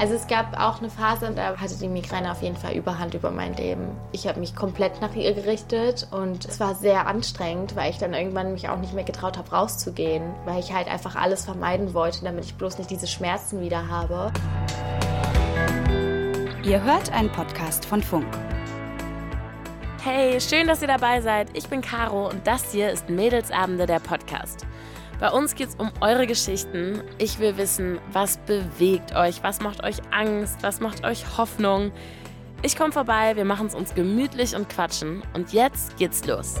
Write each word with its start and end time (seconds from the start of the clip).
Also 0.00 0.14
es 0.14 0.26
gab 0.26 0.58
auch 0.58 0.78
eine 0.78 0.88
Phase, 0.88 1.30
da 1.36 1.58
hatte 1.58 1.74
die 1.74 1.86
Migräne 1.86 2.32
auf 2.32 2.40
jeden 2.40 2.56
Fall 2.56 2.72
Überhand 2.72 3.12
über 3.12 3.30
mein 3.30 3.52
Leben. 3.52 3.86
Ich 4.12 4.26
habe 4.26 4.40
mich 4.40 4.56
komplett 4.56 5.02
nach 5.02 5.14
ihr 5.14 5.34
gerichtet 5.34 6.08
und 6.10 6.46
es 6.46 6.58
war 6.58 6.74
sehr 6.74 7.06
anstrengend, 7.06 7.76
weil 7.76 7.90
ich 7.90 7.98
dann 7.98 8.14
irgendwann 8.14 8.54
mich 8.54 8.70
auch 8.70 8.78
nicht 8.78 8.94
mehr 8.94 9.04
getraut 9.04 9.36
habe, 9.36 9.50
rauszugehen, 9.50 10.22
weil 10.46 10.58
ich 10.58 10.72
halt 10.72 10.88
einfach 10.88 11.16
alles 11.16 11.44
vermeiden 11.44 11.92
wollte, 11.92 12.24
damit 12.24 12.46
ich 12.46 12.54
bloß 12.54 12.78
nicht 12.78 12.88
diese 12.88 13.06
Schmerzen 13.06 13.60
wieder 13.60 13.88
habe. 13.88 14.32
Ihr 16.64 16.82
hört 16.82 17.12
einen 17.12 17.30
Podcast 17.30 17.84
von 17.84 18.02
Funk. 18.02 18.26
Hey, 20.02 20.40
schön, 20.40 20.66
dass 20.66 20.80
ihr 20.80 20.88
dabei 20.88 21.20
seid. 21.20 21.48
Ich 21.52 21.68
bin 21.68 21.82
Caro 21.82 22.26
und 22.30 22.46
das 22.46 22.72
hier 22.72 22.90
ist 22.90 23.10
Mädelsabende 23.10 23.84
der 23.84 24.00
Podcast. 24.00 24.66
Bei 25.20 25.30
uns 25.30 25.54
geht 25.54 25.68
es 25.68 25.74
um 25.74 25.92
eure 26.00 26.26
Geschichten. 26.26 27.02
Ich 27.18 27.38
will 27.38 27.58
wissen, 27.58 27.98
was 28.10 28.38
bewegt 28.38 29.14
euch, 29.14 29.42
was 29.42 29.60
macht 29.60 29.84
euch 29.84 29.96
Angst, 30.10 30.62
was 30.62 30.80
macht 30.80 31.04
euch 31.04 31.36
Hoffnung. 31.36 31.92
Ich 32.62 32.74
komme 32.74 32.90
vorbei, 32.90 33.36
wir 33.36 33.44
machen 33.44 33.66
es 33.66 33.74
uns 33.74 33.94
gemütlich 33.94 34.56
und 34.56 34.70
quatschen. 34.70 35.22
Und 35.34 35.52
jetzt 35.52 35.98
geht's 35.98 36.24
los. 36.24 36.54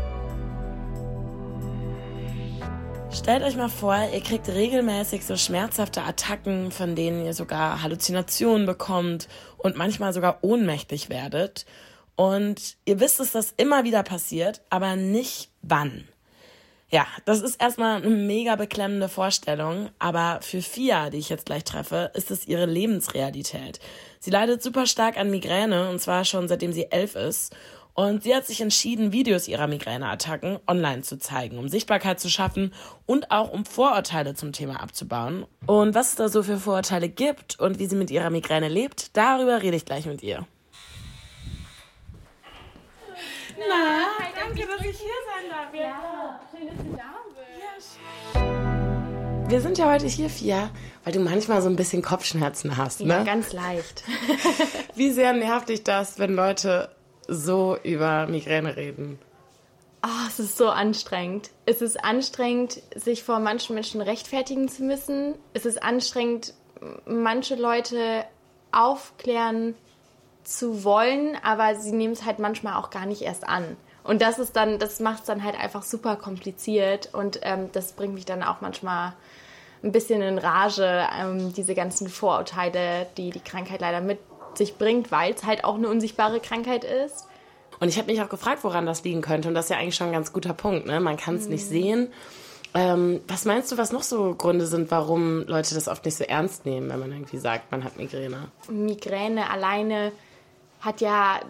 Stellt 3.10 3.42
euch 3.44 3.56
mal 3.56 3.70
vor, 3.70 3.96
ihr 4.12 4.20
kriegt 4.20 4.46
regelmäßig 4.46 5.24
so 5.24 5.36
schmerzhafte 5.36 6.02
Attacken, 6.02 6.70
von 6.70 6.94
denen 6.94 7.24
ihr 7.24 7.32
sogar 7.32 7.82
Halluzinationen 7.82 8.66
bekommt 8.66 9.28
und 9.56 9.78
manchmal 9.78 10.12
sogar 10.12 10.40
ohnmächtig 10.42 11.08
werdet. 11.08 11.64
Und 12.14 12.76
ihr 12.84 13.00
wisst, 13.00 13.20
dass 13.20 13.32
das 13.32 13.54
immer 13.56 13.84
wieder 13.84 14.02
passiert, 14.02 14.60
aber 14.68 14.96
nicht 14.96 15.50
wann. 15.62 16.09
Ja, 16.92 17.06
das 17.24 17.40
ist 17.40 17.62
erstmal 17.62 18.02
eine 18.02 18.10
mega 18.10 18.56
beklemmende 18.56 19.08
Vorstellung, 19.08 19.90
aber 20.00 20.40
für 20.42 20.60
Fia, 20.60 21.10
die 21.10 21.18
ich 21.18 21.28
jetzt 21.28 21.46
gleich 21.46 21.62
treffe, 21.62 22.10
ist 22.14 22.32
es 22.32 22.48
ihre 22.48 22.66
Lebensrealität. 22.66 23.78
Sie 24.18 24.30
leidet 24.30 24.60
super 24.60 24.86
stark 24.86 25.16
an 25.16 25.30
Migräne 25.30 25.88
und 25.88 26.00
zwar 26.00 26.24
schon 26.24 26.48
seitdem 26.48 26.72
sie 26.72 26.90
elf 26.90 27.14
ist. 27.14 27.54
Und 27.94 28.22
sie 28.24 28.34
hat 28.34 28.46
sich 28.46 28.60
entschieden, 28.60 29.12
Videos 29.12 29.46
ihrer 29.46 29.66
Migräneattacken 29.66 30.58
online 30.66 31.02
zu 31.02 31.18
zeigen, 31.18 31.58
um 31.58 31.68
Sichtbarkeit 31.68 32.18
zu 32.18 32.28
schaffen 32.28 32.72
und 33.06 33.30
auch 33.30 33.52
um 33.52 33.64
Vorurteile 33.64 34.34
zum 34.34 34.52
Thema 34.52 34.80
abzubauen. 34.80 35.44
Und 35.66 35.94
was 35.94 36.10
es 36.10 36.14
da 36.16 36.28
so 36.28 36.42
für 36.42 36.58
Vorurteile 36.58 37.08
gibt 37.08 37.58
und 37.60 37.78
wie 37.78 37.86
sie 37.86 37.96
mit 37.96 38.10
ihrer 38.10 38.30
Migräne 38.30 38.68
lebt, 38.68 39.16
darüber 39.16 39.62
rede 39.62 39.76
ich 39.76 39.84
gleich 39.84 40.06
mit 40.06 40.22
ihr. 40.22 40.46
Na, 43.68 44.06
Hi, 44.18 44.32
danke, 44.34 44.66
dass 44.66 44.80
ich 44.86 44.98
hier 44.98 45.08
sein 45.26 45.50
darf. 45.50 45.74
Ja, 45.74 46.40
schön, 46.50 46.66
dass 46.68 46.76
du 46.78 46.96
da 46.96 47.16
bist. 47.76 47.98
Ja, 48.34 49.50
Wir 49.50 49.60
sind 49.60 49.76
ja 49.76 49.92
heute 49.92 50.06
hier, 50.06 50.30
Fia, 50.30 50.70
weil 51.04 51.12
du 51.12 51.20
manchmal 51.20 51.60
so 51.60 51.68
ein 51.68 51.76
bisschen 51.76 52.00
Kopfschmerzen 52.00 52.76
hast, 52.78 53.00
ne? 53.02 53.08
Ja, 53.14 53.24
ganz 53.24 53.52
leicht. 53.52 54.04
Wie 54.94 55.10
sehr 55.10 55.34
nervt 55.34 55.68
dich 55.68 55.84
das, 55.84 56.18
wenn 56.18 56.34
Leute 56.34 56.90
so 57.28 57.76
über 57.82 58.26
Migräne 58.28 58.76
reden? 58.76 59.18
Oh, 60.02 60.26
es 60.26 60.38
ist 60.38 60.56
so 60.56 60.70
anstrengend. 60.70 61.50
Es 61.66 61.82
ist 61.82 62.02
anstrengend, 62.02 62.80
sich 62.94 63.22
vor 63.22 63.40
manchen 63.40 63.74
Menschen 63.74 64.00
rechtfertigen 64.00 64.70
zu 64.70 64.84
müssen. 64.84 65.34
Es 65.52 65.66
ist 65.66 65.82
anstrengend, 65.82 66.54
manche 67.04 67.56
Leute 67.56 68.24
aufklären 68.72 69.74
zu 70.44 70.84
wollen, 70.84 71.36
aber 71.42 71.74
sie 71.74 71.92
nehmen 71.92 72.12
es 72.12 72.24
halt 72.24 72.38
manchmal 72.38 72.74
auch 72.74 72.90
gar 72.90 73.06
nicht 73.06 73.22
erst 73.22 73.48
an. 73.48 73.76
Und 74.02 74.22
das 74.22 74.38
ist 74.38 74.56
dann, 74.56 74.78
das 74.78 75.00
macht 75.00 75.20
es 75.20 75.26
dann 75.26 75.44
halt 75.44 75.58
einfach 75.58 75.82
super 75.82 76.16
kompliziert 76.16 77.10
und 77.12 77.40
ähm, 77.42 77.68
das 77.72 77.92
bringt 77.92 78.14
mich 78.14 78.24
dann 78.24 78.42
auch 78.42 78.60
manchmal 78.60 79.12
ein 79.82 79.92
bisschen 79.92 80.22
in 80.22 80.38
Rage, 80.38 81.06
ähm, 81.18 81.52
diese 81.52 81.74
ganzen 81.74 82.08
Vorurteile, 82.08 83.06
die 83.16 83.30
die 83.30 83.40
Krankheit 83.40 83.80
leider 83.80 84.00
mit 84.00 84.18
sich 84.54 84.76
bringt, 84.76 85.12
weil 85.12 85.32
es 85.32 85.44
halt 85.44 85.64
auch 85.64 85.76
eine 85.76 85.88
unsichtbare 85.88 86.40
Krankheit 86.40 86.84
ist. 86.84 87.26
Und 87.78 87.88
ich 87.88 87.96
habe 87.96 88.10
mich 88.10 88.20
auch 88.20 88.28
gefragt, 88.28 88.62
woran 88.62 88.84
das 88.84 89.04
liegen 89.04 89.22
könnte. 89.22 89.48
Und 89.48 89.54
das 89.54 89.66
ist 89.66 89.70
ja 89.70 89.78
eigentlich 89.78 89.94
schon 89.94 90.08
ein 90.08 90.12
ganz 90.12 90.32
guter 90.32 90.52
Punkt. 90.52 90.86
Ne? 90.86 91.00
Man 91.00 91.16
kann 91.16 91.36
es 91.36 91.44
mhm. 91.44 91.52
nicht 91.52 91.66
sehen. 91.66 92.12
Ähm, 92.74 93.20
was 93.26 93.46
meinst 93.46 93.72
du, 93.72 93.78
was 93.78 93.90
noch 93.90 94.02
so 94.02 94.34
Gründe 94.34 94.66
sind, 94.66 94.90
warum 94.90 95.46
Leute 95.46 95.74
das 95.74 95.88
oft 95.88 96.04
nicht 96.04 96.16
so 96.16 96.24
ernst 96.24 96.66
nehmen, 96.66 96.88
wenn 96.90 97.00
man 97.00 97.10
irgendwie 97.10 97.38
sagt, 97.38 97.72
man 97.72 97.82
hat 97.82 97.96
Migräne? 97.96 98.48
Migräne 98.68 99.50
alleine 99.50 100.12
hat 100.80 101.00
ja 101.00 101.40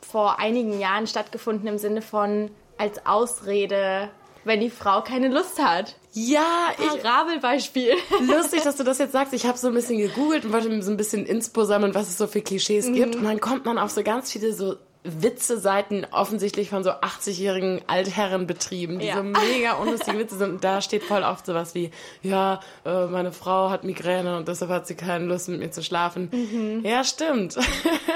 vor 0.00 0.38
einigen 0.38 0.78
Jahren 0.78 1.06
stattgefunden 1.06 1.68
im 1.68 1.78
Sinne 1.78 2.02
von 2.02 2.50
als 2.78 3.04
Ausrede, 3.06 4.10
wenn 4.44 4.60
die 4.60 4.70
Frau 4.70 5.02
keine 5.02 5.28
Lust 5.28 5.62
hat. 5.62 5.96
Ja, 6.12 6.68
ich. 6.78 7.02
Parabelbeispiel. 7.02 7.94
Lustig, 8.26 8.62
dass 8.62 8.76
du 8.76 8.84
das 8.84 8.98
jetzt 8.98 9.12
sagst. 9.12 9.32
Ich 9.34 9.46
habe 9.46 9.58
so 9.58 9.68
ein 9.68 9.74
bisschen 9.74 9.98
gegoogelt 9.98 10.44
und 10.44 10.52
wollte 10.52 10.82
so 10.82 10.90
ein 10.90 10.96
bisschen 10.96 11.26
Inspo 11.26 11.64
sammeln, 11.64 11.94
was 11.94 12.08
es 12.08 12.18
so 12.18 12.26
für 12.26 12.40
Klischees 12.40 12.88
mhm. 12.88 12.94
gibt. 12.94 13.16
Und 13.16 13.24
dann 13.24 13.40
kommt 13.40 13.64
man 13.66 13.78
auf 13.78 13.90
so 13.90 14.02
ganz 14.02 14.32
viele 14.32 14.52
so 14.52 14.76
Witze-Seiten 15.02 16.06
offensichtlich 16.10 16.68
von 16.68 16.84
so 16.84 16.90
80-jährigen 16.90 17.80
Altherren 17.86 18.46
betrieben, 18.46 18.98
die 18.98 19.06
ja. 19.06 19.16
so 19.16 19.22
mega 19.22 19.74
unlustige 19.74 20.18
Witze 20.18 20.36
sind. 20.36 20.50
Und 20.50 20.64
da 20.64 20.82
steht 20.82 21.02
voll 21.02 21.22
oft 21.22 21.46
sowas 21.46 21.74
wie, 21.74 21.90
ja, 22.22 22.60
äh, 22.84 23.06
meine 23.06 23.32
Frau 23.32 23.70
hat 23.70 23.82
Migräne 23.82 24.36
und 24.36 24.46
deshalb 24.46 24.70
hat 24.70 24.86
sie 24.86 24.96
keine 24.96 25.24
Lust 25.24 25.48
mit 25.48 25.58
mir 25.58 25.70
zu 25.70 25.82
schlafen. 25.82 26.28
Mhm. 26.32 26.84
Ja, 26.84 27.04
stimmt. 27.04 27.56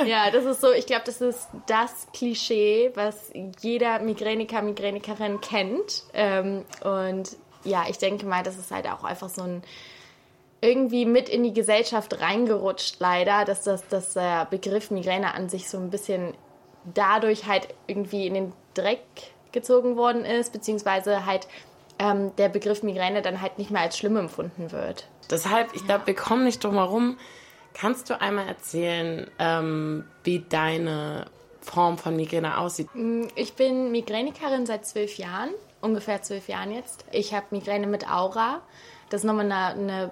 Ja, 0.07 0.31
das 0.31 0.45
ist 0.45 0.61
so, 0.61 0.71
ich 0.73 0.87
glaube, 0.87 1.05
das 1.07 1.21
ist 1.21 1.49
das 1.67 2.09
Klischee, 2.13 2.91
was 2.95 3.31
jeder 3.61 4.01
Migräniker, 4.01 4.61
Migränikerin 4.61 5.41
kennt. 5.41 6.03
Ähm, 6.13 6.65
und 6.83 7.37
ja, 7.65 7.85
ich 7.89 7.99
denke 7.99 8.27
mal, 8.27 8.43
das 8.43 8.59
ist 8.59 8.71
halt 8.71 8.87
auch 8.87 9.05
einfach 9.05 9.29
so 9.29 9.43
ein 9.43 9.63
irgendwie 10.61 11.05
mit 11.05 11.29
in 11.29 11.43
die 11.43 11.53
Gesellschaft 11.53 12.21
reingerutscht, 12.21 12.97
leider, 12.99 13.45
dass 13.45 13.63
das, 13.63 13.87
dass 13.89 14.15
der 14.15 14.47
Begriff 14.47 14.91
Migräne 14.91 15.35
an 15.35 15.49
sich 15.49 15.69
so 15.69 15.79
ein 15.79 15.91
bisschen 15.91 16.35
dadurch 16.93 17.47
halt 17.47 17.69
irgendwie 17.87 18.27
in 18.27 18.35
den 18.35 18.53
Dreck 18.75 19.01
gezogen 19.53 19.97
worden 19.97 20.25
ist, 20.25 20.53
beziehungsweise 20.53 21.25
halt 21.27 21.47
ähm, 21.99 22.35
der 22.37 22.49
Begriff 22.49 22.83
Migräne 22.83 23.23
dann 23.23 23.41
halt 23.41 23.59
nicht 23.59 23.71
mehr 23.71 23.83
als 23.83 23.97
schlimm 23.97 24.17
empfunden 24.17 24.73
wird. 24.73 25.09
Deshalb, 25.31 25.75
ich 25.75 25.87
glaube, 25.87 26.07
wir 26.07 26.15
kommen 26.15 26.45
nicht 26.45 26.63
drum 26.63 26.75
herum. 26.75 27.17
Kannst 27.73 28.11
du 28.11 28.21
einmal 28.21 28.47
erzählen, 28.47 29.31
ähm, 29.39 30.05
wie 30.23 30.41
deine 30.41 31.27
Form 31.61 31.99
von 31.99 32.15
Migräne 32.15 32.59
aussieht? 32.59 32.89
Mm, 32.95 33.25
ich 33.35 33.55
bin 33.55 33.91
Migränikerin 33.91 34.67
seit 34.67 34.87
zwölf 34.87 35.17
Jahren, 35.17 35.51
ungefähr 35.81 36.23
zwölf 36.23 36.49
Jahren 36.49 36.73
jetzt. 36.73 37.05
Ich 37.11 37.35
habe 37.35 37.47
Migräne 37.51 37.87
mit 37.87 38.09
Aura. 38.09 38.61
Das 39.09 39.23
ist 39.23 39.25
nochmal 39.25 39.51
eine, 39.51 39.81
eine 39.81 40.11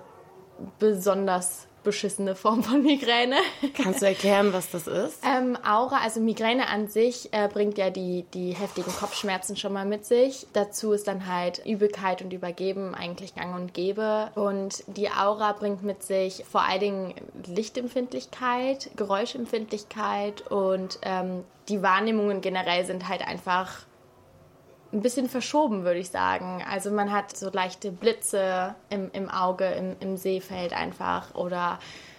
besonders 0.78 1.66
beschissene 1.82 2.34
Form 2.34 2.62
von 2.62 2.82
Migräne. 2.82 3.37
Kannst 3.75 4.03
du 4.03 4.06
erklären, 4.06 4.53
was 4.53 4.70
das 4.70 4.87
ist? 4.87 5.19
Ähm, 5.25 5.56
Aura, 5.65 5.98
also 5.98 6.20
Migräne 6.20 6.69
an 6.69 6.88
sich 6.88 7.32
äh, 7.32 7.48
bringt 7.53 7.78
ja 7.78 7.91
die, 7.91 8.25
die 8.34 8.53
heftigen 8.53 8.93
Kopfschmerzen 8.93 9.56
schon 9.56 9.72
mal 9.72 9.84
mit 9.84 10.04
sich. 10.04 10.47
Dazu 10.53 10.92
ist 10.92 11.09
dann 11.09 11.26
halt 11.26 11.65
Übelkeit 11.66 12.22
und 12.22 12.32
Übergeben 12.32 12.94
eigentlich 12.94 13.34
gang 13.34 13.54
und 13.54 13.75
gäbe. 13.75 14.31
Und 14.34 14.84
die 14.87 15.10
Aura 15.10 15.53
bringt 15.53 15.82
mit 15.82 16.03
sich 16.03 16.44
vor 16.50 16.62
allen 16.62 16.81
Dingen 16.81 17.15
Lichtempfindlichkeit, 17.47 18.91
Geräuschempfindlichkeit 18.97 20.42
und 20.50 20.98
ähm, 21.03 21.44
die 21.69 21.82
Wahrnehmungen 21.82 22.41
generell 22.41 22.84
sind 22.84 23.09
halt 23.09 23.26
einfach 23.26 23.84
ein 24.92 25.00
bisschen 25.00 25.28
verschoben, 25.28 25.84
würde 25.84 26.00
ich 26.00 26.10
sagen. 26.10 26.62
Also 26.70 26.91
man 26.91 27.12
hat 27.12 27.36
so 27.36 27.50
leichte 27.50 27.91
Blitze 27.91 28.75
im, 28.91 29.10
im 29.12 29.30
Auge, 29.30 29.66
im, 29.66 29.97
im 30.00 30.16
Sehfeld 30.16 30.72
einfach 30.72 31.34
oder 31.34 31.78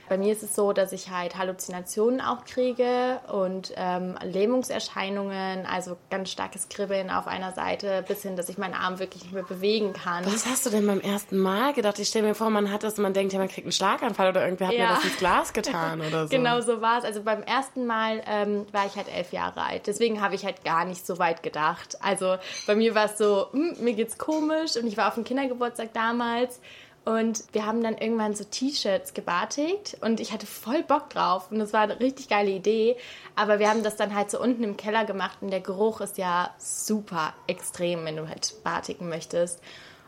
bei 0.09 0.17
mir 0.17 0.33
ist 0.33 0.43
es 0.43 0.55
so, 0.55 0.73
dass 0.73 0.91
ich 0.91 1.09
halt 1.09 1.37
Halluzinationen 1.37 2.21
auch 2.21 2.45
kriege 2.45 3.19
und 3.31 3.73
ähm, 3.75 4.15
Lähmungserscheinungen, 4.23 5.65
also 5.65 5.97
ganz 6.09 6.29
starkes 6.29 6.69
Kribbeln 6.69 7.09
auf 7.09 7.27
einer 7.27 7.51
Seite, 7.53 8.03
bis 8.07 8.21
hin, 8.21 8.35
dass 8.35 8.49
ich 8.49 8.57
meinen 8.57 8.73
Arm 8.73 8.99
wirklich 8.99 9.23
nicht 9.23 9.33
mehr 9.33 9.43
bewegen 9.43 9.93
kann. 9.93 10.25
Was 10.25 10.45
hast 10.45 10.65
du 10.65 10.69
denn 10.69 10.85
beim 10.85 10.99
ersten 10.99 11.37
Mal 11.37 11.73
gedacht? 11.73 11.99
Ich 11.99 12.09
stelle 12.09 12.27
mir 12.27 12.35
vor, 12.35 12.49
man 12.49 12.71
hat 12.71 12.83
das 12.83 12.97
und 12.97 13.03
man 13.03 13.13
denkt, 13.13 13.33
ja, 13.33 13.39
man 13.39 13.47
kriegt 13.47 13.65
einen 13.65 13.71
Schlaganfall 13.71 14.29
oder 14.29 14.43
irgendwer 14.43 14.67
hat 14.67 14.73
ja. 14.73 14.87
mir 14.87 14.95
das 14.95 15.05
ins 15.05 15.17
Glas 15.17 15.53
getan 15.53 16.01
oder 16.07 16.27
so. 16.27 16.29
genau 16.29 16.61
so 16.61 16.81
war 16.81 16.99
es. 16.99 17.05
Also 17.05 17.23
beim 17.23 17.41
ersten 17.41 17.85
Mal 17.85 18.21
ähm, 18.27 18.65
war 18.71 18.85
ich 18.85 18.95
halt 18.95 19.07
elf 19.13 19.31
Jahre 19.31 19.61
alt. 19.61 19.87
Deswegen 19.87 20.21
habe 20.21 20.35
ich 20.35 20.45
halt 20.45 20.63
gar 20.65 20.85
nicht 20.85 21.05
so 21.05 21.17
weit 21.17 21.43
gedacht. 21.43 21.97
Also 22.01 22.35
bei 22.67 22.75
mir 22.75 22.93
war 22.93 23.05
es 23.05 23.17
so, 23.17 23.47
hm, 23.51 23.77
mir 23.79 23.93
geht's 23.93 24.17
komisch 24.17 24.75
und 24.75 24.87
ich 24.87 24.97
war 24.97 25.07
auf 25.07 25.15
dem 25.15 25.23
Kindergeburtstag 25.23 25.93
damals 25.93 26.59
und 27.05 27.43
wir 27.51 27.65
haben 27.65 27.83
dann 27.83 27.97
irgendwann 27.97 28.33
so 28.33 28.45
T-Shirts 28.45 29.13
gebartigt 29.13 29.97
und 30.01 30.19
ich 30.21 30.31
hatte 30.31 30.45
voll 30.45 30.83
Bock 30.83 31.09
drauf 31.09 31.51
und 31.51 31.59
das 31.59 31.73
war 31.73 31.81
eine 31.81 31.99
richtig 31.99 32.29
geile 32.29 32.51
Idee. 32.51 32.95
Aber 33.35 33.59
wir 33.59 33.69
haben 33.69 33.83
das 33.83 33.97
dann 33.97 34.15
halt 34.15 34.31
so 34.31 34.39
unten 34.39 34.63
im 34.63 34.77
Keller 34.77 35.03
gemacht 35.03 35.39
und 35.41 35.51
der 35.51 35.59
Geruch 35.59 35.99
ist 35.99 36.17
ja 36.17 36.49
super 36.57 37.33
extrem, 37.47 38.05
wenn 38.05 38.15
du 38.15 38.29
halt 38.29 38.55
batiken 38.63 39.09
möchtest. 39.09 39.59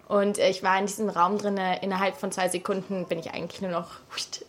Und 0.07 0.37
ich 0.37 0.61
war 0.61 0.77
in 0.77 0.85
diesem 0.85 1.09
Raum 1.09 1.39
drin, 1.39 1.57
innerhalb 1.81 2.15
von 2.15 2.31
zwei 2.31 2.47
Sekunden 2.47 3.05
bin 3.05 3.17
ich 3.17 3.31
eigentlich 3.31 3.61
nur 3.61 3.71
noch 3.71 3.87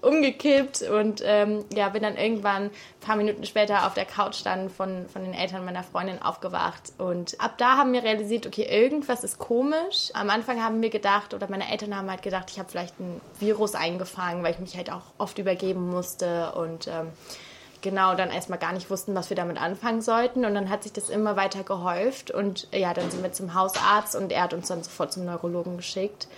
umgekippt 0.02 0.82
und 0.82 1.22
ähm, 1.24 1.64
ja, 1.72 1.88
bin 1.88 2.02
dann 2.02 2.16
irgendwann 2.16 2.64
ein 2.64 2.70
paar 3.00 3.16
Minuten 3.16 3.44
später 3.44 3.86
auf 3.86 3.94
der 3.94 4.04
Couch 4.04 4.44
dann 4.44 4.68
von, 4.68 5.08
von 5.08 5.24
den 5.24 5.32
Eltern 5.32 5.64
meiner 5.64 5.82
Freundin 5.82 6.20
aufgewacht. 6.20 6.92
Und 6.98 7.40
ab 7.40 7.56
da 7.56 7.78
haben 7.78 7.94
wir 7.94 8.02
realisiert, 8.02 8.46
okay, 8.46 8.66
irgendwas 8.68 9.24
ist 9.24 9.38
komisch. 9.38 10.10
Am 10.12 10.28
Anfang 10.28 10.62
haben 10.62 10.82
wir 10.82 10.90
gedacht, 10.90 11.32
oder 11.32 11.48
meine 11.48 11.70
Eltern 11.70 11.96
haben 11.96 12.10
halt 12.10 12.22
gedacht, 12.22 12.50
ich 12.50 12.58
habe 12.58 12.68
vielleicht 12.68 13.00
ein 13.00 13.20
Virus 13.38 13.74
eingefangen, 13.74 14.42
weil 14.42 14.52
ich 14.52 14.58
mich 14.58 14.76
halt 14.76 14.92
auch 14.92 15.04
oft 15.16 15.38
übergeben 15.38 15.88
musste 15.88 16.52
und 16.52 16.86
ähm, 16.86 17.12
genau 17.82 18.14
dann 18.14 18.30
erstmal 18.30 18.58
gar 18.58 18.72
nicht 18.72 18.90
wussten, 18.90 19.14
was 19.14 19.30
wir 19.30 19.36
damit 19.36 19.60
anfangen 19.60 20.02
sollten. 20.02 20.44
Und 20.44 20.54
dann 20.54 20.70
hat 20.70 20.82
sich 20.82 20.92
das 20.92 21.08
immer 21.08 21.36
weiter 21.36 21.62
gehäuft. 21.62 22.30
Und 22.30 22.68
ja, 22.72 22.94
dann 22.94 23.10
sind 23.10 23.22
wir 23.22 23.32
zum 23.32 23.54
Hausarzt 23.54 24.16
und 24.16 24.32
er 24.32 24.42
hat 24.42 24.54
uns 24.54 24.68
dann 24.68 24.82
sofort 24.82 25.12
zum 25.12 25.24
Neurologen 25.24 25.76
geschickt. 25.76 26.28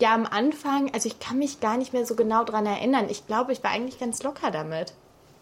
Ja, 0.00 0.14
am 0.14 0.26
Anfang, 0.26 0.92
also 0.92 1.08
ich 1.08 1.20
kann 1.20 1.38
mich 1.38 1.60
gar 1.60 1.76
nicht 1.76 1.92
mehr 1.92 2.04
so 2.04 2.14
genau 2.14 2.44
daran 2.44 2.66
erinnern. 2.66 3.06
Ich 3.08 3.26
glaube, 3.26 3.52
ich 3.52 3.62
war 3.62 3.70
eigentlich 3.70 4.00
ganz 4.00 4.22
locker 4.22 4.50
damit. 4.50 4.92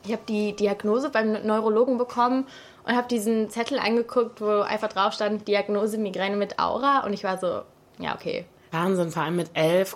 Ich 0.05 0.13
habe 0.13 0.23
die 0.29 0.55
Diagnose 0.55 1.11
beim 1.11 1.47
Neurologen 1.47 1.97
bekommen 1.97 2.47
und 2.85 2.97
habe 2.97 3.09
diesen 3.09 3.51
Zettel 3.51 3.79
angeguckt, 3.79 4.41
wo 4.41 4.61
einfach 4.61 4.89
drauf 4.89 5.13
stand, 5.15 5.47
Diagnose 5.49 5.97
Migräne 5.97 6.37
mit 6.37 6.59
Aura. 6.59 7.05
Und 7.07 7.13
ich 7.13 7.25
war 7.25 7.39
so, 7.39 7.63
ja, 7.99 8.15
okay. 8.15 8.45
Wahnsinn, 8.73 9.11
vor 9.11 9.23
allem 9.23 9.37
mit 9.37 9.51
elf 9.55 9.95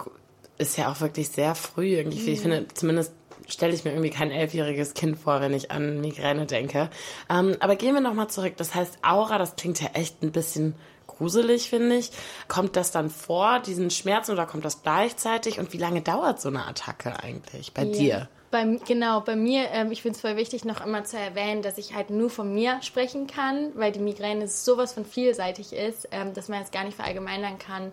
ist 0.58 0.76
ja 0.78 0.90
auch 0.90 1.00
wirklich 1.00 1.28
sehr 1.28 1.54
früh 1.54 1.96
irgendwie. 1.96 2.20
Mhm. 2.20 2.28
Ich 2.28 2.40
finde, 2.40 2.66
zumindest 2.72 3.12
stelle 3.46 3.74
ich 3.74 3.84
mir 3.84 3.90
irgendwie 3.90 4.10
kein 4.10 4.30
elfjähriges 4.30 4.94
Kind 4.94 5.18
vor, 5.18 5.40
wenn 5.40 5.54
ich 5.54 5.70
an 5.70 6.00
Migräne 6.00 6.46
denke. 6.46 6.90
Ähm, 7.30 7.56
aber 7.60 7.76
gehen 7.76 7.94
wir 7.94 8.00
nochmal 8.00 8.28
zurück. 8.28 8.54
Das 8.56 8.74
heißt, 8.74 8.98
Aura, 9.02 9.38
das 9.38 9.56
klingt 9.56 9.80
ja 9.80 9.88
echt 9.94 10.22
ein 10.22 10.32
bisschen 10.32 10.74
gruselig, 11.06 11.70
finde 11.70 11.96
ich. 11.96 12.10
Kommt 12.48 12.76
das 12.76 12.90
dann 12.90 13.10
vor, 13.10 13.60
diesen 13.60 13.90
Schmerzen, 13.90 14.32
oder 14.32 14.46
kommt 14.46 14.64
das 14.64 14.82
gleichzeitig? 14.82 15.58
Und 15.58 15.72
wie 15.72 15.78
lange 15.78 16.02
dauert 16.02 16.40
so 16.40 16.48
eine 16.48 16.66
Attacke 16.66 17.22
eigentlich 17.22 17.72
bei 17.72 17.84
ja. 17.84 17.92
dir? 17.92 18.28
Bei, 18.50 18.64
genau, 18.86 19.20
bei 19.20 19.34
mir, 19.34 19.70
ähm, 19.70 19.90
ich 19.90 20.02
finde 20.02 20.16
es 20.16 20.20
voll 20.20 20.36
wichtig, 20.36 20.64
noch 20.64 20.84
immer 20.84 21.04
zu 21.04 21.18
erwähnen, 21.18 21.62
dass 21.62 21.78
ich 21.78 21.94
halt 21.94 22.10
nur 22.10 22.30
von 22.30 22.54
mir 22.54 22.80
sprechen 22.82 23.26
kann, 23.26 23.72
weil 23.74 23.92
die 23.92 23.98
Migräne 23.98 24.46
sowas 24.46 24.92
von 24.92 25.04
vielseitig 25.04 25.72
ist, 25.72 26.08
ähm, 26.12 26.32
dass 26.32 26.48
man 26.48 26.62
es 26.62 26.70
gar 26.70 26.84
nicht 26.84 26.96
verallgemeinern 26.96 27.58
kann. 27.58 27.92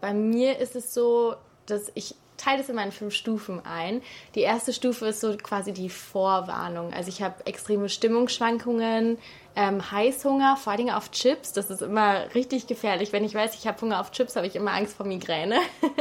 Bei 0.00 0.14
mir 0.14 0.58
ist 0.58 0.74
es 0.74 0.94
so, 0.94 1.34
dass 1.66 1.92
ich 1.94 2.14
teile 2.40 2.58
das 2.58 2.68
immer 2.68 2.84
in 2.84 2.92
fünf 2.92 3.14
Stufen 3.14 3.64
ein. 3.64 4.02
Die 4.34 4.40
erste 4.40 4.72
Stufe 4.72 5.06
ist 5.06 5.20
so 5.20 5.36
quasi 5.36 5.72
die 5.72 5.88
Vorwarnung. 5.88 6.92
Also 6.92 7.08
ich 7.08 7.22
habe 7.22 7.46
extreme 7.46 7.88
Stimmungsschwankungen, 7.88 9.18
ähm, 9.56 9.90
Heißhunger, 9.90 10.56
vor 10.56 10.72
allem 10.72 10.90
auf 10.90 11.10
Chips. 11.10 11.52
Das 11.52 11.70
ist 11.70 11.82
immer 11.82 12.34
richtig 12.34 12.66
gefährlich. 12.66 13.12
Wenn 13.12 13.24
ich 13.24 13.34
weiß, 13.34 13.54
ich 13.54 13.66
habe 13.66 13.80
Hunger 13.80 14.00
auf 14.00 14.10
Chips, 14.10 14.36
habe 14.36 14.46
ich 14.46 14.56
immer 14.56 14.72
Angst 14.72 14.96
vor 14.96 15.06
Migräne. 15.06 15.58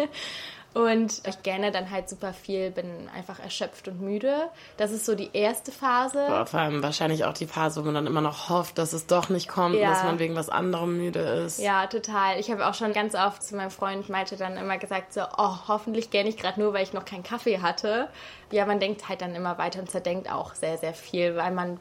Und 0.73 1.21
ich 1.25 1.41
gerne 1.41 1.71
dann 1.71 1.89
halt 1.89 2.09
super 2.09 2.31
viel, 2.31 2.69
bin 2.69 3.09
einfach 3.15 3.39
erschöpft 3.39 3.87
und 3.87 4.01
müde. 4.01 4.49
Das 4.77 4.91
ist 4.91 5.05
so 5.05 5.15
die 5.15 5.29
erste 5.33 5.71
Phase. 5.71 6.23
Boah, 6.27 6.45
vor 6.45 6.59
allem 6.59 6.83
wahrscheinlich 6.83 7.25
auch 7.25 7.33
die 7.33 7.47
Phase, 7.47 7.81
wo 7.81 7.85
man 7.85 7.95
dann 7.95 8.07
immer 8.07 8.21
noch 8.21 8.49
hofft, 8.49 8.77
dass 8.77 8.93
es 8.93 9.07
doch 9.07 9.29
nicht 9.29 9.47
kommt, 9.47 9.75
ja. 9.75 9.89
dass 9.89 10.03
man 10.03 10.19
wegen 10.19 10.35
was 10.35 10.49
anderem 10.49 10.97
müde 10.97 11.19
ist. 11.19 11.57
Ja, 11.59 11.87
total. 11.87 12.39
Ich 12.39 12.51
habe 12.51 12.67
auch 12.67 12.75
schon 12.75 12.93
ganz 12.93 13.15
oft 13.15 13.41
zu 13.41 13.55
meinem 13.55 13.71
Freund 13.71 14.09
Malte 14.09 14.37
dann 14.37 14.57
immer 14.57 14.77
gesagt, 14.77 15.13
so, 15.13 15.21
oh, 15.37 15.55
hoffentlich 15.67 16.11
gähne 16.11 16.29
ich 16.29 16.37
gerade 16.37 16.59
nur, 16.59 16.71
weil 16.73 16.83
ich 16.83 16.93
noch 16.93 17.05
keinen 17.05 17.23
Kaffee 17.23 17.61
hatte. 17.61 18.07
Ja, 18.51 18.65
man 18.65 18.79
denkt 18.79 19.09
halt 19.09 19.21
dann 19.21 19.33
immer 19.33 19.57
weiter 19.57 19.79
und 19.79 19.89
zerdenkt 19.89 20.31
auch 20.31 20.53
sehr, 20.53 20.77
sehr 20.77 20.93
viel, 20.93 21.35
weil 21.35 21.51
man 21.51 21.79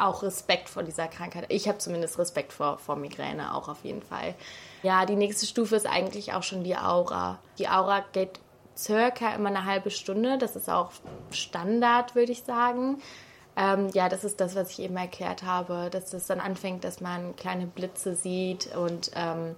auch 0.00 0.22
Respekt 0.22 0.68
vor 0.68 0.82
dieser 0.82 1.08
Krankheit. 1.08 1.46
Ich 1.48 1.68
habe 1.68 1.78
zumindest 1.78 2.18
Respekt 2.18 2.52
vor, 2.52 2.78
vor 2.78 2.96
Migräne 2.96 3.54
auch 3.54 3.68
auf 3.68 3.84
jeden 3.84 4.02
Fall. 4.02 4.34
Ja, 4.82 5.06
die 5.06 5.16
nächste 5.16 5.46
Stufe 5.46 5.76
ist 5.76 5.86
eigentlich 5.86 6.32
auch 6.32 6.42
schon 6.42 6.64
die 6.64 6.76
Aura. 6.76 7.38
Die 7.58 7.68
Aura 7.68 8.04
geht 8.12 8.40
circa 8.76 9.34
immer 9.34 9.48
eine 9.48 9.64
halbe 9.64 9.90
Stunde. 9.90 10.38
Das 10.38 10.56
ist 10.56 10.70
auch 10.70 10.90
Standard, 11.30 12.14
würde 12.14 12.32
ich 12.32 12.42
sagen. 12.44 13.00
Ähm, 13.56 13.88
ja, 13.92 14.08
das 14.08 14.24
ist 14.24 14.40
das, 14.40 14.54
was 14.54 14.70
ich 14.70 14.80
eben 14.80 14.96
erklärt 14.96 15.42
habe, 15.42 15.88
dass 15.90 16.12
es 16.12 16.26
dann 16.26 16.40
anfängt, 16.40 16.84
dass 16.84 17.00
man 17.00 17.36
kleine 17.36 17.66
Blitze 17.66 18.14
sieht 18.14 18.74
und 18.76 19.10
ähm, 19.16 19.56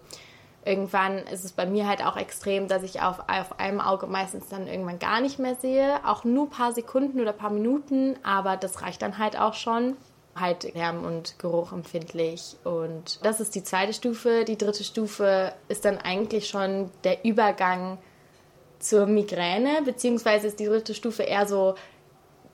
irgendwann 0.65 1.19
ist 1.19 1.45
es 1.45 1.53
bei 1.53 1.67
mir 1.67 1.87
halt 1.87 2.05
auch 2.05 2.17
extrem, 2.17 2.69
dass 2.69 2.83
ich 2.83 3.03
auf, 3.03 3.21
auf 3.29 3.61
einem 3.61 3.81
Auge 3.81 4.07
meistens 4.07 4.49
dann 4.49 4.67
irgendwann 4.67 4.99
gar 4.99 5.21
nicht 5.21 5.39
mehr 5.39 5.57
sehe. 5.57 6.01
Auch 6.07 6.25
nur 6.25 6.47
ein 6.47 6.51
paar 6.51 6.73
Sekunden 6.73 7.21
oder 7.21 7.33
ein 7.33 7.39
paar 7.39 7.51
Minuten, 7.51 8.17
aber 8.23 8.57
das 8.57 8.83
reicht 8.83 9.03
dann 9.03 9.19
halt 9.19 9.39
auch 9.39 9.55
schon 9.55 9.97
halt 10.35 10.75
Lärm 10.75 11.05
und 11.05 11.39
Geruch 11.39 11.73
empfindlich. 11.73 12.57
Und 12.65 13.19
das 13.23 13.41
ist 13.41 13.55
die 13.55 13.65
zweite 13.65 13.93
Stufe. 13.93 14.45
Die 14.45 14.59
dritte 14.59 14.85
Stufe 14.85 15.53
ist 15.69 15.85
dann 15.85 15.99
eigentlich 15.99 16.49
schon 16.49 16.91
der 17.05 17.25
Übergang 17.25 17.99
zur 18.79 19.07
Migräne, 19.07 19.83
beziehungsweise 19.85 20.49
ist 20.49 20.59
die 20.59 20.67
dritte 20.67 20.95
Stufe 20.95 21.23
eher 21.23 21.47
so 21.47 21.75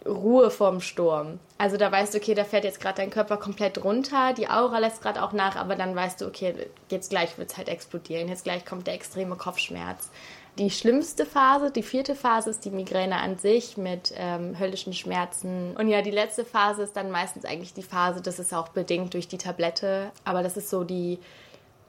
Ruhe 0.06 0.50
vorm 0.50 0.80
Sturm. 0.80 1.40
Also 1.56 1.76
da 1.76 1.90
weißt 1.90 2.14
du, 2.14 2.18
okay, 2.18 2.34
da 2.34 2.44
fährt 2.44 2.64
jetzt 2.64 2.80
gerade 2.80 2.96
dein 2.96 3.10
Körper 3.10 3.36
komplett 3.36 3.82
runter, 3.82 4.32
die 4.32 4.48
Aura 4.48 4.78
lässt 4.78 5.02
gerade 5.02 5.22
auch 5.22 5.32
nach, 5.32 5.56
aber 5.56 5.74
dann 5.74 5.96
weißt 5.96 6.20
du, 6.20 6.26
okay, 6.26 6.54
jetzt 6.90 7.10
gleich 7.10 7.36
wird 7.36 7.50
es 7.50 7.56
halt 7.56 7.68
explodieren, 7.68 8.28
jetzt 8.28 8.44
gleich 8.44 8.64
kommt 8.64 8.86
der 8.86 8.94
extreme 8.94 9.36
Kopfschmerz 9.36 10.10
die 10.58 10.70
schlimmste 10.70 11.24
Phase, 11.24 11.70
die 11.70 11.82
vierte 11.82 12.14
Phase 12.14 12.50
ist 12.50 12.64
die 12.64 12.70
Migräne 12.70 13.16
an 13.16 13.38
sich 13.38 13.76
mit 13.76 14.12
ähm, 14.16 14.58
höllischen 14.58 14.92
Schmerzen. 14.92 15.76
Und 15.76 15.88
ja, 15.88 16.02
die 16.02 16.10
letzte 16.10 16.44
Phase 16.44 16.82
ist 16.82 16.96
dann 16.96 17.10
meistens 17.10 17.44
eigentlich 17.44 17.74
die 17.74 17.82
Phase, 17.82 18.20
das 18.20 18.38
ist 18.38 18.52
auch 18.52 18.68
bedingt 18.68 19.14
durch 19.14 19.28
die 19.28 19.38
Tablette, 19.38 20.10
aber 20.24 20.42
das 20.42 20.56
ist 20.56 20.70
so 20.70 20.84
die 20.84 21.18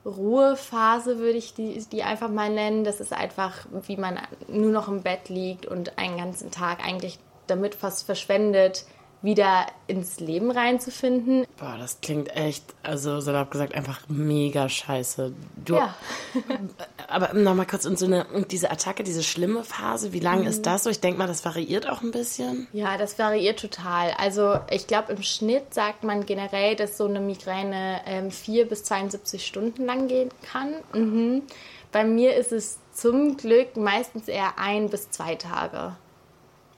Ruhephase, 0.06 1.18
würde 1.18 1.38
ich 1.38 1.54
die, 1.54 1.84
die 1.92 2.04
einfach 2.04 2.30
mal 2.30 2.50
nennen. 2.50 2.84
Das 2.84 3.00
ist 3.00 3.12
einfach, 3.12 3.66
wie 3.88 3.98
man 3.98 4.20
nur 4.48 4.72
noch 4.72 4.88
im 4.88 5.02
Bett 5.02 5.30
liegt 5.30 5.66
und 5.66 5.98
einen 5.98 6.18
ganzen 6.18 6.52
Tag 6.52 6.86
eigentlich 6.86 7.20
damit 7.48 7.76
fast 7.76 8.06
verschwendet, 8.06 8.86
wieder 9.22 9.66
ins 9.88 10.20
Leben 10.20 10.52
reinzufinden. 10.52 11.46
Boah, 11.58 11.76
das 11.78 12.00
klingt 12.02 12.34
echt, 12.36 12.64
also 12.84 13.20
salopp 13.20 13.52
gesagt, 13.52 13.76
einfach 13.76 14.08
mega 14.08 14.70
scheiße. 14.70 15.34
Du, 15.66 15.76
ja. 15.76 15.94
aber 17.10 17.34
nochmal 17.34 17.66
kurz, 17.66 17.86
und 17.86 17.98
so 17.98 18.06
eine, 18.06 18.26
und 18.28 18.52
diese 18.52 18.72
Attacke, 18.72 19.04
diese 19.04 19.24
schlimme 19.24 19.64
Phase, 19.64 20.14
wie 20.14 20.20
lange 20.20 20.44
mhm. 20.44 20.48
ist 20.48 20.66
das 20.66 20.84
so? 20.84 20.90
Ich 20.90 21.00
denke 21.00 21.18
mal, 21.18 21.28
das 21.28 21.44
variiert 21.46 21.90
auch 21.90 22.02
ein 22.02 22.12
bisschen. 22.12 22.68
Ja, 22.74 22.98
das 22.98 23.18
variiert 23.18 23.60
total. 23.60 24.12
Also 24.18 24.60
ich 24.70 24.88
glaube, 24.88 25.14
im 25.14 25.24
Schnitt 25.24 25.74
sagt 25.74 26.04
man 26.04 26.26
generell, 26.26 26.76
dass 26.76 26.98
so 26.98 27.06
eine 27.06 27.20
Migräne 27.20 28.02
ähm, 28.06 28.32
vier 28.32 28.68
bis 28.68 28.84
72 28.84 29.46
Stunden 29.46 29.86
lang 29.86 30.08
gehen 30.08 30.30
kann. 30.52 30.76
Mhm. 30.94 31.44
Bei 31.92 32.04
mir 32.04 32.36
ist 32.36 32.52
es 32.52 32.78
zum 32.94 33.38
Glück 33.38 33.76
meistens 33.76 34.28
eher 34.28 34.60
ein 34.60 34.90
bis 34.90 35.10
zwei 35.10 35.36
Tage. 35.36 35.96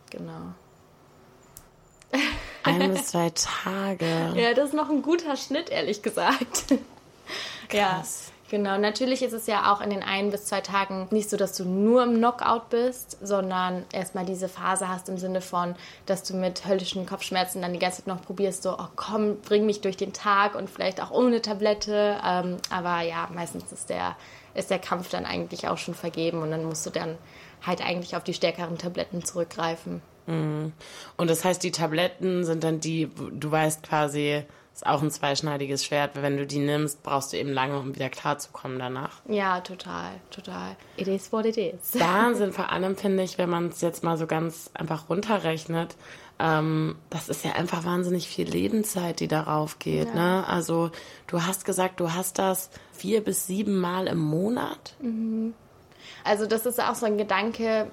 Genau. 0.10 0.54
Ein 2.64 2.94
bis 2.94 3.08
zwei 3.08 3.32
Tage. 3.32 4.34
Ja, 4.36 4.54
das 4.54 4.70
ist 4.70 4.74
noch 4.76 4.90
ein 4.90 5.02
guter 5.02 5.36
Schnitt, 5.36 5.70
ehrlich 5.70 6.04
gesagt. 6.04 6.76
Krass. 7.70 8.31
Genau, 8.52 8.78
natürlich 8.78 9.24
ist 9.24 9.32
es 9.32 9.48
ja 9.48 9.72
auch 9.72 9.80
in 9.80 9.92
den 9.92 10.04
ein 10.04 10.30
bis 10.30 10.44
zwei 10.44 10.60
Tagen 10.60 11.08
nicht 11.10 11.30
so, 11.30 11.38
dass 11.38 11.56
du 11.56 11.64
nur 11.64 12.04
im 12.04 12.18
Knockout 12.18 12.70
bist, 12.70 13.18
sondern 13.22 13.86
erstmal 13.94 14.26
diese 14.26 14.50
Phase 14.50 14.90
hast 14.90 15.08
im 15.08 15.18
Sinne 15.18 15.40
von, 15.40 15.74
dass 16.06 16.24
du 16.24 16.36
mit 16.36 16.68
höllischen 16.68 17.06
Kopfschmerzen 17.06 17.62
dann 17.62 17.72
die 17.72 17.80
ganze 17.80 18.00
Zeit 18.00 18.08
noch 18.08 18.22
probierst, 18.22 18.64
so, 18.64 18.74
oh 18.78 18.88
komm, 18.98 19.38
bring 19.38 19.66
mich 19.66 19.80
durch 19.80 19.96
den 19.96 20.12
Tag 20.12 20.56
und 20.56 20.70
vielleicht 20.70 21.02
auch 21.02 21.12
ohne 21.12 21.42
Tablette. 21.42 22.18
Ähm, 22.28 22.58
aber 22.70 23.00
ja, 23.04 23.30
meistens 23.34 23.72
ist 23.72 23.90
der, 23.90 24.18
ist 24.54 24.70
der 24.70 24.80
Kampf 24.80 25.08
dann 25.08 25.26
eigentlich 25.26 25.70
auch 25.70 25.78
schon 25.78 25.94
vergeben 25.94 26.42
und 26.42 26.52
dann 26.52 26.66
musst 26.66 26.86
du 26.86 26.90
dann 26.90 27.18
halt 27.66 27.80
eigentlich 27.80 28.18
auf 28.18 28.26
die 28.26 28.34
stärkeren 28.34 28.78
Tabletten 28.78 29.24
zurückgreifen. 29.24 30.02
Mhm. 30.26 30.74
Und 31.16 31.30
das 31.30 31.46
heißt, 31.46 31.64
die 31.64 31.72
Tabletten 31.72 32.44
sind 32.44 32.66
dann 32.66 32.82
die, 32.82 33.10
du 33.32 33.50
weißt 33.50 33.84
quasi, 33.84 34.44
ist 34.82 34.88
auch 34.88 35.04
ein 35.04 35.12
zweischneidiges 35.12 35.86
Schwert, 35.86 36.16
weil 36.16 36.24
wenn 36.24 36.38
du 36.38 36.48
die 36.48 36.58
nimmst, 36.58 37.04
brauchst 37.04 37.34
du 37.34 37.38
eben 37.38 37.54
lange, 37.54 37.78
um 37.78 37.96
wieder 37.96 38.10
klarzukommen 38.10 38.80
danach. 38.80 39.22
Ja, 39.28 39.62
total, 39.62 40.14
total. 40.32 40.76
It 40.98 41.08
is 41.08 41.32
what 41.32 41.46
it 41.46 41.58
is. 41.58 41.94
Wahnsinn, 42.00 42.52
vor 42.52 42.72
allem 42.72 42.96
finde 42.96 43.22
ich, 43.22 43.38
wenn 43.38 43.50
man 43.50 43.68
es 43.68 43.82
jetzt 43.82 44.04
mal 44.04 44.18
so 44.18 44.26
ganz 44.26 44.72
einfach 44.74 45.08
runterrechnet, 45.08 45.96
ähm, 46.40 46.96
das 47.12 47.30
ist 47.30 47.46
ja 47.46 47.52
einfach 47.52 47.86
wahnsinnig 47.86 48.28
viel 48.28 48.50
Lebenszeit, 48.50 49.20
die 49.20 49.28
darauf 49.28 49.78
geht. 49.78 50.08
Ja. 50.08 50.40
Ne? 50.40 50.48
Also 50.48 50.90
du 51.28 51.44
hast 51.44 51.64
gesagt, 51.64 52.00
du 52.00 52.14
hast 52.14 52.40
das 52.40 52.72
vier 52.92 53.24
bis 53.24 53.46
sieben 53.46 53.80
Mal 53.80 54.08
im 54.08 54.18
Monat. 54.20 54.96
Mhm. 55.00 55.54
Also 56.24 56.48
das 56.48 56.66
ist 56.66 56.82
auch 56.82 56.96
so 56.96 57.06
ein 57.06 57.20
Gedanke, 57.20 57.92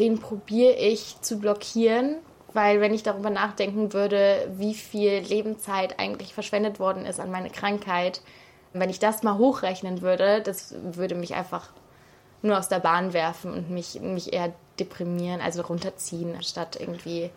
den 0.00 0.18
probiere 0.18 0.74
ich 0.74 1.20
zu 1.20 1.38
blockieren, 1.38 2.16
weil 2.52 2.80
wenn 2.80 2.94
ich 2.94 3.02
darüber 3.02 3.30
nachdenken 3.30 3.92
würde, 3.92 4.48
wie 4.56 4.74
viel 4.74 5.18
Lebenszeit 5.18 5.98
eigentlich 5.98 6.34
verschwendet 6.34 6.80
worden 6.80 7.04
ist 7.04 7.20
an 7.20 7.30
meine 7.30 7.50
Krankheit, 7.50 8.22
wenn 8.72 8.90
ich 8.90 8.98
das 8.98 9.22
mal 9.22 9.38
hochrechnen 9.38 10.02
würde, 10.02 10.42
das 10.42 10.74
würde 10.82 11.14
mich 11.14 11.34
einfach 11.34 11.70
nur 12.42 12.58
aus 12.58 12.68
der 12.68 12.78
Bahn 12.78 13.12
werfen 13.12 13.52
und 13.52 13.70
mich, 13.70 14.00
mich 14.00 14.32
eher 14.32 14.52
deprimieren, 14.78 15.40
also 15.40 15.62
runterziehen, 15.62 16.34
anstatt 16.36 16.76
irgendwie 16.76 17.30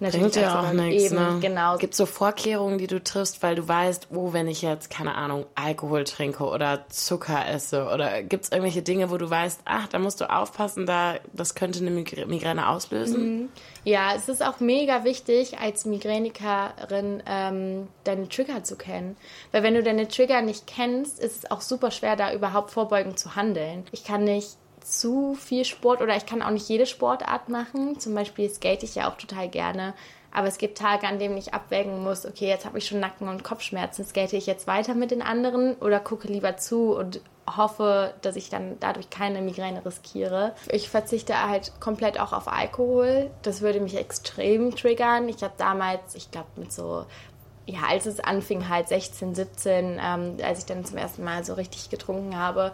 Bringt 0.00 0.34
ja 0.36 0.60
auch 0.60 0.72
nichts, 0.72 1.12
ne? 1.12 1.38
Genau. 1.40 1.76
Gibt 1.76 1.92
es 1.92 1.98
so 1.98 2.06
Vorkehrungen, 2.06 2.78
die 2.78 2.86
du 2.86 3.02
triffst, 3.04 3.42
weil 3.42 3.54
du 3.54 3.68
weißt, 3.68 4.08
oh, 4.14 4.32
wenn 4.32 4.48
ich 4.48 4.62
jetzt, 4.62 4.88
keine 4.88 5.14
Ahnung, 5.14 5.44
Alkohol 5.54 6.04
trinke 6.04 6.44
oder 6.44 6.88
Zucker 6.88 7.46
esse 7.46 7.86
oder 7.92 8.22
gibt 8.22 8.44
es 8.44 8.50
irgendwelche 8.50 8.80
Dinge, 8.80 9.10
wo 9.10 9.18
du 9.18 9.28
weißt, 9.28 9.60
ach, 9.66 9.88
da 9.88 9.98
musst 9.98 10.20
du 10.22 10.30
aufpassen, 10.30 10.86
da, 10.86 11.16
das 11.34 11.54
könnte 11.54 11.80
eine 11.80 11.90
Migräne 11.90 12.68
auslösen? 12.68 13.40
Mhm. 13.40 13.48
Ja, 13.84 14.14
es 14.14 14.28
ist 14.28 14.44
auch 14.44 14.60
mega 14.60 15.04
wichtig, 15.04 15.58
als 15.58 15.84
Migränikerin 15.84 17.22
ähm, 17.26 17.88
deine 18.04 18.28
Trigger 18.28 18.64
zu 18.64 18.76
kennen. 18.76 19.16
Weil 19.52 19.62
wenn 19.62 19.74
du 19.74 19.82
deine 19.82 20.08
Trigger 20.08 20.40
nicht 20.42 20.66
kennst, 20.66 21.20
ist 21.20 21.36
es 21.44 21.50
auch 21.50 21.60
super 21.60 21.90
schwer, 21.90 22.16
da 22.16 22.32
überhaupt 22.32 22.70
vorbeugend 22.70 23.18
zu 23.18 23.36
handeln. 23.36 23.84
Ich 23.92 24.04
kann 24.04 24.24
nicht 24.24 24.56
zu 24.84 25.34
viel 25.34 25.64
Sport 25.64 26.00
oder 26.02 26.16
ich 26.16 26.26
kann 26.26 26.42
auch 26.42 26.50
nicht 26.50 26.68
jede 26.68 26.86
Sportart 26.86 27.48
machen. 27.48 27.98
Zum 27.98 28.14
Beispiel 28.14 28.48
skate 28.50 28.82
ich 28.82 28.94
ja 28.94 29.10
auch 29.10 29.16
total 29.16 29.48
gerne. 29.48 29.94
Aber 30.32 30.46
es 30.46 30.58
gibt 30.58 30.78
Tage, 30.78 31.06
an 31.08 31.18
denen 31.18 31.36
ich 31.36 31.54
abwägen 31.54 32.02
muss, 32.02 32.24
okay, 32.24 32.46
jetzt 32.46 32.64
habe 32.64 32.78
ich 32.78 32.86
schon 32.86 33.00
Nacken- 33.00 33.28
und 33.28 33.42
Kopfschmerzen, 33.42 34.04
skate 34.04 34.32
ich 34.34 34.46
jetzt 34.46 34.66
weiter 34.66 34.94
mit 34.94 35.10
den 35.10 35.22
anderen 35.22 35.74
oder 35.76 35.98
gucke 35.98 36.28
lieber 36.28 36.56
zu 36.56 36.94
und 36.94 37.20
hoffe, 37.56 38.14
dass 38.22 38.36
ich 38.36 38.48
dann 38.48 38.76
dadurch 38.78 39.10
keine 39.10 39.42
Migräne 39.42 39.84
riskiere. 39.84 40.54
Ich 40.70 40.88
verzichte 40.88 41.48
halt 41.48 41.72
komplett 41.80 42.20
auch 42.20 42.32
auf 42.32 42.46
Alkohol. 42.46 43.30
Das 43.42 43.60
würde 43.60 43.80
mich 43.80 43.96
extrem 43.96 44.74
triggern. 44.74 45.28
Ich 45.28 45.42
habe 45.42 45.54
damals, 45.56 46.14
ich 46.14 46.30
glaube 46.30 46.48
mit 46.56 46.72
so, 46.72 47.06
ja, 47.66 47.80
als 47.88 48.06
es 48.06 48.20
anfing 48.20 48.68
halt 48.68 48.88
16, 48.88 49.34
17, 49.34 50.00
ähm, 50.00 50.36
als 50.42 50.60
ich 50.60 50.66
dann 50.66 50.84
zum 50.84 50.96
ersten 50.96 51.24
Mal 51.24 51.44
so 51.44 51.54
richtig 51.54 51.90
getrunken 51.90 52.36
habe, 52.36 52.72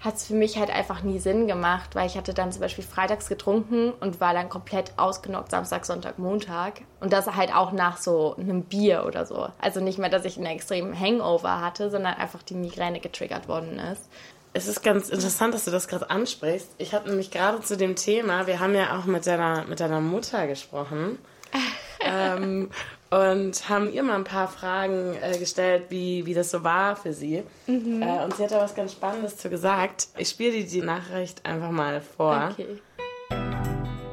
hat 0.00 0.16
es 0.16 0.26
für 0.26 0.34
mich 0.34 0.58
halt 0.58 0.70
einfach 0.70 1.02
nie 1.02 1.18
Sinn 1.18 1.46
gemacht, 1.46 1.94
weil 1.94 2.06
ich 2.06 2.16
hatte 2.16 2.34
dann 2.34 2.52
zum 2.52 2.60
Beispiel 2.60 2.84
freitags 2.84 3.28
getrunken 3.28 3.92
und 4.00 4.20
war 4.20 4.34
dann 4.34 4.48
komplett 4.48 4.92
ausgenockt 4.96 5.50
Samstag, 5.50 5.86
Sonntag, 5.86 6.18
Montag. 6.18 6.82
Und 7.00 7.12
das 7.12 7.26
halt 7.34 7.54
auch 7.54 7.72
nach 7.72 7.96
so 7.96 8.36
einem 8.36 8.62
Bier 8.62 9.04
oder 9.06 9.24
so. 9.24 9.48
Also 9.58 9.80
nicht 9.80 9.98
mehr, 9.98 10.10
dass 10.10 10.24
ich 10.24 10.36
einen 10.36 10.46
extremen 10.46 10.98
Hangover 10.98 11.60
hatte, 11.60 11.90
sondern 11.90 12.14
einfach 12.14 12.42
die 12.42 12.54
Migräne 12.54 13.00
getriggert 13.00 13.48
worden 13.48 13.78
ist. 13.78 14.08
Es 14.52 14.68
ist 14.68 14.82
ganz 14.82 15.10
interessant, 15.10 15.52
dass 15.52 15.66
du 15.66 15.70
das 15.70 15.86
gerade 15.86 16.08
ansprichst. 16.08 16.68
Ich 16.78 16.94
habe 16.94 17.08
nämlich 17.08 17.30
gerade 17.30 17.60
zu 17.60 17.76
dem 17.76 17.94
Thema, 17.94 18.46
wir 18.46 18.58
haben 18.60 18.74
ja 18.74 18.98
auch 18.98 19.04
mit 19.04 19.26
deiner, 19.26 19.64
mit 19.66 19.80
deiner 19.80 20.00
Mutter 20.00 20.46
gesprochen. 20.46 21.18
ähm, 22.00 22.70
und 23.16 23.68
haben 23.70 23.90
ihr 23.92 24.02
mal 24.02 24.16
ein 24.16 24.24
paar 24.24 24.46
Fragen 24.46 25.14
äh, 25.22 25.38
gestellt, 25.38 25.84
wie, 25.88 26.26
wie 26.26 26.34
das 26.34 26.50
so 26.50 26.62
war 26.62 26.96
für 26.96 27.14
sie. 27.14 27.42
Mhm. 27.66 28.02
Äh, 28.02 28.24
und 28.24 28.36
sie 28.36 28.42
hat 28.42 28.50
da 28.50 28.60
was 28.60 28.74
ganz 28.74 28.92
Spannendes 28.92 29.38
zu 29.38 29.48
gesagt. 29.48 30.08
Ich 30.18 30.28
spiele 30.28 30.52
dir 30.52 30.66
die 30.66 30.82
Nachricht 30.82 31.46
einfach 31.46 31.70
mal 31.70 32.02
vor. 32.02 32.50
Okay. 32.52 32.78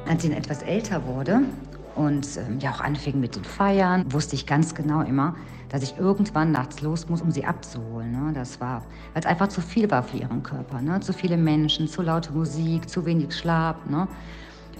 Als 0.08 0.22
sie 0.22 0.32
etwas 0.32 0.62
älter 0.62 1.06
wurde 1.06 1.42
und 1.96 2.26
ähm, 2.38 2.58
ja 2.60 2.72
auch 2.72 2.80
anfing 2.80 3.20
mit 3.20 3.36
den 3.36 3.44
Feiern, 3.44 4.10
wusste 4.10 4.36
ich 4.36 4.46
ganz 4.46 4.74
genau 4.74 5.02
immer, 5.02 5.36
dass 5.68 5.82
ich 5.82 5.98
irgendwann 5.98 6.52
nachts 6.52 6.80
los 6.80 7.08
muss, 7.08 7.20
um 7.20 7.30
sie 7.30 7.44
abzuholen. 7.44 8.12
Ne? 8.12 8.32
Das 8.32 8.58
war, 8.60 8.84
weil 9.12 9.20
es 9.20 9.26
einfach 9.26 9.48
zu 9.48 9.60
viel 9.60 9.90
war 9.90 10.02
für 10.02 10.16
ihren 10.16 10.42
Körper. 10.42 10.80
Ne? 10.80 11.00
Zu 11.00 11.12
viele 11.12 11.36
Menschen, 11.36 11.88
zu 11.88 12.00
laute 12.00 12.32
Musik, 12.32 12.88
zu 12.88 13.04
wenig 13.04 13.34
Schlaf. 13.34 13.76
Ne? 13.86 14.08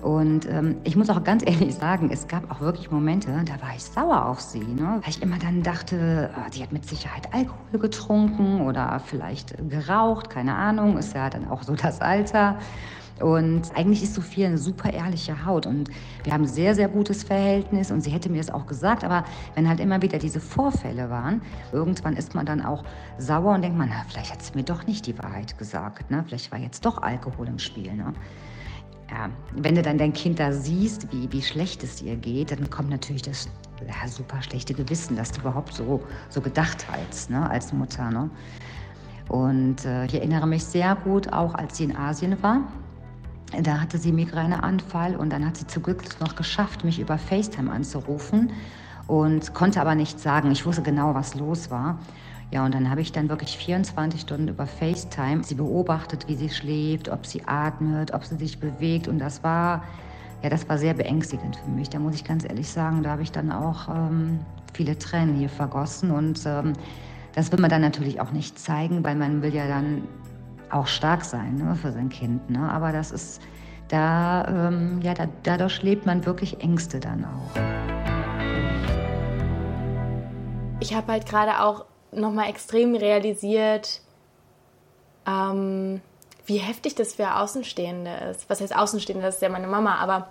Und 0.04 0.46
ähm, 0.50 0.76
ich 0.84 0.96
muss 0.96 1.08
auch 1.08 1.24
ganz 1.24 1.42
ehrlich 1.46 1.74
sagen, 1.74 2.10
es 2.12 2.28
gab 2.28 2.50
auch 2.50 2.60
wirklich 2.60 2.90
Momente, 2.90 3.30
da 3.46 3.54
war 3.66 3.74
ich 3.74 3.82
sauer 3.82 4.26
auf 4.26 4.38
sie. 4.38 4.58
Ne? 4.58 5.00
Weil 5.00 5.08
ich 5.08 5.22
immer 5.22 5.38
dann 5.38 5.62
dachte, 5.62 6.30
oh, 6.36 6.50
die 6.54 6.62
hat 6.62 6.72
mit 6.72 6.86
Sicherheit 6.86 7.32
Alkohol 7.32 7.80
getrunken 7.80 8.60
oder 8.60 9.00
vielleicht 9.02 9.56
geraucht, 9.70 10.28
keine 10.28 10.54
Ahnung, 10.54 10.98
ist 10.98 11.14
ja 11.14 11.30
dann 11.30 11.48
auch 11.48 11.62
so 11.62 11.74
das 11.82 12.02
Alter. 12.02 12.58
Und 13.20 13.74
eigentlich 13.74 14.02
ist 14.02 14.14
Sophia 14.14 14.48
eine 14.48 14.58
super 14.58 14.92
ehrliche 14.92 15.46
Haut 15.46 15.66
und 15.66 15.88
wir 16.24 16.32
haben 16.34 16.42
ein 16.42 16.48
sehr, 16.48 16.74
sehr 16.74 16.88
gutes 16.88 17.22
Verhältnis 17.22 17.90
und 17.92 18.00
sie 18.00 18.10
hätte 18.10 18.28
mir 18.28 18.38
das 18.38 18.50
auch 18.50 18.66
gesagt, 18.66 19.04
aber 19.04 19.24
wenn 19.54 19.68
halt 19.68 19.78
immer 19.78 20.02
wieder 20.02 20.18
diese 20.18 20.40
Vorfälle 20.40 21.08
waren, 21.10 21.40
irgendwann 21.72 22.16
ist 22.16 22.34
man 22.34 22.44
dann 22.44 22.60
auch 22.60 22.82
sauer 23.16 23.54
und 23.54 23.62
denkt 23.62 23.78
man, 23.78 23.88
na, 23.88 24.04
vielleicht 24.08 24.32
hat 24.32 24.42
sie 24.42 24.52
mir 24.56 24.64
doch 24.64 24.86
nicht 24.88 25.06
die 25.06 25.16
Wahrheit 25.16 25.56
gesagt, 25.56 26.10
ne? 26.10 26.24
vielleicht 26.26 26.50
war 26.50 26.58
jetzt 26.58 26.84
doch 26.84 27.00
Alkohol 27.00 27.46
im 27.46 27.60
Spiel. 27.60 27.94
Ne? 27.94 28.12
Ja, 29.10 29.28
wenn 29.52 29.74
du 29.74 29.82
dann 29.82 29.98
dein 29.98 30.12
Kind 30.12 30.38
da 30.38 30.52
siehst, 30.52 31.12
wie, 31.12 31.30
wie 31.30 31.42
schlecht 31.42 31.82
es 31.84 32.02
ihr 32.02 32.16
geht, 32.16 32.50
dann 32.50 32.70
kommt 32.70 32.90
natürlich 32.90 33.22
das 33.22 33.48
ja, 33.86 34.08
super 34.08 34.42
schlechte 34.42 34.74
Gewissen, 34.74 35.16
dass 35.16 35.32
du 35.32 35.40
überhaupt 35.40 35.74
so, 35.74 36.02
so 36.30 36.40
gedacht 36.40 36.86
hast 36.88 37.30
ne, 37.30 37.48
als 37.48 37.72
Mutter. 37.72 38.10
Ne? 38.10 38.30
Und 39.28 39.84
äh, 39.84 40.06
ich 40.06 40.14
erinnere 40.14 40.46
mich 40.46 40.64
sehr 40.64 40.94
gut, 40.96 41.32
auch 41.32 41.54
als 41.54 41.76
sie 41.76 41.84
in 41.84 41.96
Asien 41.96 42.42
war. 42.42 42.62
Da 43.62 43.80
hatte 43.80 43.98
sie 43.98 44.10
Migräneanfall 44.10 45.16
und 45.16 45.30
dann 45.30 45.46
hat 45.46 45.56
sie 45.56 45.66
zum 45.66 45.82
Glück 45.82 46.02
noch 46.20 46.34
geschafft, 46.34 46.82
mich 46.84 46.98
über 46.98 47.18
FaceTime 47.18 47.70
anzurufen 47.70 48.52
und 49.06 49.54
konnte 49.54 49.80
aber 49.80 49.94
nichts 49.94 50.22
sagen. 50.22 50.50
Ich 50.50 50.66
wusste 50.66 50.82
genau, 50.82 51.14
was 51.14 51.34
los 51.34 51.70
war. 51.70 51.98
Ja, 52.54 52.64
und 52.64 52.72
dann 52.72 52.88
habe 52.88 53.00
ich 53.00 53.10
dann 53.10 53.28
wirklich 53.28 53.58
24 53.58 54.20
Stunden 54.20 54.46
über 54.46 54.64
FaceTime 54.64 55.42
sie 55.42 55.56
beobachtet, 55.56 56.28
wie 56.28 56.36
sie 56.36 56.48
schläft, 56.48 57.08
ob 57.08 57.26
sie 57.26 57.42
atmet, 57.44 58.14
ob 58.14 58.24
sie 58.24 58.36
sich 58.36 58.60
bewegt. 58.60 59.08
Und 59.08 59.18
das 59.18 59.42
war, 59.42 59.82
ja, 60.40 60.50
das 60.50 60.68
war 60.68 60.78
sehr 60.78 60.94
beängstigend 60.94 61.56
für 61.56 61.68
mich. 61.68 61.90
Da 61.90 61.98
muss 61.98 62.14
ich 62.14 62.22
ganz 62.22 62.44
ehrlich 62.44 62.70
sagen, 62.70 63.02
da 63.02 63.10
habe 63.10 63.22
ich 63.22 63.32
dann 63.32 63.50
auch 63.50 63.88
ähm, 63.88 64.38
viele 64.72 64.96
Tränen 64.96 65.34
hier 65.34 65.48
vergossen. 65.48 66.12
Und 66.12 66.46
ähm, 66.46 66.74
das 67.34 67.50
will 67.50 67.58
man 67.58 67.70
dann 67.70 67.80
natürlich 67.80 68.20
auch 68.20 68.30
nicht 68.30 68.56
zeigen, 68.56 69.02
weil 69.02 69.16
man 69.16 69.42
will 69.42 69.52
ja 69.52 69.66
dann 69.66 70.02
auch 70.70 70.86
stark 70.86 71.24
sein 71.24 71.56
ne, 71.56 71.74
für 71.74 71.90
sein 71.90 72.08
Kind. 72.08 72.50
Ne? 72.50 72.70
Aber 72.70 72.92
das 72.92 73.10
ist, 73.10 73.42
da, 73.88 74.68
ähm, 74.68 75.00
ja, 75.02 75.12
da, 75.12 75.26
dadurch 75.42 75.82
lebt 75.82 76.06
man 76.06 76.24
wirklich 76.24 76.60
Ängste 76.62 77.00
dann 77.00 77.24
auch. 77.24 77.60
Ich 80.78 80.94
habe 80.94 81.10
halt 81.10 81.26
gerade 81.26 81.60
auch 81.60 81.86
nochmal 82.14 82.50
extrem 82.50 82.94
realisiert, 82.94 84.00
ähm, 85.26 86.00
wie 86.46 86.58
heftig 86.58 86.94
das 86.94 87.14
für 87.14 87.36
Außenstehende 87.36 88.14
ist. 88.30 88.48
Was 88.50 88.60
heißt 88.60 88.76
Außenstehende? 88.76 89.24
Das 89.24 89.36
ist 89.36 89.42
ja 89.42 89.48
meine 89.48 89.66
Mama, 89.66 89.96
aber 89.96 90.28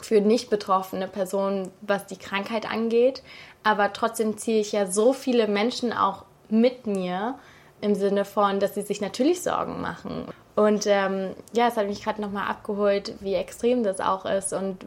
für 0.00 0.20
nicht 0.20 0.50
betroffene 0.50 1.06
Personen, 1.08 1.70
was 1.80 2.06
die 2.06 2.16
Krankheit 2.16 2.70
angeht. 2.70 3.22
Aber 3.62 3.92
trotzdem 3.92 4.36
ziehe 4.36 4.60
ich 4.60 4.72
ja 4.72 4.86
so 4.86 5.12
viele 5.12 5.46
Menschen 5.46 5.92
auch 5.92 6.24
mit 6.48 6.86
mir 6.86 7.36
im 7.80 7.94
Sinne 7.94 8.24
von, 8.24 8.60
dass 8.60 8.74
sie 8.74 8.82
sich 8.82 9.00
natürlich 9.00 9.42
Sorgen 9.42 9.80
machen. 9.80 10.26
Und 10.54 10.86
ähm, 10.86 11.34
ja, 11.52 11.68
es 11.68 11.76
hat 11.76 11.86
mich 11.86 12.04
gerade 12.04 12.20
nochmal 12.20 12.48
abgeholt, 12.48 13.14
wie 13.20 13.34
extrem 13.34 13.82
das 13.82 14.00
auch 14.00 14.26
ist 14.26 14.52
und 14.52 14.84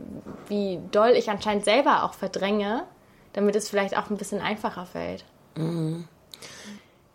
wie 0.47 0.79
doll 0.91 1.11
ich 1.11 1.29
anscheinend 1.29 1.65
selber 1.65 2.03
auch 2.03 2.13
verdränge, 2.13 2.83
damit 3.33 3.55
es 3.55 3.69
vielleicht 3.69 3.97
auch 3.97 4.09
ein 4.09 4.17
bisschen 4.17 4.41
einfacher 4.41 4.85
fällt. 4.85 5.25
Mhm. 5.55 6.07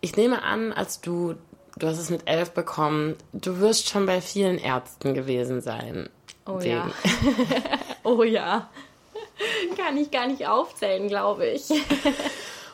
Ich 0.01 0.15
nehme 0.15 0.43
an, 0.43 0.73
als 0.73 1.01
du, 1.01 1.35
du 1.77 1.87
hast 1.87 1.99
es 1.99 2.09
mit 2.09 2.23
elf 2.25 2.51
bekommen, 2.51 3.15
du 3.33 3.59
wirst 3.59 3.89
schon 3.89 4.05
bei 4.05 4.21
vielen 4.21 4.57
Ärzten 4.57 5.13
gewesen 5.13 5.61
sein. 5.61 6.09
Oh 6.45 6.59
wegen. 6.59 6.69
ja. 6.69 6.91
oh 8.03 8.23
ja. 8.23 8.69
Kann 9.77 9.97
ich 9.97 10.11
gar 10.11 10.27
nicht 10.27 10.47
aufzählen, 10.47 11.07
glaube 11.07 11.47
ich. 11.47 11.69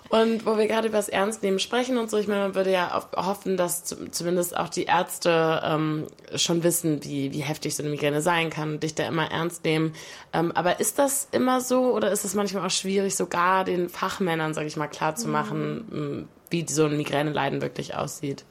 Und 0.09 0.45
wo 0.45 0.57
wir 0.57 0.67
gerade 0.67 0.87
über 0.87 0.97
das 0.97 1.09
Ernstnehmen 1.09 1.59
sprechen 1.59 1.97
und 1.97 2.09
so, 2.09 2.17
ich 2.17 2.29
meine, 2.29 2.39
man 2.39 2.55
würde 2.55 2.71
ja 2.71 3.03
hoffen, 3.15 3.57
dass 3.57 3.83
zumindest 4.11 4.55
auch 4.55 4.69
die 4.69 4.85
Ärzte 4.85 5.61
ähm, 5.65 6.07
schon 6.35 6.63
wissen, 6.63 7.03
wie, 7.03 7.33
wie 7.33 7.41
heftig 7.41 7.75
so 7.75 7.83
eine 7.83 7.89
Migräne 7.89 8.21
sein 8.21 8.49
kann 8.49 8.75
und 8.75 8.83
dich 8.83 8.95
da 8.95 9.05
immer 9.05 9.29
ernst 9.29 9.65
nehmen. 9.65 9.93
Ähm, 10.31 10.53
aber 10.53 10.79
ist 10.79 10.97
das 10.97 11.27
immer 11.33 11.59
so 11.59 11.93
oder 11.93 12.09
ist 12.09 12.23
es 12.23 12.35
manchmal 12.35 12.65
auch 12.65 12.71
schwierig, 12.71 13.17
sogar 13.17 13.65
den 13.65 13.89
Fachmännern, 13.89 14.53
sage 14.53 14.67
ich 14.67 14.77
mal, 14.77 14.87
klarzumachen, 14.87 15.85
mhm 15.89 16.27
wie 16.51 16.65
so 16.67 16.85
ein 16.85 16.97
Migräneleiden 16.97 17.61
wirklich 17.61 17.95
aussieht? 17.95 18.45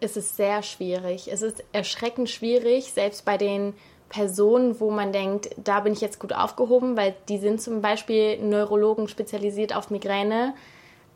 Es 0.00 0.16
ist 0.16 0.36
sehr 0.36 0.62
schwierig. 0.62 1.30
Es 1.30 1.42
ist 1.42 1.64
erschreckend 1.72 2.30
schwierig, 2.30 2.92
selbst 2.92 3.24
bei 3.24 3.36
den 3.36 3.74
Personen, 4.08 4.80
wo 4.80 4.90
man 4.90 5.12
denkt, 5.12 5.50
da 5.56 5.80
bin 5.80 5.92
ich 5.92 6.00
jetzt 6.00 6.18
gut 6.18 6.32
aufgehoben, 6.32 6.96
weil 6.96 7.14
die 7.28 7.38
sind 7.38 7.60
zum 7.60 7.82
Beispiel 7.82 8.38
Neurologen 8.38 9.08
spezialisiert 9.08 9.74
auf 9.74 9.90
Migräne. 9.90 10.54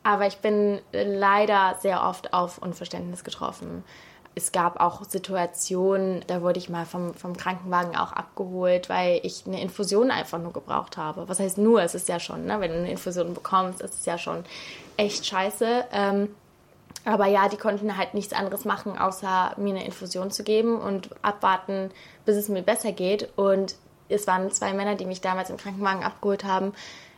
Aber 0.03 0.27
ich 0.27 0.37
bin 0.37 0.79
leider 0.91 1.77
sehr 1.79 2.03
oft 2.03 2.33
auf 2.33 2.57
Unverständnis 2.57 3.23
getroffen. 3.23 3.83
Es 4.35 4.51
gab 4.51 4.81
auch 4.81 5.05
Situationen, 5.05 6.23
da 6.27 6.41
wurde 6.41 6.57
ich 6.57 6.67
mal 6.67 6.85
vom, 6.85 7.13
vom 7.13 7.37
Krankenwagen 7.37 7.95
auch 7.95 8.11
abgeholt, 8.11 8.89
weil 8.89 9.19
ich 9.23 9.43
eine 9.45 9.61
Infusion 9.61 10.11
einfach 10.11 10.39
nur 10.39 10.51
gebraucht 10.51 10.97
habe. 10.97 11.29
Was 11.29 11.39
heißt 11.39 11.59
nur? 11.59 11.83
Es 11.83 11.95
ist 11.95 12.09
ja 12.09 12.19
schon, 12.19 12.45
ne? 12.45 12.59
wenn 12.59 12.71
du 12.71 12.77
eine 12.79 12.91
Infusion 12.91 13.33
bekommst, 13.33 13.81
ist 13.81 13.93
es 13.93 14.05
ja 14.05 14.17
schon 14.17 14.43
echt 14.97 15.25
scheiße. 15.25 15.85
Ähm, 15.91 16.35
aber 17.05 17.27
ja, 17.27 17.49
die 17.49 17.57
konnten 17.57 17.97
halt 17.97 18.13
nichts 18.13 18.33
anderes 18.33 18.63
machen, 18.65 18.97
außer 18.97 19.55
mir 19.57 19.75
eine 19.75 19.85
Infusion 19.85 20.31
zu 20.31 20.43
geben 20.43 20.79
und 20.79 21.09
abwarten, 21.21 21.91
bis 22.25 22.37
es 22.37 22.47
mir 22.47 22.61
besser 22.61 22.93
geht. 22.93 23.29
Und 23.35 23.75
es 24.09 24.25
waren 24.27 24.51
zwei 24.51 24.73
Männer, 24.73 24.95
die 24.95 25.05
mich 25.05 25.21
damals 25.21 25.49
im 25.49 25.57
Krankenwagen 25.57 26.03
abgeholt 26.03 26.45
haben, 26.45 26.73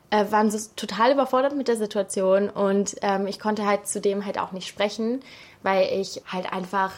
äh, 0.09 0.25
waren 0.31 0.49
so 0.49 0.57
total 0.75 1.11
überfordert 1.11 1.55
mit 1.55 1.67
der 1.67 1.77
Situation 1.77 2.49
und 2.49 2.95
ähm, 3.01 3.27
ich 3.27 3.39
konnte 3.39 3.65
halt 3.65 3.87
zudem 3.87 4.25
halt 4.25 4.39
auch 4.39 4.51
nicht 4.51 4.67
sprechen, 4.67 5.21
weil 5.63 5.87
ich 5.99 6.21
halt 6.31 6.51
einfach 6.51 6.91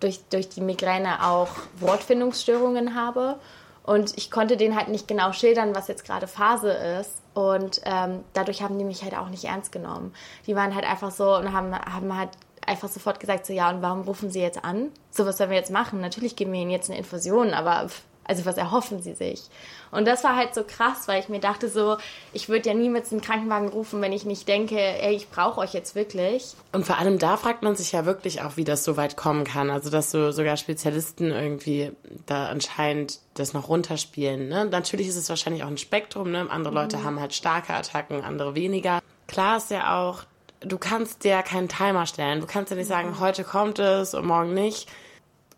durch, 0.00 0.20
durch 0.30 0.48
die 0.48 0.60
Migräne 0.60 1.26
auch 1.26 1.48
Wortfindungsstörungen 1.80 2.94
habe 2.94 3.36
Und 3.84 4.16
ich 4.16 4.30
konnte 4.30 4.56
denen 4.56 4.76
halt 4.76 4.88
nicht 4.88 5.06
genau 5.06 5.32
schildern, 5.32 5.74
was 5.74 5.88
jetzt 5.88 6.06
gerade 6.06 6.26
Phase 6.26 6.70
ist. 6.70 7.22
Und 7.34 7.82
ähm, 7.84 8.24
dadurch 8.32 8.62
haben 8.62 8.78
die 8.78 8.84
mich 8.84 9.04
halt 9.04 9.16
auch 9.16 9.28
nicht 9.28 9.44
ernst 9.44 9.72
genommen. 9.72 10.14
Die 10.46 10.56
waren 10.56 10.74
halt 10.74 10.88
einfach 10.88 11.10
so 11.10 11.36
und 11.36 11.52
haben, 11.52 11.74
haben 11.74 12.16
halt 12.16 12.30
einfach 12.66 12.88
sofort 12.88 13.20
gesagt, 13.20 13.44
so 13.44 13.52
ja, 13.52 13.68
und 13.68 13.82
warum 13.82 14.02
rufen 14.02 14.30
sie 14.30 14.40
jetzt 14.40 14.64
an? 14.64 14.90
So, 15.10 15.26
was 15.26 15.36
sollen 15.36 15.50
wir 15.50 15.58
jetzt 15.58 15.70
machen? 15.70 16.00
Natürlich 16.00 16.34
geben 16.34 16.52
wir 16.52 16.60
ihnen 16.60 16.70
jetzt 16.70 16.88
eine 16.88 16.98
Infusion, 16.98 17.52
aber 17.52 17.88
also 18.24 18.44
was 18.44 18.56
erhoffen 18.56 19.02
sie 19.02 19.14
sich? 19.14 19.42
Und 19.90 20.06
das 20.06 20.24
war 20.24 20.34
halt 20.34 20.54
so 20.54 20.64
krass, 20.64 21.06
weil 21.06 21.20
ich 21.20 21.28
mir 21.28 21.40
dachte 21.40 21.68
so, 21.68 21.96
ich 22.32 22.48
würde 22.48 22.68
ja 22.68 22.74
niemals 22.74 23.12
einen 23.12 23.20
Krankenwagen 23.20 23.68
rufen, 23.68 24.00
wenn 24.02 24.12
ich 24.12 24.24
nicht 24.24 24.48
denke, 24.48 24.78
ey, 24.78 25.14
ich 25.14 25.30
brauche 25.30 25.60
euch 25.60 25.72
jetzt 25.72 25.94
wirklich. 25.94 26.54
Und 26.72 26.84
vor 26.84 26.98
allem 26.98 27.18
da 27.18 27.36
fragt 27.36 27.62
man 27.62 27.76
sich 27.76 27.92
ja 27.92 28.04
wirklich 28.04 28.42
auch, 28.42 28.56
wie 28.56 28.64
das 28.64 28.84
so 28.84 28.96
weit 28.96 29.16
kommen 29.16 29.44
kann. 29.44 29.70
Also 29.70 29.90
dass 29.90 30.10
so 30.10 30.32
sogar 30.32 30.56
Spezialisten 30.56 31.30
irgendwie 31.30 31.92
da 32.26 32.48
anscheinend 32.48 33.20
das 33.34 33.52
noch 33.52 33.68
runterspielen. 33.68 34.48
Ne? 34.48 34.64
Natürlich 34.64 35.08
ist 35.08 35.16
es 35.16 35.28
wahrscheinlich 35.28 35.62
auch 35.62 35.68
ein 35.68 35.78
Spektrum. 35.78 36.30
Ne? 36.30 36.46
Andere 36.50 36.72
mhm. 36.72 36.78
Leute 36.78 37.04
haben 37.04 37.20
halt 37.20 37.34
starke 37.34 37.74
Attacken, 37.74 38.22
andere 38.22 38.54
weniger. 38.54 39.00
Klar 39.28 39.58
ist 39.58 39.70
ja 39.70 40.00
auch, 40.00 40.24
du 40.60 40.78
kannst 40.78 41.24
dir 41.24 41.42
keinen 41.42 41.68
Timer 41.68 42.06
stellen. 42.06 42.40
Du 42.40 42.46
kannst 42.46 42.70
ja 42.70 42.76
nicht 42.76 42.88
sagen, 42.88 43.20
heute 43.20 43.44
kommt 43.44 43.78
es 43.78 44.14
und 44.14 44.26
morgen 44.26 44.54
nicht 44.54 44.88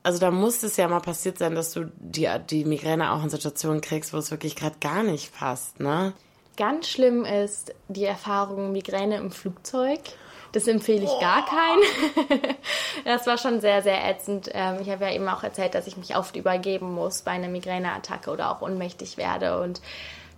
also 0.07 0.21
da 0.21 0.31
muss 0.31 0.63
es 0.63 0.77
ja 0.77 0.87
mal 0.87 1.01
passiert 1.01 1.39
sein, 1.39 1.57
dass 1.57 1.73
du 1.73 1.91
die, 1.99 2.29
die 2.49 2.65
Migräne 2.65 3.11
auch 3.11 3.25
in 3.25 3.29
Situationen 3.29 3.81
kriegst, 3.81 4.13
wo 4.13 4.19
es 4.19 4.31
wirklich 4.31 4.55
gerade 4.55 4.77
gar 4.81 5.03
nicht 5.03 5.37
passt, 5.37 5.81
ne? 5.81 6.13
Ganz 6.57 6.89
schlimm 6.89 7.25
ist 7.25 7.75
die 7.89 8.05
Erfahrung 8.05 8.71
Migräne 8.71 9.17
im 9.17 9.33
Flugzeug. 9.33 9.99
Das 10.53 10.69
empfehle 10.69 11.03
ich 11.03 11.21
gar 11.21 11.45
keinen. 11.45 12.31
das 13.05 13.27
war 13.27 13.37
schon 13.37 13.61
sehr, 13.61 13.83
sehr 13.83 14.09
ätzend. 14.09 14.49
Ähm, 14.55 14.79
ich 14.81 14.89
habe 14.91 15.07
ja 15.07 15.13
eben 15.13 15.29
auch 15.29 15.43
erzählt, 15.43 15.75
dass 15.75 15.89
ich 15.89 15.97
mich 15.97 16.17
oft 16.17 16.37
übergeben 16.37 16.95
muss 16.95 17.23
bei 17.23 17.33
einer 17.33 17.49
Migräneattacke 17.49 18.31
oder 18.31 18.53
auch 18.53 18.63
ohnmächtig 18.63 19.17
werde. 19.17 19.61
Und 19.61 19.83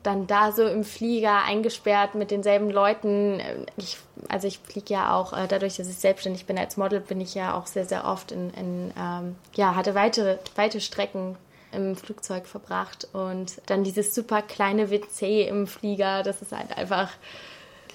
dann 0.08 0.26
da 0.26 0.52
so 0.52 0.66
im 0.66 0.84
Flieger 0.84 1.44
eingesperrt 1.44 2.14
mit 2.14 2.30
denselben 2.30 2.70
Leuten. 2.70 3.42
Ich, 3.76 3.98
also 4.30 4.48
ich 4.48 4.58
fliege 4.58 4.94
ja 4.94 5.14
auch, 5.14 5.34
äh, 5.34 5.46
dadurch, 5.46 5.76
dass 5.76 5.86
ich 5.86 5.98
selbstständig 5.98 6.46
bin 6.46 6.58
als 6.58 6.78
Model, 6.78 7.00
bin 7.00 7.20
ich 7.20 7.34
ja 7.34 7.54
auch 7.54 7.66
sehr, 7.66 7.84
sehr 7.84 8.06
oft 8.06 8.32
in, 8.32 8.48
in 8.54 8.92
ähm, 8.98 9.36
ja, 9.54 9.74
hatte 9.74 9.94
weite, 9.94 10.38
weite 10.56 10.80
Strecken 10.80 11.36
im 11.72 11.94
Flugzeug 11.94 12.46
verbracht 12.46 13.06
und 13.12 13.60
dann 13.66 13.84
dieses 13.84 14.14
super 14.14 14.40
kleine 14.40 14.90
WC 14.90 15.46
im 15.46 15.66
Flieger, 15.66 16.22
das 16.22 16.40
ist 16.40 16.52
halt 16.52 16.74
einfach 16.78 17.10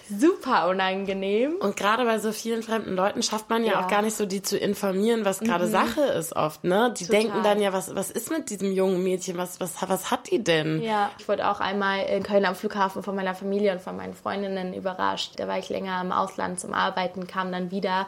super 0.10 0.67
unangenehm. 0.67 1.55
Und 1.60 1.75
gerade 1.75 2.05
bei 2.05 2.19
so 2.19 2.31
vielen 2.31 2.63
fremden 2.63 2.95
Leuten 2.95 3.24
schafft 3.24 3.50
man 3.50 3.63
ja, 3.63 3.74
ja. 3.74 3.83
auch 3.83 3.88
gar 3.88 4.01
nicht 4.01 4.15
so, 4.15 4.25
die 4.25 4.41
zu 4.41 4.57
informieren, 4.57 5.25
was 5.25 5.39
gerade 5.39 5.65
mhm. 5.65 5.72
Sache 5.72 6.01
ist 6.01 6.36
oft, 6.36 6.63
ne? 6.63 6.93
Die 6.98 7.05
Total. 7.05 7.22
denken 7.22 7.43
dann 7.43 7.62
ja, 7.62 7.74
was, 7.74 7.95
was 7.95 8.12
ist 8.12 8.29
mit 8.29 8.50
diesem 8.50 8.72
jungen 8.72 9.03
Mädchen? 9.03 9.38
Was, 9.38 9.60
was, 9.60 9.75
was 9.88 10.12
hat 10.12 10.29
die 10.29 10.43
denn? 10.43 10.81
Ja, 10.81 11.12
ich 11.17 11.27
wurde 11.27 11.50
auch 11.50 11.60
einmal 11.60 12.05
in 12.05 12.24
Köln 12.24 12.45
am 12.45 12.55
Flughafen 12.55 13.03
von 13.03 13.15
meiner 13.15 13.36
Familie 13.36 13.72
und 13.72 13.81
von 13.81 13.95
meinen 13.95 14.13
Freundinnen 14.13 14.74
überrascht. 14.74 15.33
Da 15.38 15.48
war 15.48 15.57
ich 15.57 15.69
länger 15.69 16.01
im 16.01 16.12
Ausland 16.12 16.60
zum 16.60 16.74
Arbeiten, 16.74 17.27
kam 17.27 17.51
dann 17.51 17.72
wieder. 17.72 18.07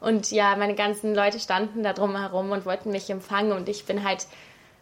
Und 0.00 0.30
ja, 0.30 0.54
meine 0.56 0.74
ganzen 0.74 1.14
Leute 1.14 1.40
standen 1.40 1.82
da 1.82 1.92
drum 1.92 2.16
herum 2.16 2.50
und 2.50 2.66
wollten 2.66 2.90
mich 2.90 3.08
empfangen 3.08 3.52
und 3.52 3.68
ich 3.68 3.86
bin 3.86 4.04
halt 4.04 4.26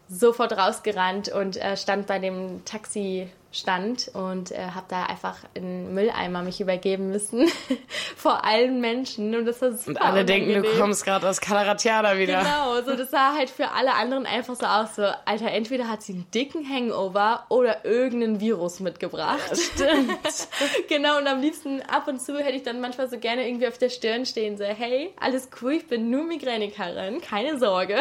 sofort 0.09 0.53
rausgerannt 0.53 1.29
und 1.29 1.57
äh, 1.57 1.77
stand 1.77 2.07
bei 2.07 2.19
dem 2.19 2.65
Taxi 2.65 3.31
stand 3.53 4.11
und 4.15 4.51
äh, 4.51 4.69
habe 4.75 4.87
da 4.89 5.05
einfach 5.05 5.37
in 5.53 5.95
Mülleimer 5.95 6.43
mich 6.43 6.61
übergeben 6.61 7.11
müssen 7.11 7.47
vor 8.17 8.45
allen 8.45 8.81
Menschen 8.81 9.35
und 9.35 9.45
das 9.45 9.61
war 9.61 9.73
super 9.73 9.91
Und 9.91 9.97
alle 9.99 10.23
unangenehm. 10.23 10.63
denken, 10.63 10.63
du 10.63 10.81
kommst 10.81 11.05
gerade 11.05 11.29
aus 11.29 11.41
Calaratiada 11.41 12.17
wieder. 12.17 12.39
Genau, 12.39 12.81
so 12.83 12.97
das 12.97 13.11
sah 13.11 13.35
halt 13.37 13.51
für 13.51 13.71
alle 13.73 13.93
anderen 13.95 14.25
einfach 14.25 14.57
so 14.57 14.65
aus, 14.65 14.97
so 14.97 15.03
Alter, 15.27 15.51
entweder 15.51 15.89
hat 15.89 16.03
sie 16.03 16.15
einen 16.15 16.31
dicken 16.31 16.67
Hangover 16.69 17.45
oder 17.51 17.85
irgendeinen 17.85 18.41
Virus 18.41 18.81
mitgebracht. 18.81 19.51
Ja, 19.51 19.57
stimmt. 19.91 20.49
genau 20.89 21.19
und 21.19 21.27
am 21.27 21.43
liebsten 21.43 21.83
ab 21.83 22.09
und 22.09 22.23
zu 22.23 22.39
hätte 22.39 22.57
ich 22.57 22.63
dann 22.63 22.81
manchmal 22.81 23.11
so 23.11 23.19
gerne 23.19 23.47
irgendwie 23.47 23.69
auf 23.69 23.77
der 23.77 23.91
Stirn 23.91 24.25
stehen 24.25 24.57
so, 24.57 24.65
hey, 24.65 25.13
alles 25.21 25.51
cool, 25.61 25.73
ich 25.73 25.87
bin 25.87 26.09
nur 26.09 26.25
Migränikerin, 26.25 27.21
keine 27.21 27.59
Sorge. 27.59 27.99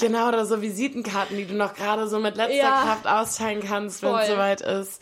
genau, 0.00 0.28
oder 0.28 0.46
so 0.46 0.62
Visitenkarten, 0.62 1.36
die 1.36 1.44
du 1.46 1.54
noch 1.54 1.74
gerade 1.74 2.08
so 2.08 2.18
mit 2.18 2.36
letzter 2.36 2.56
ja, 2.56 2.82
Kraft 2.82 3.06
austeilen 3.06 3.62
kannst, 3.62 4.02
wenn 4.02 4.14
es 4.14 4.28
soweit 4.28 4.60
ist 4.62 4.93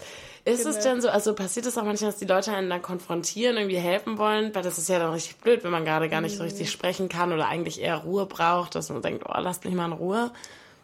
ist. 0.44 0.60
Ist 0.60 0.66
es 0.66 0.78
denn 0.80 1.00
so, 1.00 1.08
also 1.08 1.34
passiert 1.34 1.66
es 1.66 1.78
auch 1.78 1.84
manchmal, 1.84 2.10
dass 2.10 2.18
die 2.18 2.26
Leute 2.26 2.52
einen 2.52 2.68
dann 2.68 2.82
konfrontieren, 2.82 3.56
irgendwie 3.56 3.78
helfen 3.78 4.18
wollen? 4.18 4.54
Weil 4.54 4.62
das 4.62 4.78
ist 4.78 4.88
ja 4.88 4.98
dann 4.98 5.12
richtig 5.12 5.36
blöd, 5.36 5.64
wenn 5.64 5.70
man 5.70 5.84
gerade 5.84 6.08
gar 6.08 6.20
nicht 6.20 6.36
so 6.36 6.42
richtig 6.42 6.68
mhm. 6.68 6.72
sprechen 6.72 7.08
kann 7.08 7.32
oder 7.32 7.48
eigentlich 7.48 7.80
eher 7.80 7.98
Ruhe 7.98 8.26
braucht, 8.26 8.74
dass 8.74 8.90
man 8.90 9.02
denkt, 9.02 9.24
oh, 9.28 9.38
lasst 9.38 9.64
mich 9.64 9.74
mal 9.74 9.86
in 9.86 9.92
Ruhe. 9.92 10.30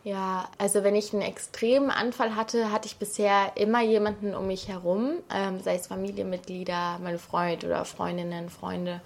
Ja, 0.04 0.48
also 0.58 0.84
wenn 0.84 0.94
ich 0.94 1.12
einen 1.12 1.22
extremen 1.22 1.90
Anfall 1.90 2.36
hatte, 2.36 2.70
hatte 2.72 2.86
ich 2.86 2.96
bisher 2.96 3.52
immer 3.56 3.82
jemanden 3.82 4.34
um 4.34 4.46
mich 4.46 4.68
herum, 4.68 5.14
ähm, 5.34 5.60
sei 5.60 5.74
es 5.74 5.88
Familienmitglieder, 5.88 6.98
meine 7.02 7.18
Freund 7.18 7.64
oder 7.64 7.84
Freundinnen, 7.84 8.48
Freunde, 8.48 9.00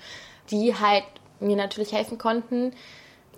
die 0.51 0.77
halt 0.77 1.05
mir 1.41 1.57
natürlich 1.57 1.93
helfen 1.93 2.19
konnten. 2.19 2.73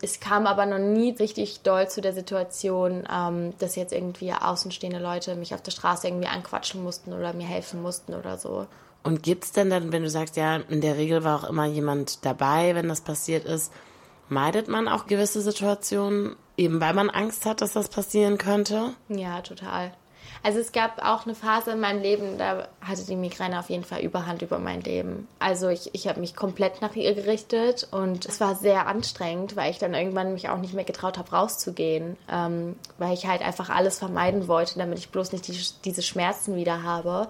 Es 0.04 0.20
kam 0.20 0.46
aber 0.46 0.66
noch 0.66 0.78
nie 0.78 1.12
richtig 1.12 1.62
doll 1.62 1.88
zu 1.88 2.02
der 2.02 2.12
Situation, 2.12 3.08
ähm, 3.10 3.54
dass 3.58 3.74
jetzt 3.74 3.94
irgendwie 3.94 4.34
außenstehende 4.34 4.98
Leute 4.98 5.34
mich 5.34 5.54
auf 5.54 5.62
der 5.62 5.70
Straße 5.70 6.06
irgendwie 6.06 6.28
anquatschen 6.28 6.82
mussten 6.82 7.14
oder 7.14 7.32
mir 7.32 7.46
helfen 7.46 7.80
mussten 7.80 8.12
oder 8.12 8.36
so. 8.36 8.66
Und 9.02 9.22
gibt 9.22 9.44
es 9.44 9.52
denn 9.52 9.70
dann, 9.70 9.92
wenn 9.92 10.02
du 10.02 10.10
sagst, 10.10 10.36
ja, 10.36 10.56
in 10.56 10.82
der 10.82 10.98
Regel 10.98 11.24
war 11.24 11.42
auch 11.42 11.48
immer 11.48 11.64
jemand 11.64 12.22
dabei, 12.26 12.74
wenn 12.74 12.86
das 12.86 13.00
passiert 13.00 13.46
ist, 13.46 13.72
meidet 14.28 14.68
man 14.68 14.88
auch 14.88 15.06
gewisse 15.06 15.40
Situationen, 15.40 16.36
eben 16.58 16.82
weil 16.82 16.92
man 16.92 17.08
Angst 17.08 17.46
hat, 17.46 17.62
dass 17.62 17.72
das 17.72 17.88
passieren 17.88 18.36
könnte? 18.36 18.90
Ja, 19.08 19.40
total. 19.40 19.94
Also 20.44 20.58
es 20.58 20.72
gab 20.72 21.02
auch 21.02 21.24
eine 21.24 21.34
Phase 21.34 21.70
in 21.70 21.80
meinem 21.80 22.02
Leben, 22.02 22.36
da 22.36 22.68
hatte 22.82 23.06
die 23.06 23.16
Migräne 23.16 23.58
auf 23.58 23.70
jeden 23.70 23.82
Fall 23.82 24.02
Überhand 24.02 24.42
über 24.42 24.58
mein 24.58 24.82
Leben. 24.82 25.26
Also 25.38 25.70
ich, 25.70 25.88
ich 25.94 26.06
habe 26.06 26.20
mich 26.20 26.36
komplett 26.36 26.82
nach 26.82 26.94
ihr 26.96 27.14
gerichtet 27.14 27.88
und 27.90 28.26
es 28.26 28.42
war 28.42 28.54
sehr 28.54 28.86
anstrengend, 28.86 29.56
weil 29.56 29.70
ich 29.70 29.78
dann 29.78 29.94
irgendwann 29.94 30.34
mich 30.34 30.50
auch 30.50 30.58
nicht 30.58 30.74
mehr 30.74 30.84
getraut 30.84 31.16
habe, 31.16 31.30
rauszugehen, 31.30 32.18
ähm, 32.30 32.76
weil 32.98 33.14
ich 33.14 33.26
halt 33.26 33.40
einfach 33.40 33.70
alles 33.70 33.98
vermeiden 33.98 34.46
wollte, 34.46 34.78
damit 34.78 34.98
ich 34.98 35.08
bloß 35.08 35.32
nicht 35.32 35.48
die, 35.48 35.58
diese 35.82 36.02
Schmerzen 36.02 36.56
wieder 36.56 36.82
habe. 36.82 37.28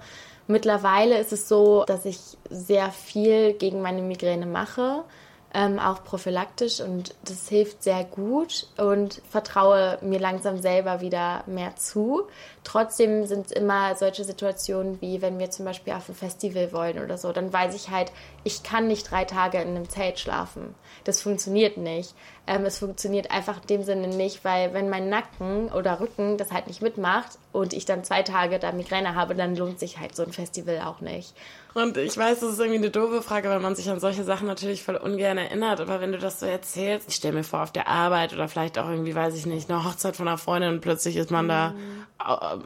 Mittlerweile 0.48 1.16
ist 1.18 1.32
es 1.32 1.48
so, 1.48 1.84
dass 1.86 2.04
ich 2.06 2.18
sehr 2.50 2.90
viel 2.90 3.52
gegen 3.52 3.80
meine 3.80 4.02
Migräne 4.02 4.46
mache 4.46 5.04
ähm, 5.54 5.78
auch 5.78 6.02
prophylaktisch 6.02 6.80
und 6.80 7.14
das 7.24 7.48
hilft 7.48 7.82
sehr 7.84 8.04
gut 8.04 8.66
und 8.76 9.22
vertraue 9.30 9.98
mir 10.02 10.18
langsam 10.18 10.58
selber 10.58 11.00
wieder 11.00 11.44
mehr 11.46 11.76
zu. 11.76 12.24
Trotzdem 12.64 13.24
sind 13.26 13.46
es 13.46 13.52
immer 13.52 13.94
solche 13.94 14.24
Situationen 14.24 15.00
wie 15.00 15.22
wenn 15.22 15.38
wir 15.38 15.50
zum 15.50 15.64
Beispiel 15.64 15.92
auf 15.92 16.08
ein 16.08 16.14
Festival 16.14 16.72
wollen 16.72 16.98
oder 16.98 17.18
so, 17.18 17.32
dann 17.32 17.52
weiß 17.52 17.74
ich 17.74 17.90
halt, 17.90 18.10
ich 18.42 18.62
kann 18.62 18.88
nicht 18.88 19.10
drei 19.10 19.24
Tage 19.24 19.58
in 19.58 19.68
einem 19.68 19.88
Zelt 19.88 20.18
schlafen. 20.18 20.74
Das 21.04 21.22
funktioniert 21.22 21.76
nicht. 21.76 22.14
Ähm, 22.46 22.64
es 22.66 22.78
funktioniert 22.78 23.30
einfach 23.30 23.62
in 23.62 23.66
dem 23.68 23.82
Sinne 23.82 24.08
nicht, 24.08 24.44
weil 24.44 24.74
wenn 24.74 24.90
mein 24.90 25.08
Nacken 25.08 25.72
oder 25.72 26.00
Rücken 26.00 26.36
das 26.36 26.52
halt 26.52 26.66
nicht 26.66 26.82
mitmacht 26.82 27.38
und 27.52 27.72
ich 27.72 27.86
dann 27.86 28.04
zwei 28.04 28.22
Tage 28.22 28.58
da 28.58 28.72
Migräne 28.72 29.14
habe, 29.14 29.34
dann 29.34 29.56
lohnt 29.56 29.78
sich 29.78 29.98
halt 29.98 30.14
so 30.14 30.24
ein 30.24 30.32
Festival 30.32 30.82
auch 30.82 31.00
nicht. 31.00 31.34
Und 31.72 31.96
ich 31.96 32.16
weiß, 32.16 32.40
das 32.40 32.52
ist 32.52 32.58
irgendwie 32.60 32.78
eine 32.78 32.90
doofe 32.90 33.20
Frage, 33.20 33.48
weil 33.48 33.58
man 33.58 33.74
sich 33.74 33.90
an 33.90 33.98
solche 33.98 34.22
Sachen 34.22 34.46
natürlich 34.46 34.84
voll 34.84 34.94
ungern 34.94 35.38
erinnert. 35.38 35.80
Aber 35.80 36.00
wenn 36.00 36.12
du 36.12 36.18
das 36.18 36.38
so 36.38 36.46
erzählst, 36.46 37.08
ich 37.08 37.16
stelle 37.16 37.34
mir 37.34 37.44
vor, 37.44 37.62
auf 37.62 37.72
der 37.72 37.88
Arbeit 37.88 38.32
oder 38.32 38.46
vielleicht 38.46 38.78
auch 38.78 38.88
irgendwie, 38.88 39.14
weiß 39.14 39.34
ich 39.34 39.46
nicht, 39.46 39.68
eine 39.68 39.84
Hochzeit 39.84 40.14
von 40.14 40.28
einer 40.28 40.38
Freundin 40.38 40.74
und 40.74 40.80
plötzlich 40.82 41.16
ist 41.16 41.32
man 41.32 41.46
mhm. 41.46 41.48
da 41.48 41.74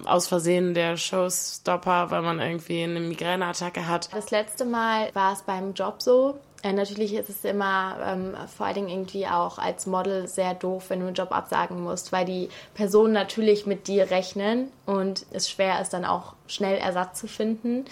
aus 0.04 0.28
Versehen 0.28 0.74
der 0.74 0.96
Showstopper, 0.96 2.10
weil 2.10 2.22
man 2.22 2.38
irgendwie 2.38 2.82
eine 2.82 3.00
Migräneattacke 3.00 3.86
hat. 3.86 4.12
Das 4.12 4.30
letzte 4.30 4.66
Mal 4.66 5.10
war 5.14 5.32
es 5.32 5.42
beim 5.42 5.72
Job 5.72 6.02
so, 6.02 6.38
äh, 6.62 6.72
natürlich 6.72 7.14
ist 7.14 7.28
es 7.28 7.44
immer 7.44 7.98
ähm, 8.04 8.34
vor 8.56 8.66
allen 8.66 8.74
Dingen 8.74 8.88
irgendwie 8.88 9.26
auch 9.26 9.58
als 9.58 9.86
Model 9.86 10.26
sehr 10.26 10.54
doof, 10.54 10.90
wenn 10.90 11.00
du 11.00 11.06
einen 11.06 11.14
Job 11.14 11.30
absagen 11.30 11.80
musst, 11.80 12.10
weil 12.10 12.24
die 12.24 12.48
Personen 12.74 13.12
natürlich 13.12 13.66
mit 13.66 13.86
dir 13.86 14.10
rechnen 14.10 14.70
und 14.84 15.24
es 15.30 15.48
schwer 15.48 15.80
ist, 15.80 15.90
dann 15.90 16.04
auch 16.04 16.34
schnell 16.48 16.76
Ersatz 16.78 17.20
zu 17.20 17.28
finden. 17.28 17.84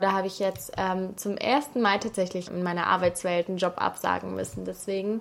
Da 0.00 0.12
habe 0.12 0.26
ich 0.26 0.38
jetzt 0.38 0.72
ähm, 0.76 1.16
zum 1.16 1.36
ersten 1.36 1.80
Mal 1.80 1.98
tatsächlich 1.98 2.48
in 2.48 2.62
meiner 2.62 2.86
Arbeitswelt 2.86 3.48
einen 3.48 3.58
Job 3.58 3.74
absagen 3.76 4.34
müssen. 4.34 4.64
Deswegen 4.64 5.20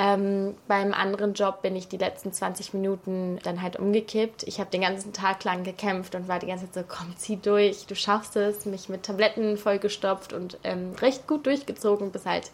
ähm, 0.00 0.54
beim 0.68 0.94
anderen 0.94 1.34
Job 1.34 1.60
bin 1.60 1.74
ich 1.74 1.88
die 1.88 1.96
letzten 1.96 2.32
20 2.32 2.72
Minuten 2.72 3.40
dann 3.42 3.60
halt 3.62 3.76
umgekippt. 3.76 4.44
Ich 4.44 4.60
habe 4.60 4.70
den 4.70 4.82
ganzen 4.82 5.12
Tag 5.12 5.42
lang 5.42 5.64
gekämpft 5.64 6.14
und 6.14 6.28
war 6.28 6.38
die 6.38 6.46
ganze 6.46 6.70
Zeit 6.70 6.86
so, 6.88 6.96
komm, 6.96 7.16
zieh 7.16 7.36
durch, 7.36 7.84
du 7.86 7.96
schaffst 7.96 8.36
es. 8.36 8.64
Mich 8.64 8.88
mit 8.88 9.02
Tabletten 9.02 9.56
vollgestopft 9.56 10.32
und 10.32 10.56
ähm, 10.62 10.92
recht 11.00 11.26
gut 11.26 11.46
durchgezogen 11.46 12.12
bis 12.12 12.26
halt 12.26 12.52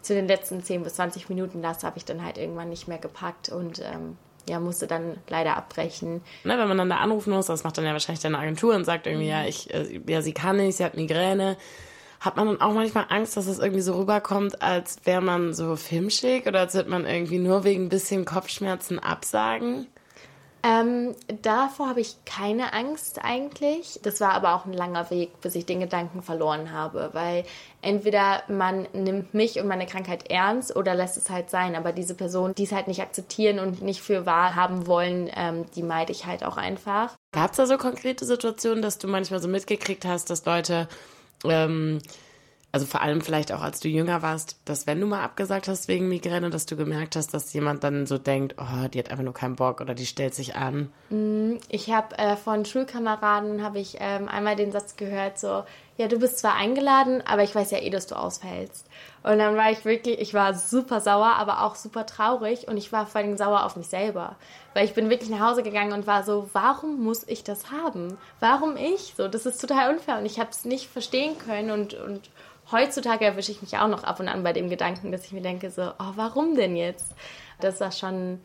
zu 0.00 0.14
den 0.14 0.28
letzten 0.28 0.62
10 0.62 0.84
bis 0.84 0.94
20 0.94 1.28
Minuten. 1.28 1.60
Das 1.60 1.82
habe 1.82 1.98
ich 1.98 2.04
dann 2.04 2.24
halt 2.24 2.38
irgendwann 2.38 2.68
nicht 2.68 2.86
mehr 2.86 2.98
gepackt 2.98 3.48
und 3.48 3.80
ähm, 3.80 4.16
ja, 4.48 4.60
musste 4.60 4.86
dann 4.86 5.18
leider 5.28 5.56
abbrechen. 5.56 6.22
Ne, 6.44 6.56
wenn 6.56 6.68
man 6.68 6.78
dann 6.78 6.90
da 6.90 6.98
anrufen 6.98 7.32
muss, 7.32 7.46
das 7.46 7.64
macht 7.64 7.78
dann 7.78 7.84
ja 7.84 7.94
wahrscheinlich 7.94 8.22
deine 8.22 8.38
Agentur 8.38 8.76
und 8.76 8.84
sagt 8.84 9.08
irgendwie, 9.08 9.26
mhm. 9.26 9.32
ja, 9.32 9.44
ich, 9.44 9.74
äh, 9.74 10.00
ja, 10.06 10.22
sie 10.22 10.32
kann 10.32 10.58
nicht, 10.58 10.76
sie 10.76 10.84
hat 10.84 10.94
Migräne 10.94 11.56
hat 12.20 12.36
man 12.36 12.46
dann 12.46 12.60
auch 12.60 12.72
manchmal 12.72 13.06
Angst, 13.08 13.36
dass 13.36 13.46
es 13.46 13.58
irgendwie 13.58 13.80
so 13.82 13.94
rüberkommt, 13.94 14.62
als 14.62 14.98
wäre 15.04 15.20
man 15.20 15.54
so 15.54 15.76
filmschick 15.76 16.46
oder 16.46 16.60
als 16.60 16.74
würde 16.74 16.90
man 16.90 17.06
irgendwie 17.06 17.38
nur 17.38 17.64
wegen 17.64 17.86
ein 17.86 17.88
bisschen 17.88 18.24
Kopfschmerzen 18.24 18.98
absagen? 18.98 19.86
Ähm, 20.66 21.14
davor 21.42 21.90
habe 21.90 22.00
ich 22.00 22.16
keine 22.24 22.72
Angst 22.72 23.20
eigentlich. 23.22 24.00
Das 24.02 24.20
war 24.20 24.32
aber 24.32 24.54
auch 24.54 24.64
ein 24.64 24.72
langer 24.72 25.10
Weg, 25.10 25.40
bis 25.40 25.54
ich 25.54 25.64
den 25.64 25.78
Gedanken 25.78 26.22
verloren 26.22 26.72
habe, 26.72 27.10
weil 27.12 27.44
entweder 27.82 28.42
man 28.48 28.88
nimmt 28.92 29.32
mich 29.32 29.60
und 29.60 29.68
meine 29.68 29.86
Krankheit 29.86 30.28
ernst 30.28 30.74
oder 30.74 30.96
lässt 30.96 31.18
es 31.18 31.30
halt 31.30 31.50
sein. 31.50 31.76
Aber 31.76 31.92
diese 31.92 32.14
Person, 32.14 32.52
die 32.56 32.64
es 32.64 32.72
halt 32.72 32.88
nicht 32.88 33.00
akzeptieren 33.00 33.60
und 33.60 33.80
nicht 33.82 34.00
für 34.00 34.26
wahr 34.26 34.56
haben 34.56 34.88
wollen, 34.88 35.30
ähm, 35.36 35.66
die 35.76 35.84
meide 35.84 36.10
ich 36.10 36.26
halt 36.26 36.42
auch 36.42 36.56
einfach. 36.56 37.14
Gab 37.30 37.52
es 37.52 37.58
da 37.58 37.66
so 37.66 37.76
konkrete 37.76 38.24
Situationen, 38.24 38.82
dass 38.82 38.98
du 38.98 39.06
manchmal 39.06 39.40
so 39.40 39.46
mitgekriegt 39.46 40.04
hast, 40.04 40.30
dass 40.30 40.46
Leute 40.46 40.88
ähm, 41.44 42.00
also 42.76 42.84
vor 42.84 43.00
allem 43.00 43.22
vielleicht 43.22 43.52
auch 43.52 43.62
als 43.62 43.80
du 43.80 43.88
jünger 43.88 44.20
warst, 44.20 44.60
dass 44.66 44.86
wenn 44.86 45.00
du 45.00 45.06
mal 45.06 45.22
abgesagt 45.22 45.66
hast 45.66 45.88
wegen 45.88 46.08
Migräne, 46.08 46.50
dass 46.50 46.66
du 46.66 46.76
gemerkt 46.76 47.16
hast, 47.16 47.32
dass 47.32 47.52
jemand 47.54 47.82
dann 47.84 48.04
so 48.04 48.18
denkt, 48.18 48.56
oh, 48.58 48.88
die 48.88 48.98
hat 48.98 49.10
einfach 49.10 49.24
nur 49.24 49.32
keinen 49.32 49.56
Bock 49.56 49.80
oder 49.80 49.94
die 49.94 50.04
stellt 50.04 50.34
sich 50.34 50.56
an. 50.56 50.90
Mm, 51.08 51.54
ich 51.70 51.90
habe 51.90 52.18
äh, 52.18 52.36
von 52.36 52.66
Schulkameraden 52.66 53.62
habe 53.62 53.78
ich 53.78 53.96
ähm, 54.00 54.28
einmal 54.28 54.56
den 54.56 54.72
Satz 54.72 54.96
gehört 54.96 55.38
so, 55.38 55.64
ja, 55.96 56.08
du 56.08 56.18
bist 56.18 56.38
zwar 56.38 56.54
eingeladen, 56.54 57.22
aber 57.26 57.42
ich 57.42 57.54
weiß 57.54 57.70
ja 57.70 57.78
eh, 57.78 57.90
dass 57.90 58.06
du 58.06 58.16
ausfällst. 58.16 58.86
Und 59.22 59.38
dann 59.38 59.56
war 59.56 59.70
ich 59.70 59.84
wirklich, 59.84 60.20
ich 60.20 60.34
war 60.34 60.54
super 60.54 61.00
sauer, 61.00 61.34
aber 61.36 61.62
auch 61.62 61.74
super 61.74 62.04
traurig 62.06 62.68
und 62.68 62.76
ich 62.76 62.92
war 62.92 63.06
vor 63.06 63.20
allem 63.20 63.36
sauer 63.36 63.64
auf 63.64 63.76
mich 63.76 63.88
selber. 63.88 64.36
Weil 64.74 64.84
ich 64.84 64.94
bin 64.94 65.10
wirklich 65.10 65.30
nach 65.30 65.40
Hause 65.40 65.62
gegangen 65.62 65.92
und 65.92 66.06
war 66.06 66.22
so, 66.22 66.50
warum 66.52 67.02
muss 67.02 67.26
ich 67.26 67.44
das 67.44 67.70
haben? 67.70 68.18
Warum 68.40 68.76
ich? 68.76 69.14
So, 69.16 69.26
das 69.26 69.46
ist 69.46 69.60
total 69.60 69.94
unfair 69.94 70.18
und 70.18 70.26
ich 70.26 70.38
habe 70.38 70.50
es 70.50 70.64
nicht 70.64 70.88
verstehen 70.88 71.38
können 71.38 71.70
und, 71.70 71.94
und 71.94 72.30
heutzutage 72.70 73.24
erwische 73.24 73.52
ich 73.52 73.62
mich 73.62 73.78
auch 73.78 73.88
noch 73.88 74.04
ab 74.04 74.20
und 74.20 74.28
an 74.28 74.42
bei 74.42 74.52
dem 74.52 74.68
Gedanken, 74.68 75.12
dass 75.12 75.24
ich 75.24 75.32
mir 75.32 75.42
denke, 75.42 75.70
so, 75.70 75.92
oh, 75.98 76.12
warum 76.16 76.54
denn 76.54 76.76
jetzt? 76.76 77.14
Das 77.58 77.80
war 77.80 77.90
schon, 77.90 78.44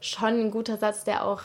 schon 0.00 0.46
ein 0.46 0.50
guter 0.50 0.78
Satz, 0.78 1.04
der 1.04 1.24
auch 1.24 1.42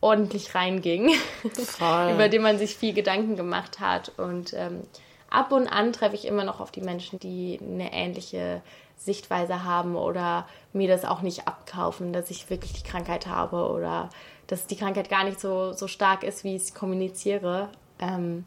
ordentlich 0.00 0.54
reinging, 0.54 1.10
über 2.14 2.28
den 2.28 2.42
man 2.42 2.58
sich 2.58 2.76
viel 2.76 2.94
Gedanken 2.94 3.36
gemacht 3.36 3.80
hat. 3.80 4.12
Und 4.16 4.54
ähm, 4.54 4.82
ab 5.28 5.52
und 5.52 5.68
an 5.68 5.92
treffe 5.92 6.14
ich 6.14 6.26
immer 6.26 6.44
noch 6.44 6.60
auf 6.60 6.70
die 6.70 6.80
Menschen, 6.80 7.18
die 7.18 7.60
eine 7.62 7.92
ähnliche 7.92 8.62
Sichtweise 8.96 9.64
haben 9.64 9.96
oder 9.96 10.46
mir 10.72 10.88
das 10.88 11.04
auch 11.04 11.22
nicht 11.22 11.46
abkaufen, 11.46 12.12
dass 12.12 12.30
ich 12.30 12.50
wirklich 12.50 12.72
die 12.72 12.88
Krankheit 12.88 13.26
habe 13.26 13.70
oder 13.70 14.10
dass 14.46 14.66
die 14.66 14.76
Krankheit 14.76 15.08
gar 15.08 15.24
nicht 15.24 15.40
so, 15.40 15.72
so 15.72 15.86
stark 15.86 16.22
ist, 16.22 16.44
wie 16.44 16.56
ich 16.56 16.62
es 16.62 16.74
kommuniziere. 16.74 17.70
Ähm, 17.98 18.44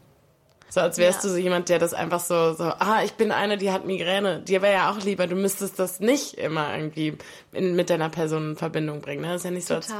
so 0.68 0.80
als 0.80 0.98
wärst 0.98 1.22
ja. 1.22 1.28
du 1.28 1.34
so 1.34 1.40
jemand, 1.40 1.68
der 1.68 1.78
das 1.78 1.94
einfach 1.94 2.20
so, 2.20 2.52
so, 2.52 2.64
ah, 2.64 3.02
ich 3.04 3.14
bin 3.14 3.30
eine, 3.30 3.58
die 3.58 3.70
hat 3.70 3.84
Migräne. 3.84 4.40
Dir 4.40 4.62
wäre 4.62 4.74
ja 4.74 4.90
auch 4.90 4.98
lieber, 5.04 5.26
du 5.26 5.36
müsstest 5.36 5.78
das 5.78 6.00
nicht 6.00 6.34
immer 6.34 6.76
irgendwie 6.76 7.16
in, 7.52 7.76
mit 7.76 7.90
deiner 7.90 8.08
Person 8.08 8.50
in 8.50 8.56
Verbindung 8.56 9.00
bringen. 9.00 9.22
Ne? 9.22 9.28
Das 9.28 9.38
ist 9.38 9.44
ja 9.44 9.50
nicht 9.50 9.66
so, 9.66 9.74
als 9.74 9.92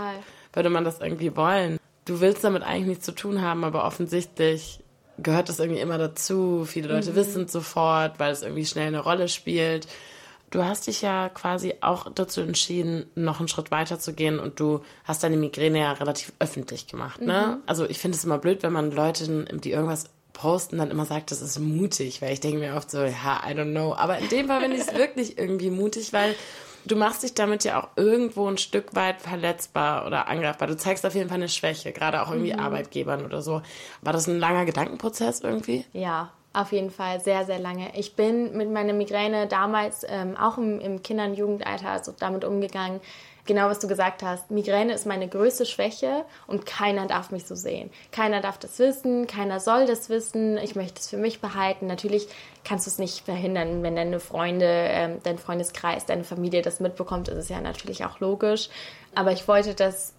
würde 0.55 0.71
man 0.71 0.85
das 0.85 1.01
irgendwie 1.01 1.37
wollen. 1.37 1.79
Du 2.05 2.21
willst 2.21 2.45
damit 2.45 2.63
eigentlich 2.63 2.87
nichts 2.87 3.07
zu 3.07 3.13
tun 3.13 3.43
haben, 3.43 3.65
aber 3.65 3.85
offensichtlich 3.85 4.81
gehört 5.19 5.49
das 5.49 5.59
irgendwie 5.59 5.81
immer 5.81 5.99
dazu. 5.99 6.65
Viele 6.67 6.89
Leute 6.89 7.13
mhm. 7.13 7.17
wissen 7.17 7.45
es 7.45 7.53
sofort, 7.53 8.19
weil 8.19 8.33
es 8.33 8.43
irgendwie 8.43 8.67
schnell 8.67 8.89
eine 8.89 9.01
Rolle 9.01 9.29
spielt. 9.29 9.87
Du 10.51 10.65
hast 10.65 10.87
dich 10.87 11.03
ja 11.03 11.29
quasi 11.31 11.75
auch 11.81 12.13
dazu 12.15 12.41
entschieden, 12.41 13.07
noch 13.15 13.41
einen 13.41 13.49
Schritt 13.49 13.71
weiter 13.71 13.99
zu 13.99 14.13
gehen 14.13 14.39
und 14.39 14.61
du 14.61 14.83
hast 15.03 15.25
deine 15.25 15.37
Migräne 15.37 15.81
ja 15.81 15.93
relativ 15.93 16.33
öffentlich 16.39 16.87
gemacht, 16.87 17.21
ne? 17.21 17.57
Mhm. 17.57 17.63
Also 17.67 17.87
ich 17.87 17.99
finde 17.99 18.17
es 18.17 18.25
immer 18.25 18.39
blöd, 18.39 18.63
wenn 18.63 18.73
man 18.73 18.93
Leuten, 18.93 19.49
die 19.53 19.73
irgendwas 19.73 20.11
posten, 20.33 20.79
dann 20.79 20.91
immer 20.91 21.07
sagt, 21.07 21.31
das 21.31 21.41
ist 21.41 21.59
mutig, 21.59 22.21
weil 22.21 22.33
ich 22.33 22.41
denke 22.41 22.59
mir 22.59 22.75
oft 22.75 22.91
so, 22.91 23.03
ja, 23.03 23.43
I 23.49 23.55
don't 23.55 23.71
know. 23.71 23.95
Aber 23.95 24.19
in 24.19 24.29
dem 24.29 24.49
Fall 24.49 24.61
finde 24.61 24.77
ich 24.77 24.83
es 24.83 24.95
wirklich 24.99 25.39
irgendwie 25.39 25.71
mutig, 25.71 26.13
weil 26.13 26.35
du 26.85 26.97
machst 26.97 27.23
dich 27.23 27.35
damit 27.35 27.65
ja 27.65 27.83
auch 27.83 27.89
irgendwo 27.97 28.49
ein 28.49 28.59
Stück 28.59 28.95
weit 28.95 29.21
verletzbar 29.21 30.07
oder 30.07 30.29
angreifbar. 30.29 30.69
Du 30.69 30.77
zeigst 30.77 31.05
auf 31.07 31.15
jeden 31.15 31.29
Fall 31.29 31.39
eine 31.39 31.49
Schwäche, 31.49 31.93
gerade 31.93 32.23
auch 32.23 32.31
irgendwie 32.31 32.53
mhm. 32.53 32.61
Arbeitgebern 32.61 33.25
oder 33.25 33.43
so. 33.43 33.63
War 34.03 34.13
das 34.13 34.27
ein 34.27 34.39
langer 34.39 34.65
Gedankenprozess 34.65 35.41
irgendwie? 35.41 35.85
Ja, 35.93 36.31
auf 36.53 36.73
jeden 36.73 36.91
Fall 36.91 37.21
sehr, 37.21 37.45
sehr 37.45 37.59
lange. 37.59 37.97
Ich 37.97 38.15
bin 38.15 38.57
mit 38.57 38.71
meiner 38.71 38.93
Migräne 38.93 39.47
damals 39.49 40.07
ähm, 40.09 40.37
auch 40.37 40.57
im, 40.57 40.81
im 40.81 41.03
Kinder- 41.03 41.25
und 41.25 41.35
Jugendalter 41.35 41.91
also 41.91 42.15
damit 42.17 42.45
umgegangen, 42.45 43.01
genau 43.45 43.69
was 43.69 43.79
du 43.79 43.89
gesagt 43.89 44.23
hast. 44.23 44.51
Migräne 44.51 44.93
ist 44.93 45.07
meine 45.07 45.29
größte 45.29 45.67
Schwäche 45.67 46.25
und 46.47 46.67
keiner 46.67 47.07
darf 47.07 47.31
mich 47.31 47.47
so 47.47 47.55
sehen. 47.55 47.91
Keiner 48.13 48.41
darf 48.41 48.59
das 48.59 48.79
wissen, 48.79 49.27
keiner 49.27 49.61
soll 49.61 49.87
das 49.87 50.09
wissen. 50.09 50.59
Ich 50.59 50.75
möchte 50.75 51.01
es 51.01 51.09
für 51.09 51.17
mich 51.17 51.41
behalten. 51.41 51.87
Natürlich 51.87 52.29
kannst 52.65 52.87
du 52.87 52.91
es 52.91 52.99
nicht 52.99 53.25
verhindern, 53.25 53.83
wenn 53.83 53.97
deine 53.97 54.21
Freunde, 54.21 54.67
ähm, 54.67 55.21
dein 55.23 55.39
Freundeskreis, 55.39 56.07
deine 56.07 56.25
Familie 56.25 56.63
das 56.63 56.81
mitbekommt, 56.81 57.29
ist 57.29 57.39
es 57.39 57.49
ja 57.49 57.61
natürlich 57.61 58.05
auch 58.05 58.21
logisch. 58.21 58.69
Aber 59.15 59.33
ich 59.33 59.47
wollte 59.47 59.75
das 59.75 60.15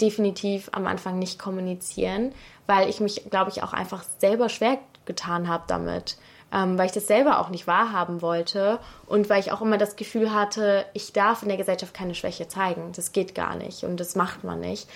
definitiv 0.00 0.68
am 0.72 0.86
Anfang 0.86 1.18
nicht 1.18 1.38
kommunizieren, 1.38 2.34
weil 2.66 2.88
ich 2.88 3.00
mich, 3.00 3.30
glaube 3.30 3.50
ich, 3.50 3.62
auch 3.62 3.72
einfach 3.72 4.04
selber 4.18 4.48
schwer 4.48 4.78
getan 5.04 5.48
habe 5.48 5.64
damit 5.66 6.16
ähm, 6.52 6.78
weil 6.78 6.86
ich 6.86 6.92
das 6.92 7.06
selber 7.06 7.40
auch 7.40 7.48
nicht 7.48 7.66
wahrhaben 7.66 8.22
wollte 8.22 8.78
und 9.06 9.28
weil 9.30 9.40
ich 9.40 9.52
auch 9.52 9.62
immer 9.62 9.78
das 9.78 9.96
Gefühl 9.96 10.34
hatte, 10.34 10.84
ich 10.92 11.12
darf 11.12 11.42
in 11.42 11.48
der 11.48 11.56
Gesellschaft 11.56 11.94
keine 11.94 12.14
Schwäche 12.14 12.48
zeigen. 12.48 12.92
Das 12.94 13.12
geht 13.12 13.34
gar 13.34 13.56
nicht 13.56 13.84
und 13.84 13.98
das 13.98 14.14
macht 14.14 14.44
man 14.44 14.60
nicht. 14.60 14.88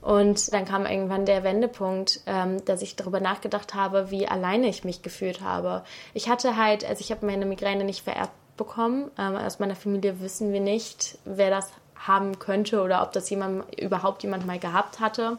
Und 0.00 0.52
dann 0.52 0.66
kam 0.66 0.84
irgendwann 0.84 1.24
der 1.24 1.44
Wendepunkt, 1.44 2.20
ähm, 2.26 2.62
dass 2.66 2.82
ich 2.82 2.94
darüber 2.94 3.20
nachgedacht 3.20 3.74
habe, 3.74 4.10
wie 4.10 4.28
alleine 4.28 4.68
ich 4.68 4.84
mich 4.84 5.00
gefühlt 5.00 5.40
habe. 5.40 5.82
Ich 6.12 6.28
hatte 6.28 6.58
halt, 6.58 6.84
also 6.84 7.00
ich 7.00 7.10
habe 7.10 7.24
meine 7.24 7.46
Migräne 7.46 7.84
nicht 7.84 8.04
vererbt 8.04 8.34
bekommen. 8.58 9.10
Ähm, 9.18 9.36
aus 9.36 9.60
meiner 9.60 9.76
Familie 9.76 10.20
wissen 10.20 10.52
wir 10.52 10.60
nicht, 10.60 11.18
wer 11.24 11.48
das 11.48 11.70
haben 11.96 12.38
könnte 12.38 12.82
oder 12.82 13.02
ob 13.02 13.12
das 13.12 13.30
jemand 13.30 13.74
überhaupt 13.80 14.22
jemand 14.22 14.46
mal 14.46 14.58
gehabt 14.58 15.00
hatte. 15.00 15.38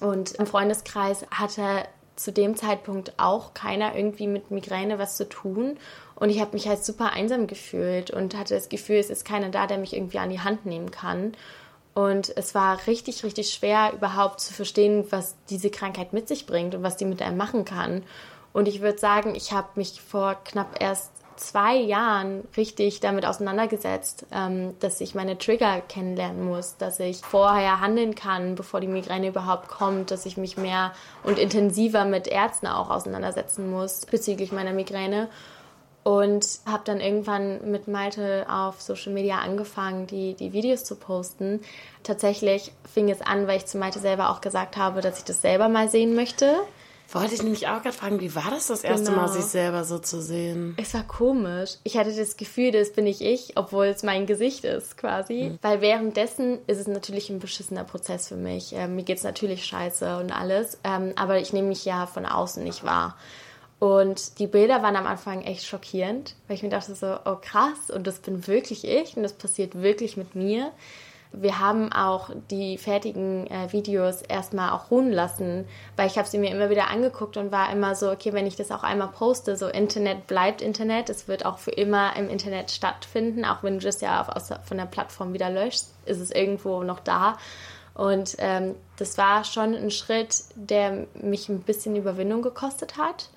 Und 0.00 0.32
im 0.32 0.46
Freundeskreis 0.46 1.24
hatte 1.30 1.84
zu 2.16 2.32
dem 2.32 2.56
Zeitpunkt 2.56 3.14
auch 3.18 3.54
keiner 3.54 3.96
irgendwie 3.96 4.26
mit 4.26 4.50
Migräne 4.50 4.98
was 4.98 5.16
zu 5.16 5.28
tun. 5.28 5.78
Und 6.14 6.30
ich 6.30 6.40
habe 6.40 6.52
mich 6.52 6.68
halt 6.68 6.84
super 6.84 7.12
einsam 7.12 7.46
gefühlt 7.46 8.10
und 8.10 8.36
hatte 8.36 8.54
das 8.54 8.68
Gefühl, 8.68 8.96
es 8.96 9.10
ist 9.10 9.24
keiner 9.24 9.48
da, 9.48 9.66
der 9.66 9.78
mich 9.78 9.94
irgendwie 9.94 10.18
an 10.18 10.30
die 10.30 10.40
Hand 10.40 10.66
nehmen 10.66 10.90
kann. 10.90 11.32
Und 11.94 12.34
es 12.36 12.54
war 12.54 12.86
richtig, 12.86 13.22
richtig 13.24 13.52
schwer, 13.52 13.92
überhaupt 13.92 14.40
zu 14.40 14.54
verstehen, 14.54 15.06
was 15.10 15.36
diese 15.50 15.70
Krankheit 15.70 16.12
mit 16.12 16.28
sich 16.28 16.46
bringt 16.46 16.74
und 16.74 16.82
was 16.82 16.96
die 16.96 17.04
mit 17.04 17.20
einem 17.20 17.36
machen 17.36 17.64
kann. 17.64 18.02
Und 18.52 18.68
ich 18.68 18.80
würde 18.80 18.98
sagen, 18.98 19.34
ich 19.34 19.52
habe 19.52 19.68
mich 19.76 20.00
vor 20.00 20.36
knapp 20.44 20.80
erst 20.80 21.10
zwei 21.36 21.76
Jahren 21.76 22.46
richtig 22.56 23.00
damit 23.00 23.24
auseinandergesetzt, 23.26 24.26
ähm, 24.32 24.74
dass 24.80 25.00
ich 25.00 25.14
meine 25.14 25.38
Trigger 25.38 25.80
kennenlernen 25.80 26.44
muss, 26.44 26.76
dass 26.76 27.00
ich 27.00 27.18
vorher 27.18 27.80
handeln 27.80 28.14
kann, 28.14 28.54
bevor 28.54 28.80
die 28.80 28.86
Migräne 28.86 29.28
überhaupt 29.28 29.68
kommt, 29.68 30.10
dass 30.10 30.26
ich 30.26 30.36
mich 30.36 30.56
mehr 30.56 30.92
und 31.24 31.38
intensiver 31.38 32.04
mit 32.04 32.28
Ärzten 32.28 32.66
auch 32.66 32.90
auseinandersetzen 32.90 33.70
muss 33.70 34.06
bezüglich 34.06 34.52
meiner 34.52 34.72
Migräne. 34.72 35.28
Und 36.04 36.58
habe 36.66 36.82
dann 36.84 37.00
irgendwann 37.00 37.70
mit 37.70 37.86
Malte 37.86 38.46
auf 38.50 38.80
Social 38.80 39.12
Media 39.12 39.38
angefangen, 39.38 40.08
die, 40.08 40.34
die 40.34 40.52
Videos 40.52 40.82
zu 40.82 40.96
posten. 40.96 41.60
Tatsächlich 42.02 42.72
fing 42.92 43.08
es 43.08 43.20
an, 43.20 43.46
weil 43.46 43.58
ich 43.58 43.66
zu 43.66 43.78
Malte 43.78 44.00
selber 44.00 44.30
auch 44.30 44.40
gesagt 44.40 44.76
habe, 44.76 45.00
dass 45.00 45.18
ich 45.18 45.24
das 45.24 45.42
selber 45.42 45.68
mal 45.68 45.88
sehen 45.88 46.16
möchte. 46.16 46.56
Wollte 47.12 47.34
ich 47.34 47.42
nämlich 47.42 47.68
auch 47.68 47.82
gerade 47.82 47.94
fragen, 47.94 48.20
wie 48.20 48.34
war 48.34 48.50
das 48.50 48.68
das 48.68 48.84
erste 48.84 49.10
genau. 49.10 49.22
Mal, 49.22 49.28
sich 49.28 49.44
selber 49.44 49.84
so 49.84 49.98
zu 49.98 50.22
sehen? 50.22 50.74
Es 50.78 50.94
war 50.94 51.04
komisch. 51.04 51.72
Ich 51.84 51.98
hatte 51.98 52.14
das 52.14 52.38
Gefühl, 52.38 52.72
das 52.72 52.92
bin 52.92 53.04
nicht 53.04 53.20
ich, 53.20 53.52
obwohl 53.56 53.86
es 53.86 54.02
mein 54.02 54.24
Gesicht 54.26 54.64
ist 54.64 54.96
quasi. 54.96 55.50
Mhm. 55.50 55.58
Weil 55.60 55.82
währenddessen 55.82 56.58
ist 56.66 56.78
es 56.78 56.86
natürlich 56.86 57.28
ein 57.28 57.38
beschissener 57.38 57.84
Prozess 57.84 58.28
für 58.28 58.36
mich. 58.36 58.72
Ähm, 58.72 58.96
mir 58.96 59.02
geht 59.02 59.18
es 59.18 59.24
natürlich 59.24 59.66
scheiße 59.66 60.18
und 60.18 60.32
alles, 60.32 60.78
ähm, 60.84 61.12
aber 61.16 61.38
ich 61.38 61.52
nehme 61.52 61.68
mich 61.68 61.84
ja 61.84 62.06
von 62.06 62.24
außen 62.24 62.64
nicht 62.64 62.82
wahr. 62.82 63.16
Und 63.78 64.38
die 64.38 64.46
Bilder 64.46 64.82
waren 64.82 64.96
am 64.96 65.06
Anfang 65.06 65.42
echt 65.42 65.66
schockierend, 65.66 66.36
weil 66.46 66.56
ich 66.56 66.62
mir 66.62 66.68
dachte 66.68 66.94
so, 66.94 67.18
oh 67.24 67.36
krass, 67.42 67.90
und 67.92 68.06
das 68.06 68.20
bin 68.20 68.46
wirklich 68.46 68.84
ich 68.84 69.16
und 69.16 69.22
das 69.22 69.32
passiert 69.32 69.74
wirklich 69.82 70.16
mit 70.16 70.34
mir. 70.34 70.70
Wir 71.34 71.58
haben 71.58 71.92
auch 71.92 72.30
die 72.50 72.76
fertigen 72.76 73.46
äh, 73.46 73.72
Videos 73.72 74.20
erstmal 74.20 74.70
auch 74.72 74.90
ruhen 74.90 75.10
lassen, 75.10 75.66
weil 75.96 76.06
ich 76.06 76.18
habe 76.18 76.28
sie 76.28 76.38
mir 76.38 76.50
immer 76.50 76.68
wieder 76.68 76.90
angeguckt 76.90 77.38
und 77.38 77.50
war 77.50 77.72
immer 77.72 77.94
so, 77.94 78.10
okay, 78.10 78.34
wenn 78.34 78.46
ich 78.46 78.56
das 78.56 78.70
auch 78.70 78.82
einmal 78.82 79.08
poste, 79.08 79.56
so 79.56 79.66
Internet 79.66 80.26
bleibt 80.26 80.60
Internet, 80.60 81.08
es 81.08 81.28
wird 81.28 81.46
auch 81.46 81.58
für 81.58 81.70
immer 81.70 82.14
im 82.16 82.28
Internet 82.28 82.70
stattfinden, 82.70 83.46
auch 83.46 83.62
wenn 83.62 83.78
du 83.78 83.86
das 83.86 84.02
ja 84.02 84.20
auf, 84.20 84.28
aus, 84.28 84.50
von 84.64 84.76
der 84.76 84.84
Plattform 84.84 85.32
wieder 85.32 85.48
löschst, 85.48 85.94
ist 86.04 86.20
es 86.20 86.30
irgendwo 86.30 86.82
noch 86.82 87.00
da. 87.00 87.38
Und 87.94 88.36
ähm, 88.38 88.74
das 88.96 89.18
war 89.18 89.44
schon 89.44 89.74
ein 89.74 89.90
Schritt, 89.90 90.44
der 90.54 91.06
mich 91.14 91.48
ein 91.48 91.60
bisschen 91.60 91.96
Überwindung 91.96 92.42
gekostet 92.42 92.96
hat. 92.96 93.28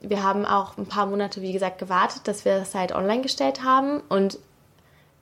Wir 0.00 0.22
haben 0.24 0.44
auch 0.44 0.76
ein 0.78 0.86
paar 0.86 1.06
Monate, 1.06 1.42
wie 1.42 1.52
gesagt, 1.52 1.78
gewartet, 1.78 2.26
dass 2.26 2.44
wir 2.44 2.58
das 2.58 2.74
halt 2.74 2.92
online 2.92 3.22
gestellt 3.22 3.62
haben. 3.62 4.00
Und 4.08 4.38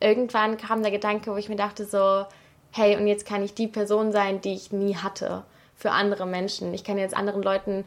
irgendwann 0.01 0.57
kam 0.57 0.83
der 0.83 0.91
Gedanke, 0.91 1.33
wo 1.33 1.37
ich 1.37 1.49
mir 1.49 1.57
dachte 1.57 1.85
so, 1.85 2.25
hey, 2.73 2.97
und 2.97 3.07
jetzt 3.07 3.27
kann 3.27 3.43
ich 3.43 3.55
die 3.55 3.69
Person 3.69 4.13
sein, 4.13 4.41
die 4.41 4.55
ich 4.55 4.73
nie 4.73 4.97
hatte 4.97 5.45
für 5.77 5.93
andere 5.93 6.27
Menschen. 6.27 6.75
Ich 6.75 6.85
kann 6.85 6.99
jetzt 6.99 7.17
anderen 7.17 7.43
Leuten 7.43 7.85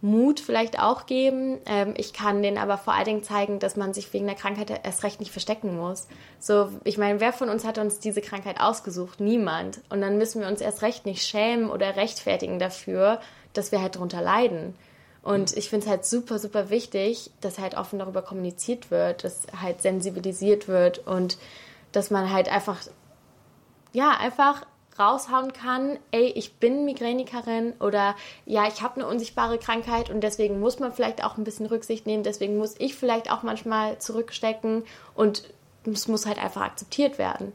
Mut 0.00 0.40
vielleicht 0.40 0.80
auch 0.80 1.06
geben. 1.06 1.58
Ähm, 1.64 1.94
ich 1.96 2.12
kann 2.12 2.42
denen 2.42 2.58
aber 2.58 2.76
vor 2.76 2.92
allen 2.92 3.04
Dingen 3.04 3.22
zeigen, 3.22 3.60
dass 3.60 3.76
man 3.76 3.94
sich 3.94 4.12
wegen 4.12 4.26
der 4.26 4.34
Krankheit 4.34 4.80
erst 4.84 5.04
recht 5.04 5.20
nicht 5.20 5.30
verstecken 5.30 5.76
muss. 5.76 6.08
So, 6.40 6.70
ich 6.82 6.98
meine, 6.98 7.20
wer 7.20 7.32
von 7.32 7.48
uns 7.48 7.64
hat 7.64 7.78
uns 7.78 8.00
diese 8.00 8.20
Krankheit 8.20 8.60
ausgesucht? 8.60 9.20
Niemand. 9.20 9.80
Und 9.90 10.00
dann 10.00 10.18
müssen 10.18 10.40
wir 10.40 10.48
uns 10.48 10.60
erst 10.60 10.82
recht 10.82 11.06
nicht 11.06 11.24
schämen 11.24 11.70
oder 11.70 11.94
rechtfertigen 11.94 12.58
dafür, 12.58 13.20
dass 13.52 13.70
wir 13.70 13.80
halt 13.80 13.94
darunter 13.94 14.20
leiden. 14.20 14.74
Und 15.22 15.56
ich 15.56 15.70
finde 15.70 15.86
es 15.86 15.90
halt 15.90 16.04
super, 16.04 16.38
super 16.38 16.68
wichtig, 16.68 17.30
dass 17.40 17.58
halt 17.58 17.76
offen 17.76 18.00
darüber 18.00 18.22
kommuniziert 18.22 18.90
wird, 18.90 19.22
dass 19.22 19.46
halt 19.60 19.80
sensibilisiert 19.80 20.66
wird 20.66 21.06
und 21.06 21.38
dass 21.92 22.10
man 22.10 22.32
halt 22.32 22.48
einfach, 22.48 22.80
ja, 23.92 24.10
einfach 24.18 24.66
raushauen 24.98 25.52
kann, 25.52 25.98
ey, 26.10 26.26
ich 26.26 26.54
bin 26.54 26.84
Migränikerin 26.84 27.74
oder 27.80 28.14
ja, 28.46 28.66
ich 28.66 28.82
habe 28.82 28.96
eine 28.96 29.06
unsichtbare 29.06 29.58
Krankheit 29.58 30.10
und 30.10 30.20
deswegen 30.20 30.60
muss 30.60 30.80
man 30.80 30.92
vielleicht 30.92 31.24
auch 31.24 31.38
ein 31.38 31.44
bisschen 31.44 31.66
Rücksicht 31.66 32.06
nehmen, 32.06 32.24
deswegen 32.24 32.58
muss 32.58 32.74
ich 32.78 32.94
vielleicht 32.94 33.30
auch 33.30 33.42
manchmal 33.42 33.98
zurückstecken 33.98 34.84
und 35.14 35.44
es 35.84 36.08
muss 36.08 36.26
halt 36.26 36.38
einfach 36.38 36.62
akzeptiert 36.62 37.18
werden. 37.18 37.52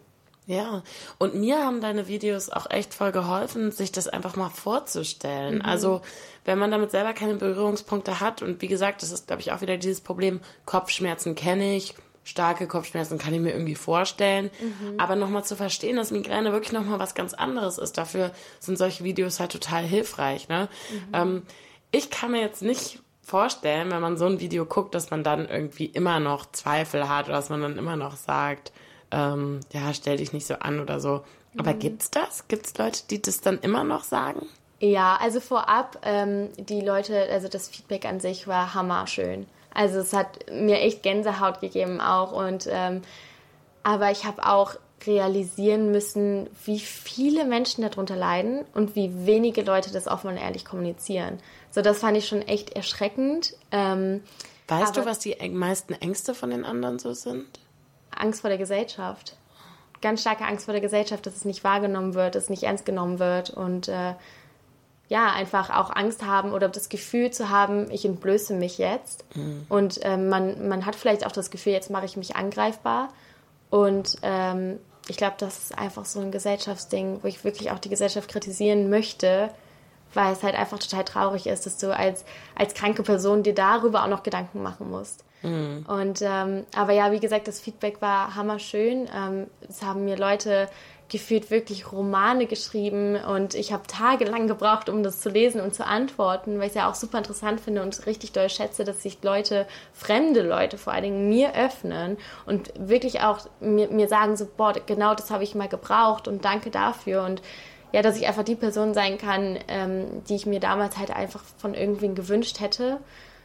Ja, 0.48 0.82
und 1.18 1.36
mir 1.36 1.64
haben 1.64 1.82
deine 1.82 2.08
Videos 2.08 2.50
auch 2.50 2.70
echt 2.70 2.94
voll 2.94 3.12
geholfen, 3.12 3.72
sich 3.74 3.92
das 3.92 4.08
einfach 4.08 4.38
mal 4.38 4.50
vorzustellen. 4.50 5.56
Mhm. 5.56 5.62
Also, 5.62 6.02
wenn 6.46 6.58
man 6.58 6.72
damit 6.72 6.90
selber 6.90 7.14
keine 7.14 7.36
Berührungspunkte 7.36 8.22
hat 8.22 8.42
und 8.42 8.62
wie 8.62 8.68
gesagt, 8.68 9.04
das 9.04 9.12
ist, 9.12 9.28
glaube 9.28 9.42
ich, 9.42 9.52
auch 9.52 9.60
wieder 9.60 9.76
dieses 9.76 10.00
Problem, 10.00 10.40
Kopfschmerzen 10.66 11.36
kenne 11.36 11.76
ich, 11.76 11.96
starke 12.24 12.66
Kopfschmerzen 12.66 13.18
kann 13.18 13.34
ich 13.34 13.42
mir 13.42 13.52
irgendwie 13.52 13.76
vorstellen. 13.76 14.50
Mhm. 14.60 15.00
Aber 15.00 15.18
nochmal 15.18 15.44
zu 15.44 15.58
verstehen, 15.58 15.98
dass 15.98 16.12
Migräne 16.12 16.54
wirklich 16.54 16.72
nochmal 16.72 17.00
was 17.00 17.14
ganz 17.14 17.34
anderes 17.34 17.78
ist, 17.78 17.98
dafür 17.98 18.32
sind 18.60 18.78
solche 18.78 19.04
Videos 19.04 19.42
halt 19.42 19.52
total 19.52 19.84
hilfreich. 19.84 20.48
Ne? 20.48 20.70
Mhm. 20.92 21.10
Ähm, 21.14 21.44
ich 21.92 22.10
kann 22.10 22.32
mir 22.32 22.42
jetzt 22.42 22.62
nicht 22.62 23.00
vorstellen, 23.22 23.92
wenn 23.92 24.02
man 24.02 24.18
so 24.18 24.26
ein 24.26 24.40
Video 24.40 24.66
guckt, 24.66 24.96
dass 24.96 25.10
man 25.10 25.26
dann 25.26 25.50
irgendwie 25.50 25.86
immer 25.86 26.22
noch 26.22 26.50
Zweifel 26.52 27.10
hat 27.10 27.26
oder 27.26 27.36
dass 27.36 27.50
man 27.50 27.62
dann 27.62 27.78
immer 27.78 27.98
noch 27.98 28.16
sagt, 28.16 28.72
ähm, 29.12 29.60
ja, 29.72 29.94
stell 29.94 30.18
dich 30.18 30.34
nicht 30.34 30.48
so 30.48 30.56
an 30.56 30.80
oder 30.80 31.00
so. 31.00 31.24
Aber 31.58 31.74
mhm. 31.74 31.80
gibt's 31.80 32.12
das? 32.12 32.48
Gibt's 32.48 32.78
Leute, 32.78 33.02
die 33.10 33.22
das 33.22 33.42
dann 33.42 33.60
immer 33.60 33.84
noch 33.84 34.04
sagen? 34.04 34.46
Ja, 34.80 35.18
also 35.20 35.40
vorab, 35.40 36.00
ähm, 36.04 36.50
die 36.58 36.82
Leute, 36.82 37.28
also 37.32 37.48
das 37.48 37.68
Feedback 37.68 38.06
an 38.06 38.20
sich 38.20 38.48
war 38.48 38.74
hammerschön. 38.74 39.48
Also 39.74 40.00
es 40.00 40.14
hat 40.14 40.52
mir 40.52 40.80
echt 40.80 41.04
Gänsehaut 41.04 41.62
gegeben 41.62 42.00
auch. 42.00 42.32
Und 42.32 42.68
ähm, 42.70 43.02
aber 43.84 44.12
ich 44.12 44.26
habe 44.26 44.46
auch 44.46 44.76
realisieren 45.06 45.92
müssen, 45.92 46.50
wie 46.66 46.80
viele 46.80 47.46
Menschen 47.46 47.84
darunter 47.84 48.16
leiden 48.16 48.66
und 48.74 48.96
wie 48.96 49.26
wenige 49.26 49.62
Leute 49.62 49.92
das 49.92 50.08
offen 50.08 50.30
und 50.30 50.38
ehrlich 50.38 50.66
kommunizieren. 50.66 51.40
So, 51.72 51.82
das 51.82 52.00
fand 52.00 52.18
ich 52.18 52.28
schon 52.28 52.42
echt 52.42 52.72
erschreckend. 52.72 53.54
Ähm, 53.72 54.24
weißt 54.68 54.98
du, 54.98 55.06
was 55.06 55.20
die 55.20 55.36
meisten 55.50 55.94
Ängste 55.94 56.34
von 56.34 56.50
den 56.50 56.66
anderen 56.66 57.00
so 57.00 57.14
sind? 57.14 57.46
Angst 58.20 58.42
vor 58.42 58.50
der 58.50 58.58
Gesellschaft. 58.58 59.36
Ganz 60.02 60.22
starke 60.22 60.46
Angst 60.46 60.66
vor 60.66 60.74
der 60.74 60.82
Gesellschaft, 60.82 61.26
dass 61.26 61.36
es 61.36 61.46
nicht 61.46 61.64
wahrgenommen 61.64 62.14
wird, 62.14 62.36
dass 62.36 62.44
es 62.44 62.50
nicht 62.50 62.64
ernst 62.64 62.86
genommen 62.86 63.20
wird 63.20 63.50
und 63.50 63.88
äh, 63.88 64.14
ja, 65.10 65.32
einfach 65.32 65.70
auch 65.70 65.96
Angst 65.96 66.26
haben 66.26 66.52
oder 66.52 66.68
das 66.68 66.90
Gefühl 66.90 67.32
zu 67.32 67.50
haben, 67.50 67.90
ich 67.92 68.04
entblöße 68.06 68.54
mich 68.54 68.78
jetzt. 68.78 69.24
Mhm. 69.36 69.66
Und 69.70 70.00
ähm, 70.04 70.28
man, 70.28 70.68
man 70.68 70.86
hat 70.86 70.96
vielleicht 70.96 71.26
auch 71.26 71.32
das 71.32 71.50
Gefühl, 71.50 71.74
jetzt 71.74 71.90
mache 71.90 72.06
ich 72.06 72.18
mich 72.18 72.36
angreifbar. 72.36 73.10
Und 73.70 74.18
ähm, 74.22 74.80
ich 75.08 75.18
glaube, 75.18 75.36
das 75.38 75.58
ist 75.60 75.78
einfach 75.78 76.06
so 76.06 76.20
ein 76.20 76.32
Gesellschaftsding, 76.32 77.20
wo 77.22 77.28
ich 77.28 77.44
wirklich 77.44 77.72
auch 77.72 77.80
die 77.80 77.90
Gesellschaft 77.90 78.30
kritisieren 78.30 78.90
möchte, 78.90 79.50
weil 80.14 80.34
es 80.34 80.44
halt 80.44 80.56
einfach 80.56 80.80
total 80.80 81.04
traurig 81.04 81.48
ist, 81.48 81.66
dass 81.66 81.78
du 81.78 81.96
als, 81.96 82.26
als 82.56 82.74
kranke 82.74 83.04
Person 83.04 83.44
dir 83.44 83.56
darüber 83.56 84.04
auch 84.04 84.10
noch 84.10 84.24
Gedanken 84.24 84.62
machen 84.62 84.90
musst. 84.90 85.24
Mhm. 85.44 85.86
Und 85.88 86.22
ähm, 86.22 86.66
aber 86.76 86.94
ja, 86.94 87.12
wie 87.12 87.20
gesagt, 87.20 87.48
das 87.48 87.60
Feedback 87.60 88.02
war 88.02 88.36
hammerschön. 88.36 89.08
Ähm, 89.16 89.48
es 89.68 89.84
haben 89.84 90.06
mir 90.06 90.18
Leute 90.18 90.68
gefühlt 91.10 91.52
wirklich 91.52 91.92
Romane 91.92 92.48
geschrieben 92.48 93.16
und 93.16 93.56
ich 93.56 93.72
habe 93.72 93.88
tagelang 93.88 94.48
gebraucht, 94.48 94.90
um 94.90 95.04
das 95.04 95.22
zu 95.22 95.30
lesen 95.30 95.62
und 95.62 95.74
zu 95.74 95.86
antworten, 95.86 96.58
weil 96.58 96.66
ich 96.66 96.72
es 96.72 96.76
ja 96.76 96.90
auch 96.90 96.96
super 96.96 97.20
interessant 97.20 97.62
finde 97.62 97.82
und 97.82 98.06
richtig 98.06 98.34
doll 98.34 98.50
schätze, 98.50 98.84
dass 98.84 99.04
sich 99.04 99.24
Leute, 99.24 99.68
fremde 99.94 100.42
Leute 100.42 100.78
vor 100.78 100.92
allen 100.92 101.04
Dingen, 101.04 101.30
mir 101.30 101.56
öffnen 101.56 102.18
und 102.46 102.74
wirklich 102.78 103.22
auch 103.22 103.40
mir, 103.62 103.88
mir 103.90 104.10
sagen 104.10 104.36
so, 104.36 104.48
boah, 104.58 104.74
genau 104.86 105.16
das 105.16 105.32
habe 105.32 105.44
ich 105.44 105.56
mal 105.56 105.70
gebraucht 105.70 106.28
und 106.28 106.44
danke 106.44 106.72
dafür 106.72 107.24
und 107.24 107.42
ja, 107.92 108.02
dass 108.02 108.18
ich 108.18 108.28
einfach 108.28 108.44
die 108.44 108.56
Person 108.56 108.94
sein 108.94 109.18
kann, 109.18 109.60
ähm, 109.68 110.24
die 110.28 110.36
ich 110.36 110.46
mir 110.46 110.60
damals 110.60 110.98
halt 110.98 111.12
einfach 111.12 111.44
von 111.58 111.74
irgendwen 111.74 112.16
gewünscht 112.16 112.60
hätte 112.60 113.00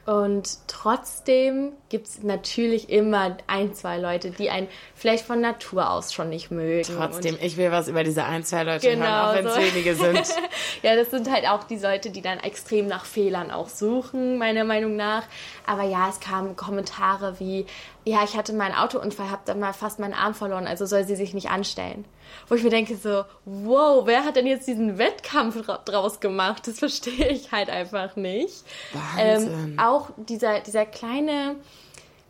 und 0.04 0.58
trotzdem 0.66 1.74
gibt 1.88 2.08
es 2.08 2.22
natürlich 2.24 2.90
immer 2.90 3.36
ein, 3.46 3.72
zwei 3.72 3.98
Leute, 3.98 4.32
die 4.32 4.50
einen 4.50 4.66
vielleicht 4.96 5.24
von 5.24 5.40
Natur 5.40 5.90
aus 5.90 6.12
schon 6.12 6.28
nicht 6.28 6.50
mögen. 6.50 6.92
Trotzdem, 6.96 7.38
ich 7.40 7.56
will 7.56 7.70
was 7.70 7.86
über 7.86 8.02
diese 8.02 8.24
ein, 8.24 8.42
zwei 8.42 8.64
Leute 8.64 8.90
genau 8.90 9.04
hören, 9.04 9.14
auch 9.14 9.34
wenn 9.34 9.46
es 9.46 9.54
so. 9.54 9.60
wenige 9.60 9.94
sind. 9.94 10.34
ja, 10.82 10.96
das 10.96 11.12
sind 11.12 11.30
halt 11.30 11.46
auch 11.46 11.62
die 11.62 11.76
Leute, 11.76 12.10
die 12.10 12.20
dann 12.20 12.40
extrem 12.40 12.88
nach 12.88 13.04
Fehlern 13.04 13.52
auch 13.52 13.68
suchen, 13.68 14.38
meiner 14.38 14.64
Meinung 14.64 14.96
nach. 14.96 15.22
Aber 15.68 15.84
ja, 15.84 16.08
es 16.08 16.18
kamen 16.18 16.56
Kommentare 16.56 17.38
wie, 17.38 17.66
ja, 18.04 18.24
ich 18.24 18.36
hatte 18.36 18.52
meinen 18.52 18.74
Autounfall, 18.74 19.30
habe 19.30 19.42
dann 19.44 19.60
mal 19.60 19.72
fast 19.72 19.98
meinen 19.98 20.14
Arm 20.14 20.34
verloren, 20.34 20.66
also 20.66 20.86
soll 20.86 21.04
sie 21.04 21.16
sich 21.16 21.34
nicht 21.34 21.50
anstellen. 21.50 22.04
Wo 22.48 22.54
ich 22.54 22.62
mir 22.62 22.70
denke 22.70 22.96
so, 22.96 23.24
wow, 23.44 24.06
wer 24.06 24.24
hat 24.24 24.36
denn 24.36 24.46
jetzt 24.46 24.66
diesen 24.66 24.98
Wettkampf 24.98 25.64
draus 25.84 26.20
gemacht? 26.20 26.66
Das 26.66 26.78
verstehe 26.78 27.28
ich 27.28 27.52
halt 27.52 27.70
einfach 27.70 28.16
nicht. 28.16 28.64
Wahnsinn. 28.92 29.52
Ähm, 29.52 29.78
auch 29.78 30.10
dieser, 30.16 30.60
dieser 30.60 30.86
kleine 30.86 31.56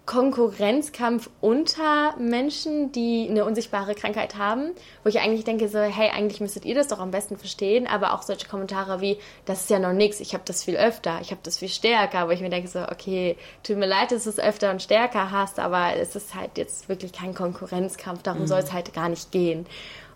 Konkurrenzkampf 0.04 1.30
unter 1.40 2.16
Menschen, 2.18 2.90
die 2.90 3.28
eine 3.30 3.44
unsichtbare 3.44 3.94
Krankheit 3.94 4.36
haben, 4.36 4.72
wo 5.04 5.08
ich 5.08 5.20
eigentlich 5.20 5.44
denke 5.44 5.68
so, 5.68 5.78
hey, 5.78 6.10
eigentlich 6.10 6.40
müsstet 6.40 6.64
ihr 6.64 6.74
das 6.74 6.88
doch 6.88 6.98
am 6.98 7.12
besten 7.12 7.36
verstehen, 7.36 7.86
aber 7.86 8.12
auch 8.12 8.22
solche 8.22 8.48
Kommentare 8.48 9.00
wie, 9.00 9.18
das 9.44 9.62
ist 9.62 9.70
ja 9.70 9.78
noch 9.78 9.92
nichts, 9.92 10.18
ich 10.18 10.34
habe 10.34 10.42
das 10.44 10.64
viel 10.64 10.76
öfter, 10.76 11.20
ich 11.20 11.30
habe 11.30 11.40
das 11.44 11.58
viel 11.58 11.68
stärker, 11.68 12.26
wo 12.26 12.32
ich 12.32 12.40
mir 12.40 12.50
denke 12.50 12.68
so, 12.68 12.80
okay, 12.80 13.36
tut 13.62 13.76
mir 13.76 13.86
leid, 13.86 14.10
dass 14.10 14.24
du 14.24 14.30
es 14.30 14.40
öfter 14.40 14.72
und 14.72 14.82
stärker 14.82 15.30
hast, 15.30 15.60
aber 15.60 15.94
es 15.96 16.16
ist 16.16 16.34
halt 16.34 16.58
jetzt 16.58 16.88
wirklich 16.88 17.12
kein 17.12 17.34
Konkurrenzkampf, 17.34 18.22
darum 18.22 18.42
mhm. 18.42 18.46
soll 18.48 18.58
es 18.58 18.72
halt 18.72 18.92
gar 18.92 19.08
nicht 19.08 19.30
gehen. 19.30 19.66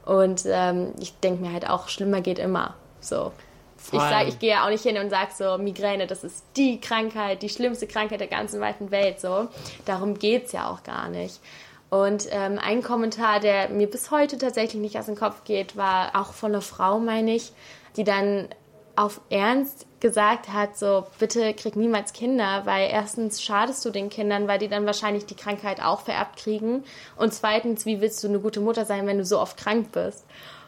Und 0.05 0.43
ähm, 0.47 0.95
ich 0.99 1.15
denke 1.21 1.43
mir 1.43 1.53
halt 1.53 1.69
auch, 1.69 1.89
schlimmer 1.89 2.21
geht 2.21 2.39
immer. 2.41 2.75
So. 3.01 3.33
Voll. 3.77 3.99
Ich 3.99 4.05
sage, 4.05 4.29
ich 4.29 4.39
gehe 4.39 4.51
ja 4.51 4.65
auch 4.65 4.71
nicht 4.71 4.83
hin 4.83 4.99
und 4.99 5.11
sage 5.11 5.31
so, 5.37 5.59
Migräne, 5.59 6.07
das 6.07 6.25
ist 6.25 6.45
die 6.57 6.81
Krankheit, 6.81 7.43
die 7.43 7.49
schlimmste 7.49 7.87
Krankheit 7.87 8.21
der 8.21 8.27
ganzen 8.27 8.61
weiten 8.61 8.91
Welt. 8.91 9.21
So, 9.21 9.49
darum 9.85 10.19
geht 10.19 10.47
es 10.47 10.53
ja 10.53 10.71
auch 10.71 10.83
gar 10.83 11.09
nicht. 11.09 11.41
Und 11.89 12.27
ähm, 12.31 12.59
ein 12.61 12.83
Kommentar, 12.83 13.41
der 13.41 13.69
mir 13.69 13.89
bis 13.89 14.11
heute 14.11 14.39
tatsächlich 14.39 14.83
nicht 14.83 14.99
aus 14.99 15.07
dem 15.07 15.15
Kopf 15.15 15.45
geht, 15.45 15.77
war 15.77 16.21
auch 16.21 16.33
von 16.33 16.53
einer 16.53 16.63
Frau, 16.63 16.99
meine 16.99 17.35
ich, 17.35 17.53
die 17.97 18.05
dann 18.05 18.49
auf 18.97 19.21
Ernst 19.31 19.87
gesagt 20.01 20.53
hat, 20.53 20.77
so 20.77 21.07
bitte 21.19 21.53
krieg 21.55 21.77
niemals 21.77 22.13
Kinder, 22.13 22.63
weil 22.65 22.89
erstens 22.91 23.43
schadest 23.43 23.85
du 23.85 23.91
den 23.91 24.09
Kindern, 24.09 24.49
weil 24.49 24.59
die 24.59 24.69
dann 24.69 24.87
wahrscheinlich 24.87 25.27
die 25.27 25.35
Krankheit 25.35 25.83
auch 25.83 26.01
vererbt 26.01 26.39
kriegen 26.39 26.85
und 27.17 27.35
zweitens, 27.35 27.87
wie 27.87 28.01
willst 28.01 28.25
du 28.25 28.29
eine 28.29 28.41
gute 28.41 28.61
Mutter 28.61 28.85
sein, 28.85 29.07
wenn 29.07 29.19
du 29.19 29.25
so 29.25 29.39
oft 29.39 29.57
krank 29.59 29.93
bist? 29.93 30.25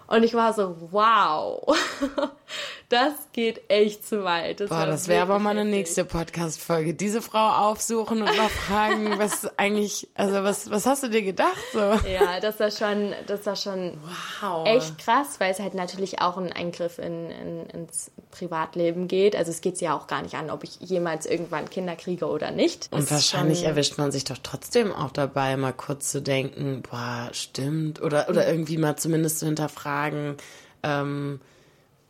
Und 0.09 0.23
ich 0.23 0.33
war 0.35 0.55
so, 0.55 0.77
wow, 0.91 1.63
das 2.89 3.13
geht 3.33 3.63
echt 3.69 4.07
zu 4.07 4.25
weit. 4.25 4.61
Das 4.61 4.69
Boah, 4.69 4.87
das 4.87 5.09
wäre 5.09 5.23
aber 5.23 5.39
mal 5.39 5.51
eine 5.51 5.65
nächste 5.65 6.05
Podcast-Folge. 6.05 6.95
Diese 6.95 7.23
Frau 7.23 7.71
aufsuchen 7.71 8.23
und 8.23 8.37
mal 8.37 8.49
fragen, 8.49 9.15
was 9.19 9.59
eigentlich, 9.59 10.09
also 10.15 10.43
was, 10.43 10.71
was 10.71 10.87
hast 10.87 11.03
du 11.03 11.09
dir 11.09 11.23
gedacht? 11.23 11.57
So? 11.73 11.79
Ja, 11.79 12.41
das 12.41 12.61
war 12.61 12.71
schon, 12.71 13.15
das 13.27 13.47
war 13.47 13.57
schon 13.57 13.99
wow. 14.41 14.67
echt 14.67 14.99
krass, 14.99 15.39
weil 15.39 15.53
es 15.53 15.59
halt 15.59 15.75
natürlich 15.75 16.21
auch 16.21 16.37
ein 16.37 16.53
Eingriff 16.53 16.99
in, 16.99 17.31
in, 17.31 17.67
ins 17.67 18.11
Privatleben 18.31 19.09
geht. 19.09 19.37
Also 19.37 19.51
es 19.51 19.61
geht 19.61 19.81
ja 19.81 19.97
auch 19.97 20.07
gar 20.07 20.23
nicht 20.23 20.35
an, 20.35 20.51
ob 20.51 20.65
ich 20.65 20.79
jemals 20.81 21.27
irgendwann 21.27 21.69
Kinder 21.71 21.97
kriege 21.97 22.27
oder 22.27 22.51
nicht. 22.51 22.89
Und 22.91 23.11
wahrscheinlich 23.11 23.61
schon, 23.61 23.69
erwischt 23.69 23.99
man 23.99 24.13
sich 24.13 24.25
doch 24.25 24.39
trotzdem 24.43 24.93
auch 24.93 25.11
dabei, 25.11 25.57
mal 25.57 25.73
kurz 25.73 26.11
zu 26.11 26.23
denken, 26.23 26.83
boah, 26.83 27.31
stimmt. 27.33 28.03
Oder, 28.03 28.29
oder 28.29 28.49
irgendwie 28.49 28.79
mal 28.79 28.97
zumindest 28.97 29.41
zu 29.41 29.47
hinterfragen, 29.47 29.79
fragen, 29.79 30.37
ähm, 30.83 31.41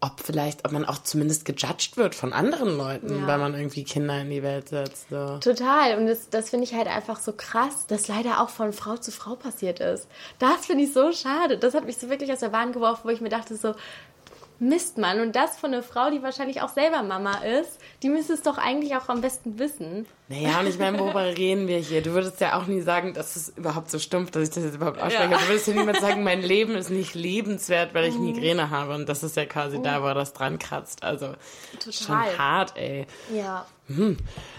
ob 0.00 0.20
vielleicht, 0.20 0.64
ob 0.64 0.70
man 0.70 0.84
auch 0.84 0.98
zumindest 0.98 1.44
gejudged 1.44 1.96
wird 1.96 2.14
von 2.14 2.32
anderen 2.32 2.76
Leuten, 2.76 3.20
ja. 3.20 3.26
weil 3.26 3.38
man 3.38 3.54
irgendwie 3.54 3.82
Kinder 3.82 4.20
in 4.20 4.30
die 4.30 4.44
Welt 4.44 4.68
setzt. 4.68 5.08
So. 5.10 5.38
Total. 5.38 5.98
Und 5.98 6.06
das, 6.06 6.30
das 6.30 6.50
finde 6.50 6.64
ich 6.64 6.74
halt 6.74 6.86
einfach 6.86 7.18
so 7.18 7.32
krass, 7.32 7.86
dass 7.88 8.06
leider 8.06 8.40
auch 8.40 8.48
von 8.48 8.72
Frau 8.72 8.96
zu 8.96 9.10
Frau 9.10 9.34
passiert 9.34 9.80
ist. 9.80 10.06
Das 10.38 10.66
finde 10.66 10.84
ich 10.84 10.92
so 10.92 11.10
schade. 11.10 11.58
Das 11.58 11.74
hat 11.74 11.84
mich 11.84 11.98
so 11.98 12.08
wirklich 12.08 12.32
aus 12.32 12.40
der 12.40 12.50
Bahn 12.50 12.72
geworfen, 12.72 13.00
wo 13.04 13.08
ich 13.08 13.20
mir 13.20 13.28
dachte 13.28 13.56
so, 13.56 13.74
misst 14.60 14.98
man? 14.98 15.20
Und 15.20 15.36
das 15.36 15.56
von 15.56 15.72
einer 15.72 15.82
Frau, 15.82 16.10
die 16.10 16.22
wahrscheinlich 16.22 16.62
auch 16.62 16.68
selber 16.68 17.02
Mama 17.02 17.38
ist, 17.38 17.78
die 18.02 18.08
müsste 18.08 18.32
es 18.32 18.42
doch 18.42 18.58
eigentlich 18.58 18.96
auch 18.96 19.08
am 19.08 19.20
besten 19.20 19.58
wissen. 19.58 20.06
Naja, 20.28 20.60
und 20.60 20.66
ich 20.66 20.78
meine, 20.78 20.98
worüber 20.98 21.24
reden 21.36 21.68
wir 21.68 21.78
hier? 21.78 22.02
Du 22.02 22.12
würdest 22.12 22.40
ja 22.40 22.58
auch 22.58 22.66
nie 22.66 22.80
sagen, 22.80 23.14
das 23.14 23.36
ist 23.36 23.56
überhaupt 23.56 23.90
so 23.90 23.98
stumpf, 23.98 24.30
dass 24.30 24.42
ich 24.42 24.50
das 24.50 24.64
jetzt 24.64 24.74
überhaupt 24.74 25.00
ausspreche. 25.00 25.30
Ja. 25.30 25.38
Du 25.38 25.48
würdest 25.48 25.66
ja 25.68 25.74
niemand 25.74 26.00
sagen, 26.00 26.22
mein 26.22 26.42
Leben 26.42 26.74
ist 26.74 26.90
nicht 26.90 27.14
lebenswert, 27.14 27.94
weil 27.94 28.08
ich 28.08 28.14
mhm. 28.14 28.26
Migräne 28.26 28.70
habe. 28.70 28.94
Und 28.94 29.08
das 29.08 29.22
ist 29.22 29.36
ja 29.36 29.46
quasi 29.46 29.80
da, 29.80 30.02
wo 30.02 30.12
das 30.14 30.32
dran 30.32 30.58
kratzt. 30.58 31.02
Also 31.02 31.34
Total. 31.78 31.92
schon 31.92 32.38
hart, 32.38 32.76
ey. 32.76 33.06
Ja. 33.34 33.66
Hm. 33.86 34.18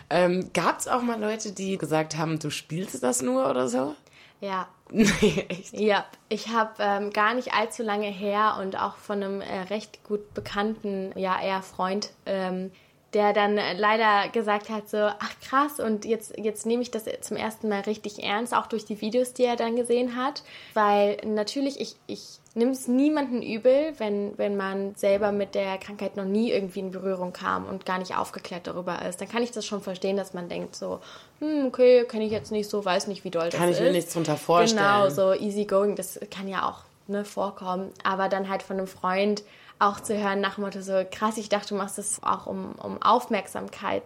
Ähm, 0.10 0.50
Gab 0.54 0.80
es 0.80 0.88
auch 0.88 1.02
mal 1.04 1.20
Leute, 1.20 1.52
die 1.52 1.78
gesagt 1.78 2.18
haben, 2.18 2.40
du 2.40 2.50
spielst 2.50 3.04
das 3.04 3.22
nur 3.22 3.48
oder 3.48 3.68
so? 3.68 3.96
Ja. 4.42 4.68
Nee, 4.92 5.46
echt? 5.50 5.80
Ja, 5.80 6.04
ich 6.30 6.48
habe 6.48 6.72
ähm, 6.80 7.12
gar 7.12 7.36
nicht 7.36 7.54
allzu 7.54 7.84
lange 7.84 8.08
her 8.08 8.58
und 8.60 8.76
auch 8.76 8.98
von 8.98 9.22
einem 9.22 9.42
äh, 9.42 9.60
recht 9.70 10.04
gut 10.04 10.34
bekannten, 10.34 11.12
ja, 11.16 11.40
eher 11.40 11.62
Freund, 11.62 12.10
ähm, 12.26 12.72
der 13.14 13.34
dann 13.34 13.56
leider 13.56 14.30
gesagt 14.30 14.70
hat, 14.70 14.90
so, 14.90 14.98
ach 14.98 15.34
krass, 15.48 15.80
und 15.80 16.06
jetzt, 16.06 16.38
jetzt 16.38 16.66
nehme 16.66 16.82
ich 16.84 16.92
das 16.92 17.06
zum 17.22 17.38
ersten 17.38 17.70
Mal 17.70 17.82
richtig 17.82 18.24
ernst, 18.24 18.54
auch 18.56 18.68
durch 18.68 18.86
die 18.86 19.02
Videos, 19.02 19.34
die 19.34 19.46
er 19.46 19.56
dann 19.56 19.76
gesehen 19.76 20.16
hat. 20.16 20.44
Weil 20.74 21.18
natürlich, 21.26 21.80
ich, 21.80 21.96
ich 22.06 22.40
nehme 22.54 22.72
es 22.72 22.88
niemanden 22.88 23.42
übel, 23.42 23.94
wenn, 23.98 24.38
wenn 24.38 24.56
man 24.56 24.96
selber 24.96 25.32
mit 25.32 25.56
der 25.56 25.78
Krankheit 25.80 26.18
noch 26.18 26.26
nie 26.26 26.52
irgendwie 26.52 26.80
in 26.80 26.92
Berührung 26.92 27.34
kam 27.34 27.66
und 27.66 27.86
gar 27.86 27.98
nicht 27.98 28.16
aufgeklärt 28.16 28.68
darüber 28.68 29.04
ist. 29.04 29.22
Dann 29.22 29.30
kann 29.30 29.44
ich 29.44 29.52
das 29.52 29.66
schon 29.66 29.82
verstehen, 29.82 30.18
dass 30.18 30.34
man 30.34 30.50
denkt 30.50 30.76
so, 30.76 31.00
hm, 31.40 31.68
okay, 31.68 32.06
kenne 32.06 32.26
ich 32.26 32.32
jetzt 32.32 32.52
nicht 32.52 32.70
so, 32.70 32.84
weiß 32.84 33.08
nicht, 33.08 33.24
wie 33.24 33.32
doll 33.32 33.46
das 33.46 33.54
ist. 33.54 33.60
Kann 33.60 33.70
ich 33.70 33.80
mir 33.80 33.92
nichts 33.92 34.14
drunter 34.14 34.38
vorstellen. 34.38 34.84
Genau, 34.84 35.10
so 35.10 35.34
easy 35.34 35.66
going, 35.66 35.96
das 35.96 36.20
kann 36.32 36.48
ja 36.48 36.70
auch 36.70 36.84
ne, 37.08 37.26
vorkommen. 37.26 37.92
Aber 38.04 38.30
dann 38.30 38.50
halt 38.50 38.62
von 38.64 38.78
einem 38.78 38.88
Freund 38.88 39.44
auch 39.80 40.02
zu 40.02 40.18
hören 40.18 40.42
nach 40.42 40.56
dem 40.56 40.66
Motto 40.66 40.82
so, 40.82 41.06
krass, 41.10 41.38
ich 41.38 41.48
dachte, 41.48 41.70
du 41.70 41.76
machst 41.76 41.98
das 41.98 42.22
auch, 42.24 42.46
um, 42.46 42.74
um 42.74 43.02
Aufmerksamkeit 43.02 44.04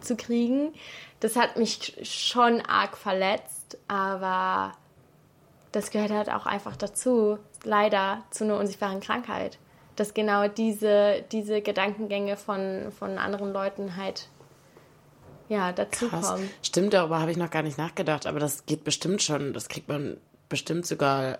zu 0.00 0.16
kriegen. 0.16 0.72
Das 1.18 1.36
hat 1.36 1.56
mich 1.56 1.98
schon 2.02 2.60
arg 2.60 2.96
verletzt, 2.96 3.76
aber 3.88 4.72
das 5.72 5.90
gehört 5.90 6.10
halt 6.10 6.30
auch 6.30 6.46
einfach 6.46 6.76
dazu, 6.76 7.38
leider 7.64 8.22
zu 8.30 8.44
einer 8.44 8.58
unsichtbaren 8.58 9.00
Krankheit. 9.00 9.58
Dass 9.96 10.14
genau 10.14 10.48
diese, 10.48 11.24
diese 11.32 11.60
Gedankengänge 11.60 12.36
von, 12.36 12.92
von 12.96 13.18
anderen 13.18 13.52
Leuten 13.52 13.96
halt 13.96 14.28
ja, 15.50 15.72
dazukommen. 15.72 16.48
Stimmt, 16.62 16.94
darüber 16.94 17.18
habe 17.20 17.32
ich 17.32 17.36
noch 17.36 17.50
gar 17.50 17.62
nicht 17.62 17.76
nachgedacht, 17.76 18.26
aber 18.26 18.38
das 18.38 18.66
geht 18.66 18.84
bestimmt 18.84 19.20
schon. 19.20 19.52
Das 19.52 19.68
kriegt 19.68 19.88
man 19.88 20.16
bestimmt 20.48 20.86
sogar 20.86 21.38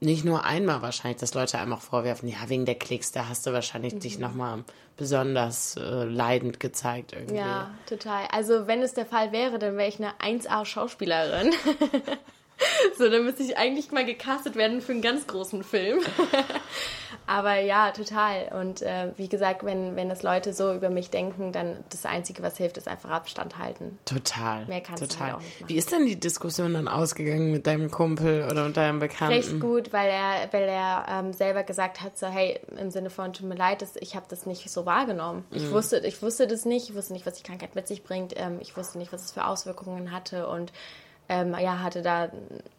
nicht 0.00 0.24
nur 0.24 0.44
einmal 0.44 0.82
wahrscheinlich, 0.82 1.20
dass 1.20 1.32
Leute 1.32 1.58
einem 1.58 1.72
auch 1.72 1.80
vorwerfen, 1.80 2.28
ja, 2.28 2.48
wegen 2.48 2.66
der 2.66 2.74
Klicks, 2.74 3.12
da 3.12 3.28
hast 3.28 3.46
du 3.46 3.52
wahrscheinlich 3.52 3.94
mhm. 3.94 4.00
dich 4.00 4.18
nochmal 4.18 4.64
besonders 4.96 5.76
äh, 5.76 6.04
leidend 6.04 6.58
gezeigt 6.58 7.12
irgendwie. 7.12 7.36
Ja, 7.36 7.70
total. 7.88 8.26
Also 8.32 8.66
wenn 8.66 8.82
es 8.82 8.94
der 8.94 9.06
Fall 9.06 9.30
wäre, 9.30 9.60
dann 9.60 9.76
wäre 9.76 9.88
ich 9.88 10.00
eine 10.00 10.12
1A-Schauspielerin. 10.18 11.52
so, 12.98 13.08
dann 13.08 13.24
müsste 13.24 13.42
ich 13.42 13.56
eigentlich 13.56 13.90
mal 13.92 14.04
gecastet 14.04 14.56
werden 14.56 14.80
für 14.80 14.92
einen 14.92 15.02
ganz 15.02 15.26
großen 15.26 15.62
Film. 15.64 16.00
Aber 17.26 17.58
ja, 17.58 17.90
total. 17.92 18.52
Und 18.60 18.82
äh, 18.82 19.12
wie 19.16 19.28
gesagt, 19.28 19.64
wenn, 19.64 19.96
wenn 19.96 20.08
das 20.08 20.22
Leute 20.22 20.52
so 20.52 20.74
über 20.74 20.90
mich 20.90 21.08
denken, 21.10 21.52
dann 21.52 21.82
das 21.88 22.04
Einzige, 22.04 22.42
was 22.42 22.58
hilft, 22.58 22.76
ist 22.76 22.86
einfach 22.86 23.10
Abstand 23.10 23.58
halten. 23.58 23.98
Total. 24.04 24.66
Mehr 24.66 24.82
kannst 24.82 25.02
total. 25.02 25.16
du 25.16 25.24
halt 25.24 25.34
auch 25.34 25.40
nicht 25.40 25.60
machen. 25.60 25.68
Wie 25.70 25.76
ist 25.76 25.92
denn 25.92 26.06
die 26.06 26.20
Diskussion 26.20 26.74
dann 26.74 26.86
ausgegangen 26.86 27.50
mit 27.50 27.66
deinem 27.66 27.90
Kumpel 27.90 28.46
oder 28.50 28.66
mit 28.66 28.76
deinem 28.76 28.98
Bekannten? 28.98 29.34
Recht 29.34 29.58
gut, 29.58 29.92
weil 29.92 30.10
er, 30.10 30.52
weil 30.52 30.64
er 30.64 31.06
ähm, 31.08 31.32
selber 31.32 31.62
gesagt 31.62 32.02
hat, 32.02 32.18
so 32.18 32.26
hey, 32.26 32.60
im 32.78 32.90
Sinne 32.90 33.08
von 33.08 33.32
tut 33.32 33.48
mir 33.48 33.56
leid, 33.56 33.80
das, 33.80 33.96
ich 33.96 34.16
habe 34.16 34.26
das 34.28 34.44
nicht 34.44 34.70
so 34.70 34.84
wahrgenommen. 34.84 35.44
Ich, 35.50 35.62
mhm. 35.62 35.72
wusste, 35.72 35.98
ich 35.98 36.20
wusste 36.20 36.46
das 36.46 36.66
nicht, 36.66 36.90
ich 36.90 36.94
wusste 36.94 37.14
nicht, 37.14 37.24
was 37.24 37.34
die 37.34 37.42
Krankheit 37.42 37.74
mit 37.74 37.88
sich 37.88 38.04
bringt, 38.04 38.34
ähm, 38.36 38.58
ich 38.60 38.76
wusste 38.76 38.98
nicht, 38.98 39.12
was 39.12 39.24
es 39.24 39.32
für 39.32 39.46
Auswirkungen 39.46 40.12
hatte 40.12 40.46
und 40.46 40.72
ähm, 41.28 41.56
ja, 41.58 41.80
hatte 41.80 42.02
da 42.02 42.28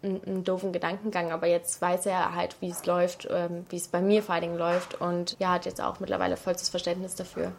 einen, 0.04 0.22
einen, 0.24 0.44
doofen 0.44 0.72
Gedankengang, 0.72 1.32
aber 1.32 1.48
jetzt 1.48 1.82
weiß 1.82 2.06
er 2.06 2.36
halt, 2.36 2.56
wie 2.60 2.70
es 2.70 2.86
läuft, 2.86 3.28
ähm, 3.32 3.66
wie 3.70 3.78
es 3.78 3.88
bei 3.88 4.02
mir 4.02 4.22
vor 4.22 4.36
allen 4.36 4.44
Dingen 4.44 4.58
läuft 4.58 5.02
und 5.02 5.36
ja, 5.40 5.52
hat 5.52 5.66
jetzt 5.66 5.82
auch 5.82 6.00
mittlerweile 6.00 6.38
vollstes 6.38 6.70
Verständnis 6.70 7.16
dafür. 7.16 7.52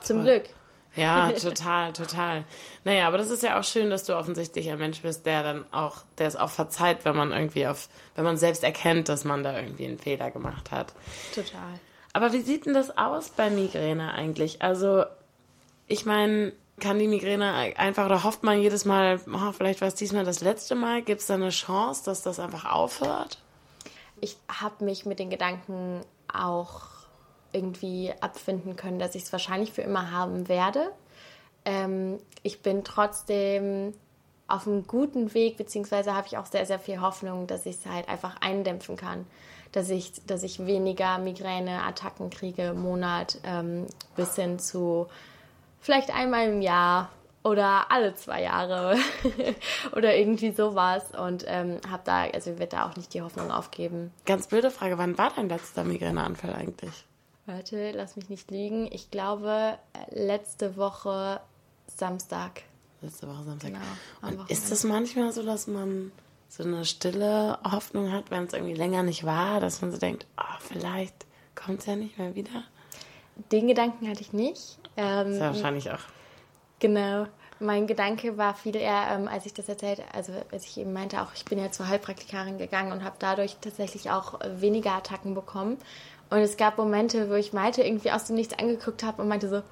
Zum 0.00 0.22
Glück. 0.22 0.44
Ja, 0.94 1.30
total, 1.40 1.92
total. 1.92 2.44
Naja, 2.84 3.06
aber 3.06 3.18
das 3.18 3.30
ist 3.30 3.42
ja 3.42 3.58
auch 3.58 3.64
schön, 3.64 3.88
dass 3.88 4.04
du 4.04 4.16
offensichtlich 4.16 4.70
ein 4.70 4.78
Mensch 4.78 5.00
bist, 5.00 5.24
der 5.26 5.42
dann 5.42 5.64
auch, 5.72 5.98
der 6.18 6.26
es 6.26 6.36
auch 6.36 6.50
verzeiht, 6.50 7.04
wenn 7.04 7.16
man 7.16 7.32
irgendwie 7.32 7.66
auf, 7.66 7.88
wenn 8.14 8.24
man 8.24 8.36
selbst 8.36 8.64
erkennt, 8.64 9.08
dass 9.08 9.24
man 9.24 9.42
da 9.42 9.56
irgendwie 9.56 9.86
einen 9.86 9.98
Fehler 9.98 10.30
gemacht 10.30 10.70
hat. 10.70 10.92
Total. 11.34 11.80
Aber 12.12 12.32
wie 12.32 12.42
sieht 12.42 12.66
denn 12.66 12.74
das 12.74 12.96
aus 12.98 13.30
bei 13.30 13.48
Migräne 13.48 14.12
eigentlich? 14.12 14.60
Also, 14.60 15.04
ich 15.86 16.04
meine, 16.04 16.52
kann 16.82 16.98
die 16.98 17.06
Migräne 17.06 17.52
einfach 17.76 18.06
oder 18.06 18.24
hofft 18.24 18.42
man 18.42 18.60
jedes 18.60 18.84
Mal, 18.84 19.20
oh, 19.32 19.52
vielleicht 19.52 19.80
war 19.80 19.88
es 19.88 19.94
diesmal 19.94 20.24
das 20.24 20.40
letzte 20.40 20.74
Mal? 20.74 21.00
Gibt 21.02 21.20
es 21.20 21.28
da 21.28 21.34
eine 21.34 21.50
Chance, 21.50 22.04
dass 22.04 22.22
das 22.22 22.40
einfach 22.40 22.70
aufhört? 22.70 23.38
Ich 24.20 24.36
habe 24.48 24.84
mich 24.84 25.06
mit 25.06 25.20
den 25.20 25.30
Gedanken 25.30 26.00
auch 26.32 26.82
irgendwie 27.52 28.12
abfinden 28.20 28.76
können, 28.76 28.98
dass 28.98 29.14
ich 29.14 29.22
es 29.22 29.32
wahrscheinlich 29.32 29.72
für 29.72 29.82
immer 29.82 30.10
haben 30.10 30.48
werde. 30.48 30.90
Ähm, 31.64 32.18
ich 32.42 32.62
bin 32.62 32.82
trotzdem 32.82 33.94
auf 34.48 34.66
einem 34.66 34.86
guten 34.86 35.34
Weg, 35.34 35.56
beziehungsweise 35.56 36.14
habe 36.14 36.26
ich 36.26 36.36
auch 36.36 36.46
sehr, 36.46 36.66
sehr 36.66 36.80
viel 36.80 37.00
Hoffnung, 37.00 37.46
dass 37.46 37.64
ich 37.64 37.76
es 37.76 37.86
halt 37.86 38.08
einfach 38.08 38.40
eindämpfen 38.40 38.96
kann. 38.96 39.26
Dass 39.70 39.88
ich, 39.88 40.12
dass 40.26 40.42
ich 40.42 40.66
weniger 40.66 41.18
Migräne-Attacken 41.18 42.28
kriege 42.28 42.68
im 42.68 42.82
Monat 42.82 43.38
ähm, 43.44 43.86
bis 44.16 44.34
hin 44.34 44.58
zu 44.58 45.06
vielleicht 45.82 46.14
einmal 46.14 46.48
im 46.48 46.62
Jahr 46.62 47.10
oder 47.44 47.90
alle 47.90 48.14
zwei 48.14 48.42
Jahre 48.42 48.96
oder 49.96 50.16
irgendwie 50.16 50.52
sowas 50.52 51.10
und 51.18 51.44
ähm, 51.46 51.80
habe 51.90 52.02
da, 52.04 52.22
also 52.22 52.58
wird 52.58 52.72
da 52.72 52.88
auch 52.88 52.96
nicht 52.96 53.12
die 53.12 53.20
Hoffnung 53.20 53.50
aufgeben. 53.50 54.12
Ganz 54.24 54.46
blöde 54.46 54.70
Frage, 54.70 54.96
wann 54.96 55.18
war 55.18 55.32
dein 55.34 55.48
letzter 55.48 55.84
Migräneanfall 55.84 56.54
eigentlich? 56.54 57.04
Warte, 57.46 57.90
lass 57.90 58.16
mich 58.16 58.28
nicht 58.28 58.50
lügen. 58.50 58.88
Ich 58.92 59.10
glaube 59.10 59.76
letzte 60.10 60.76
Woche 60.76 61.40
Samstag. 61.88 62.62
Letzte 63.00 63.26
Woche 63.26 63.42
Samstag. 63.42 63.72
Genau, 63.72 64.40
und 64.40 64.50
ist 64.50 64.70
es 64.70 64.84
manchmal 64.84 65.32
so, 65.32 65.42
dass 65.42 65.66
man 65.66 66.12
so 66.48 66.62
eine 66.62 66.84
stille 66.84 67.58
Hoffnung 67.68 68.12
hat, 68.12 68.30
wenn 68.30 68.44
es 68.44 68.52
irgendwie 68.52 68.74
länger 68.74 69.02
nicht 69.02 69.24
war, 69.24 69.58
dass 69.58 69.82
man 69.82 69.90
so 69.90 69.98
denkt, 69.98 70.26
oh, 70.38 70.58
vielleicht 70.60 71.26
kommt 71.56 71.80
es 71.80 71.86
ja 71.86 71.96
nicht 71.96 72.18
mehr 72.18 72.36
wieder? 72.36 72.62
Den 73.50 73.66
Gedanken 73.66 74.08
hatte 74.08 74.20
ich 74.20 74.32
nicht. 74.32 74.78
Ähm, 74.96 75.34
ja 75.34 75.46
wahrscheinlich 75.46 75.90
auch. 75.90 76.00
Genau. 76.78 77.26
Mein 77.60 77.86
Gedanke 77.86 78.36
war 78.36 78.54
viel 78.54 78.74
eher, 78.74 79.06
ähm, 79.12 79.28
als 79.28 79.46
ich 79.46 79.54
das 79.54 79.68
erzählt, 79.68 80.02
also 80.12 80.32
als 80.50 80.66
ich 80.66 80.78
eben 80.78 80.92
meinte, 80.92 81.22
auch 81.22 81.28
ich 81.34 81.44
bin 81.44 81.60
ja 81.60 81.70
zur 81.70 81.86
Heilpraktikerin 81.86 82.58
gegangen 82.58 82.90
und 82.90 83.04
habe 83.04 83.14
dadurch 83.20 83.56
tatsächlich 83.60 84.10
auch 84.10 84.40
weniger 84.56 84.92
Attacken 84.92 85.34
bekommen. 85.34 85.78
Und 86.28 86.38
es 86.38 86.56
gab 86.56 86.78
Momente, 86.78 87.30
wo 87.30 87.34
ich 87.34 87.52
Malte 87.52 87.82
irgendwie 87.82 88.10
aus 88.10 88.24
dem 88.24 88.36
Nichts 88.36 88.58
angeguckt 88.58 89.04
habe 89.04 89.22
und 89.22 89.28
meinte 89.28 89.48
so, 89.48 89.62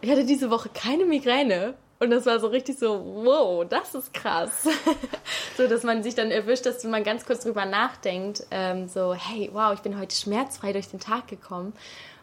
ich 0.00 0.10
hatte 0.10 0.24
diese 0.24 0.50
Woche 0.50 0.70
keine 0.72 1.04
Migräne. 1.04 1.74
Und 1.98 2.10
das 2.10 2.26
war 2.26 2.40
so 2.40 2.48
richtig 2.48 2.78
so, 2.78 3.02
wow, 3.24 3.66
das 3.68 3.94
ist 3.94 4.12
krass. 4.14 4.68
so, 5.56 5.66
dass 5.66 5.82
man 5.82 6.02
sich 6.02 6.14
dann 6.14 6.30
erwischt, 6.30 6.66
dass 6.66 6.84
man 6.84 7.04
ganz 7.04 7.24
kurz 7.24 7.44
drüber 7.44 7.64
nachdenkt, 7.64 8.46
ähm, 8.50 8.88
so, 8.88 9.14
hey, 9.14 9.50
wow, 9.52 9.72
ich 9.74 9.80
bin 9.80 9.98
heute 9.98 10.14
schmerzfrei 10.14 10.72
durch 10.72 10.88
den 10.88 11.00
Tag 11.00 11.28
gekommen. 11.28 11.72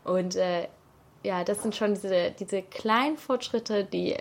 Und 0.04 0.36
äh, 0.36 0.68
ja, 1.24 1.44
das 1.44 1.62
sind 1.62 1.76
schon 1.76 1.94
diese, 1.94 2.32
diese 2.32 2.62
kleinen 2.62 3.18
Fortschritte, 3.18 3.84
die 3.84 4.16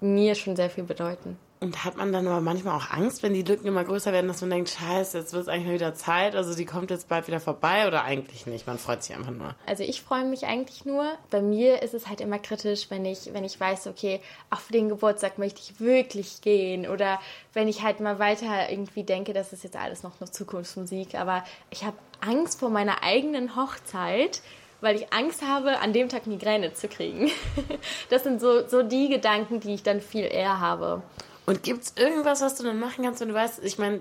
mir 0.00 0.34
schon 0.34 0.56
sehr 0.56 0.70
viel 0.70 0.84
bedeuten. 0.84 1.38
Und 1.60 1.84
hat 1.84 1.96
man 1.96 2.12
dann 2.12 2.26
aber 2.26 2.40
manchmal 2.40 2.76
auch 2.76 2.90
Angst, 2.90 3.22
wenn 3.22 3.34
die 3.34 3.42
Lücken 3.42 3.68
immer 3.68 3.84
größer 3.84 4.12
werden, 4.12 4.26
dass 4.26 4.40
man 4.40 4.50
denkt, 4.50 4.70
scheiße, 4.70 5.16
jetzt 5.16 5.32
wird 5.32 5.44
es 5.44 5.48
eigentlich 5.48 5.66
mal 5.66 5.74
wieder 5.74 5.94
Zeit, 5.94 6.34
also 6.34 6.56
die 6.56 6.64
kommt 6.64 6.90
jetzt 6.90 7.08
bald 7.08 7.28
wieder 7.28 7.38
vorbei 7.38 7.86
oder 7.86 8.02
eigentlich 8.02 8.46
nicht? 8.46 8.66
Man 8.66 8.78
freut 8.78 9.04
sich 9.04 9.14
einfach 9.14 9.30
nur. 9.30 9.54
Also 9.64 9.84
ich 9.84 10.02
freue 10.02 10.24
mich 10.24 10.44
eigentlich 10.44 10.84
nur. 10.84 11.06
Bei 11.30 11.40
mir 11.40 11.80
ist 11.80 11.94
es 11.94 12.08
halt 12.08 12.20
immer 12.20 12.40
kritisch, 12.40 12.90
wenn 12.90 13.04
ich, 13.04 13.32
wenn 13.32 13.44
ich 13.44 13.60
weiß, 13.60 13.86
okay, 13.86 14.20
auf 14.50 14.66
den 14.72 14.88
Geburtstag 14.88 15.38
möchte 15.38 15.60
ich 15.60 15.78
wirklich 15.78 16.40
gehen 16.40 16.88
oder 16.88 17.20
wenn 17.52 17.68
ich 17.68 17.82
halt 17.82 18.00
mal 18.00 18.18
weiter 18.18 18.68
irgendwie 18.68 19.04
denke, 19.04 19.32
das 19.32 19.52
ist 19.52 19.62
jetzt 19.62 19.76
alles 19.76 20.02
noch 20.02 20.18
nur 20.18 20.32
Zukunftsmusik, 20.32 21.14
aber 21.14 21.44
ich 21.70 21.84
habe 21.84 21.96
Angst 22.20 22.58
vor 22.58 22.70
meiner 22.70 23.04
eigenen 23.04 23.54
Hochzeit, 23.54 24.42
weil 24.82 24.96
ich 24.96 25.12
Angst 25.12 25.42
habe, 25.42 25.78
an 25.78 25.94
dem 25.94 26.10
Tag 26.10 26.26
Migräne 26.26 26.74
zu 26.74 26.88
kriegen. 26.88 27.30
Das 28.10 28.24
sind 28.24 28.40
so, 28.40 28.66
so 28.68 28.82
die 28.82 29.08
Gedanken, 29.08 29.60
die 29.60 29.74
ich 29.74 29.82
dann 29.82 30.00
viel 30.00 30.24
eher 30.24 30.60
habe. 30.60 31.02
Und 31.46 31.62
gibt 31.62 31.82
es 31.82 31.94
irgendwas, 31.96 32.40
was 32.40 32.56
du 32.56 32.64
dann 32.64 32.78
machen 32.78 33.04
kannst, 33.04 33.20
wenn 33.20 33.28
du 33.28 33.34
weißt, 33.34 33.64
ich 33.64 33.78
meine, 33.78 34.00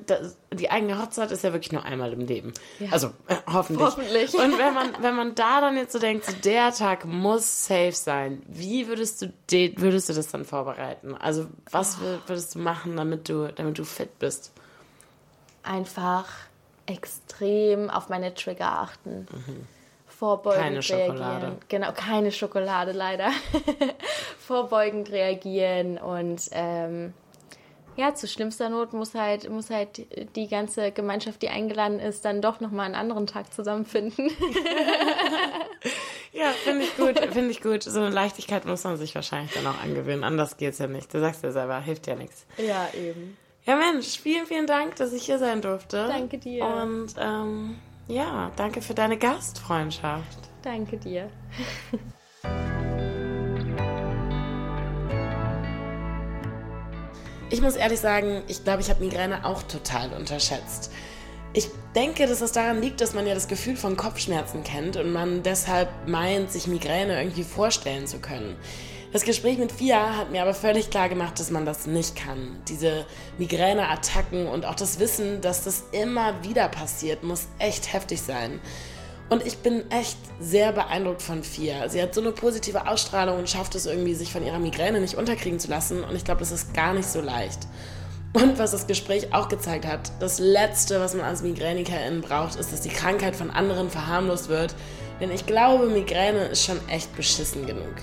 die 0.52 0.70
eigene 0.70 1.02
Hochzeit 1.02 1.32
ist 1.32 1.44
ja 1.44 1.54
wirklich 1.54 1.72
nur 1.72 1.84
einmal 1.86 2.12
im 2.14 2.20
Leben. 2.20 2.54
Ja. 2.80 2.90
Also 2.92 3.08
äh, 3.28 3.36
hoffentlich. 3.52 3.86
Hoffentlich. 3.86 4.34
Und 4.34 4.58
wenn 4.58 4.74
man, 4.74 4.90
wenn 5.02 5.16
man 5.16 5.34
da 5.34 5.62
dann 5.62 5.78
jetzt 5.78 5.94
so 5.94 6.00
denkt, 6.00 6.26
so 6.26 6.34
der 6.44 6.72
Tag 6.74 7.06
muss 7.06 7.66
safe 7.66 7.94
sein, 7.94 8.44
wie 8.48 8.88
würdest 8.88 9.22
du, 9.22 9.34
würdest 9.78 10.10
du 10.10 10.14
das 10.14 10.28
dann 10.28 10.46
vorbereiten? 10.46 11.16
Also 11.16 11.48
was 11.72 11.98
oh. 12.00 12.20
würdest 12.28 12.56
du 12.56 12.60
machen, 12.60 12.98
damit 12.98 13.30
du, 13.30 13.52
damit 13.54 13.78
du 13.78 13.86
fit 13.86 14.20
bist? 14.20 14.52
Einfach 15.64 16.28
extrem 16.86 17.90
auf 17.90 18.10
meine 18.10 18.34
Trigger 18.34 18.80
achten. 18.82 19.28
Mhm 19.32 19.68
vorbeugend 20.22 20.62
Keine 20.62 20.84
Schokolade. 20.84 21.18
reagieren. 21.18 21.58
Genau, 21.68 21.92
keine 21.94 22.32
Schokolade 22.32 22.92
leider. 22.92 23.32
vorbeugend 24.40 25.10
reagieren 25.10 25.98
und 25.98 26.44
ähm, 26.52 27.16
ja, 27.96 28.14
zu 28.14 28.28
schlimmster 28.28 28.70
Not 28.70 28.94
muss 28.94 29.16
halt, 29.16 29.50
muss 29.50 29.72
halt 29.72 30.06
die 30.36 30.48
ganze 30.48 30.92
Gemeinschaft, 30.92 31.42
die 31.42 31.50
eingeladen 31.50 32.00
ist, 32.00 32.24
dann 32.24 32.40
doch 32.40 32.60
nochmal 32.60 32.86
einen 32.86 32.94
anderen 32.96 33.26
Tag 33.26 33.52
zusammenfinden. 33.52 34.30
Ja, 36.34 36.52
finde 36.64 36.86
ich 36.86 36.96
gut, 36.96 37.20
finde 37.20 37.52
ich 37.52 37.62
gut. 37.62 37.84
So 37.84 38.00
eine 38.00 38.10
Leichtigkeit 38.10 38.66
muss 38.66 38.86
man 38.86 38.96
sich 38.96 39.14
wahrscheinlich 39.16 39.52
dann 39.52 39.68
auch 39.68 39.84
angewöhnen. 39.84 40.24
Anders 40.24 40.56
geht's 40.56 40.80
ja 40.80 40.88
nicht. 40.88 41.14
Du 41.14 41.20
sagst 41.20 41.44
ja 41.44 41.52
selber, 41.52 41.82
hilft 41.82 42.08
ja 42.08 42.16
nichts. 42.16 42.46
ja, 42.58 42.88
eben. 42.94 43.38
Ja, 43.66 43.76
Mensch, 43.76 44.18
vielen, 44.18 44.46
vielen 44.46 44.66
Dank, 44.66 44.96
dass 44.96 45.12
ich 45.12 45.24
hier 45.24 45.40
sein 45.40 45.62
durfte. 45.62 46.08
Danke 46.08 46.38
dir. 46.38 46.66
Und 46.66 47.16
ähm, 47.20 47.76
ja, 48.12 48.52
danke 48.58 48.82
für 48.82 48.94
deine 48.94 49.18
Gastfreundschaft. 49.18 50.40
Danke 50.62 50.98
dir. 50.98 51.30
Ich 57.50 57.62
muss 57.62 57.76
ehrlich 57.76 58.00
sagen, 58.00 58.44
ich 58.48 58.64
glaube, 58.64 58.82
ich 58.82 58.90
habe 58.90 59.04
Migräne 59.04 59.46
auch 59.46 59.64
total 59.64 60.14
unterschätzt. 60.14 60.92
Ich 61.54 61.68
denke, 61.96 62.26
dass 62.28 62.40
es 62.40 62.54
daran 62.54 62.82
liegt, 62.82 63.02
dass 63.02 63.14
man 63.14 63.28
ja 63.28 63.34
das 63.34 63.50
Gefühl 63.50 63.76
von 63.76 63.98
Kopfschmerzen 63.98 64.64
kennt 64.64 64.96
und 64.96 65.12
man 65.12 65.44
deshalb 65.44 65.90
meint, 66.08 66.52
sich 66.52 66.68
Migräne 66.68 67.18
irgendwie 67.18 67.44
vorstellen 67.44 68.08
zu 68.08 68.20
können. 68.20 68.56
Das 69.12 69.24
Gespräch 69.24 69.58
mit 69.58 69.74
Fia 69.74 70.16
hat 70.16 70.32
mir 70.32 70.42
aber 70.42 70.54
völlig 70.54 70.90
klar 70.90 71.10
gemacht, 71.10 71.38
dass 71.38 71.52
man 71.52 71.66
das 71.66 71.86
nicht 71.86 72.16
kann. 72.16 72.56
Diese 72.70 73.06
Migräneattacken 73.38 74.48
und 74.48 74.66
auch 74.66 74.76
das 74.76 75.00
Wissen, 75.00 75.42
dass 75.42 75.66
das 75.66 75.84
immer 75.92 76.42
wieder 76.44 76.70
passiert, 76.70 77.22
muss 77.22 77.48
echt 77.60 77.92
heftig 77.92 78.22
sein. 78.22 78.62
Und 79.30 79.46
ich 79.46 79.58
bin 79.58 79.84
echt 79.92 80.18
sehr 80.40 80.72
beeindruckt 80.72 81.22
von 81.22 81.44
Fia. 81.44 81.90
Sie 81.90 82.02
hat 82.02 82.16
so 82.16 82.22
eine 82.22 82.32
positive 82.32 82.88
Ausstrahlung 82.88 83.38
und 83.38 83.50
schafft 83.50 83.76
es 83.76 83.86
irgendwie, 83.86 84.14
sich 84.14 84.32
von 84.32 84.46
ihrer 84.46 84.60
Migräne 84.60 85.02
nicht 85.02 85.16
unterkriegen 85.16 85.60
zu 85.60 85.68
lassen. 85.68 86.06
Und 86.06 86.16
ich 86.16 86.24
glaube, 86.24 86.40
das 86.40 86.52
ist 86.52 86.74
gar 86.74 86.94
nicht 86.94 87.10
so 87.10 87.20
leicht. 87.20 87.60
Und 88.32 88.60
was 88.60 88.72
das 88.72 88.88
Gespräch 88.88 89.34
auch 89.34 89.50
gezeigt 89.50 89.86
hat, 89.86 90.10
das 90.22 90.40
Letzte, 90.40 91.02
was 91.02 91.16
man 91.16 91.26
als 91.26 91.44
Migränikerin 91.44 92.22
braucht, 92.22 92.56
ist, 92.56 92.72
dass 92.72 92.80
die 92.80 92.90
Krankheit 92.90 93.36
von 93.36 93.52
anderen 93.52 93.90
verharmlost 93.90 94.48
wird. 94.48 94.74
Denn 95.20 95.32
ich 95.32 95.46
glaube, 95.46 95.88
Migräne 95.88 96.46
ist 96.46 96.64
schon 96.64 96.80
echt 96.88 97.14
beschissen 97.18 97.66
genug. 97.66 97.96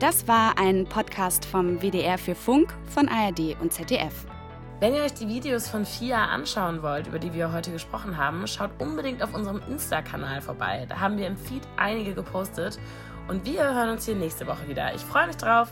Das 0.00 0.26
war 0.26 0.58
ein 0.58 0.86
Podcast 0.86 1.44
vom 1.44 1.82
WDR 1.82 2.16
für 2.16 2.34
Funk 2.34 2.74
von 2.86 3.06
ARD 3.06 3.54
und 3.60 3.70
ZDF. 3.70 4.24
Wenn 4.80 4.94
ihr 4.94 5.02
euch 5.02 5.12
die 5.12 5.28
Videos 5.28 5.68
von 5.68 5.84
Fia 5.84 6.24
anschauen 6.24 6.82
wollt, 6.82 7.06
über 7.06 7.18
die 7.18 7.34
wir 7.34 7.52
heute 7.52 7.70
gesprochen 7.70 8.16
haben, 8.16 8.46
schaut 8.46 8.70
unbedingt 8.78 9.22
auf 9.22 9.34
unserem 9.34 9.60
Insta-Kanal 9.68 10.40
vorbei. 10.40 10.86
Da 10.88 11.00
haben 11.00 11.18
wir 11.18 11.26
im 11.26 11.36
Feed 11.36 11.60
einige 11.76 12.14
gepostet. 12.14 12.78
Und 13.28 13.44
wir 13.44 13.62
hören 13.62 13.90
uns 13.90 14.06
hier 14.06 14.14
nächste 14.16 14.46
Woche 14.46 14.66
wieder. 14.68 14.94
Ich 14.94 15.02
freue 15.02 15.26
mich 15.26 15.36
drauf. 15.36 15.68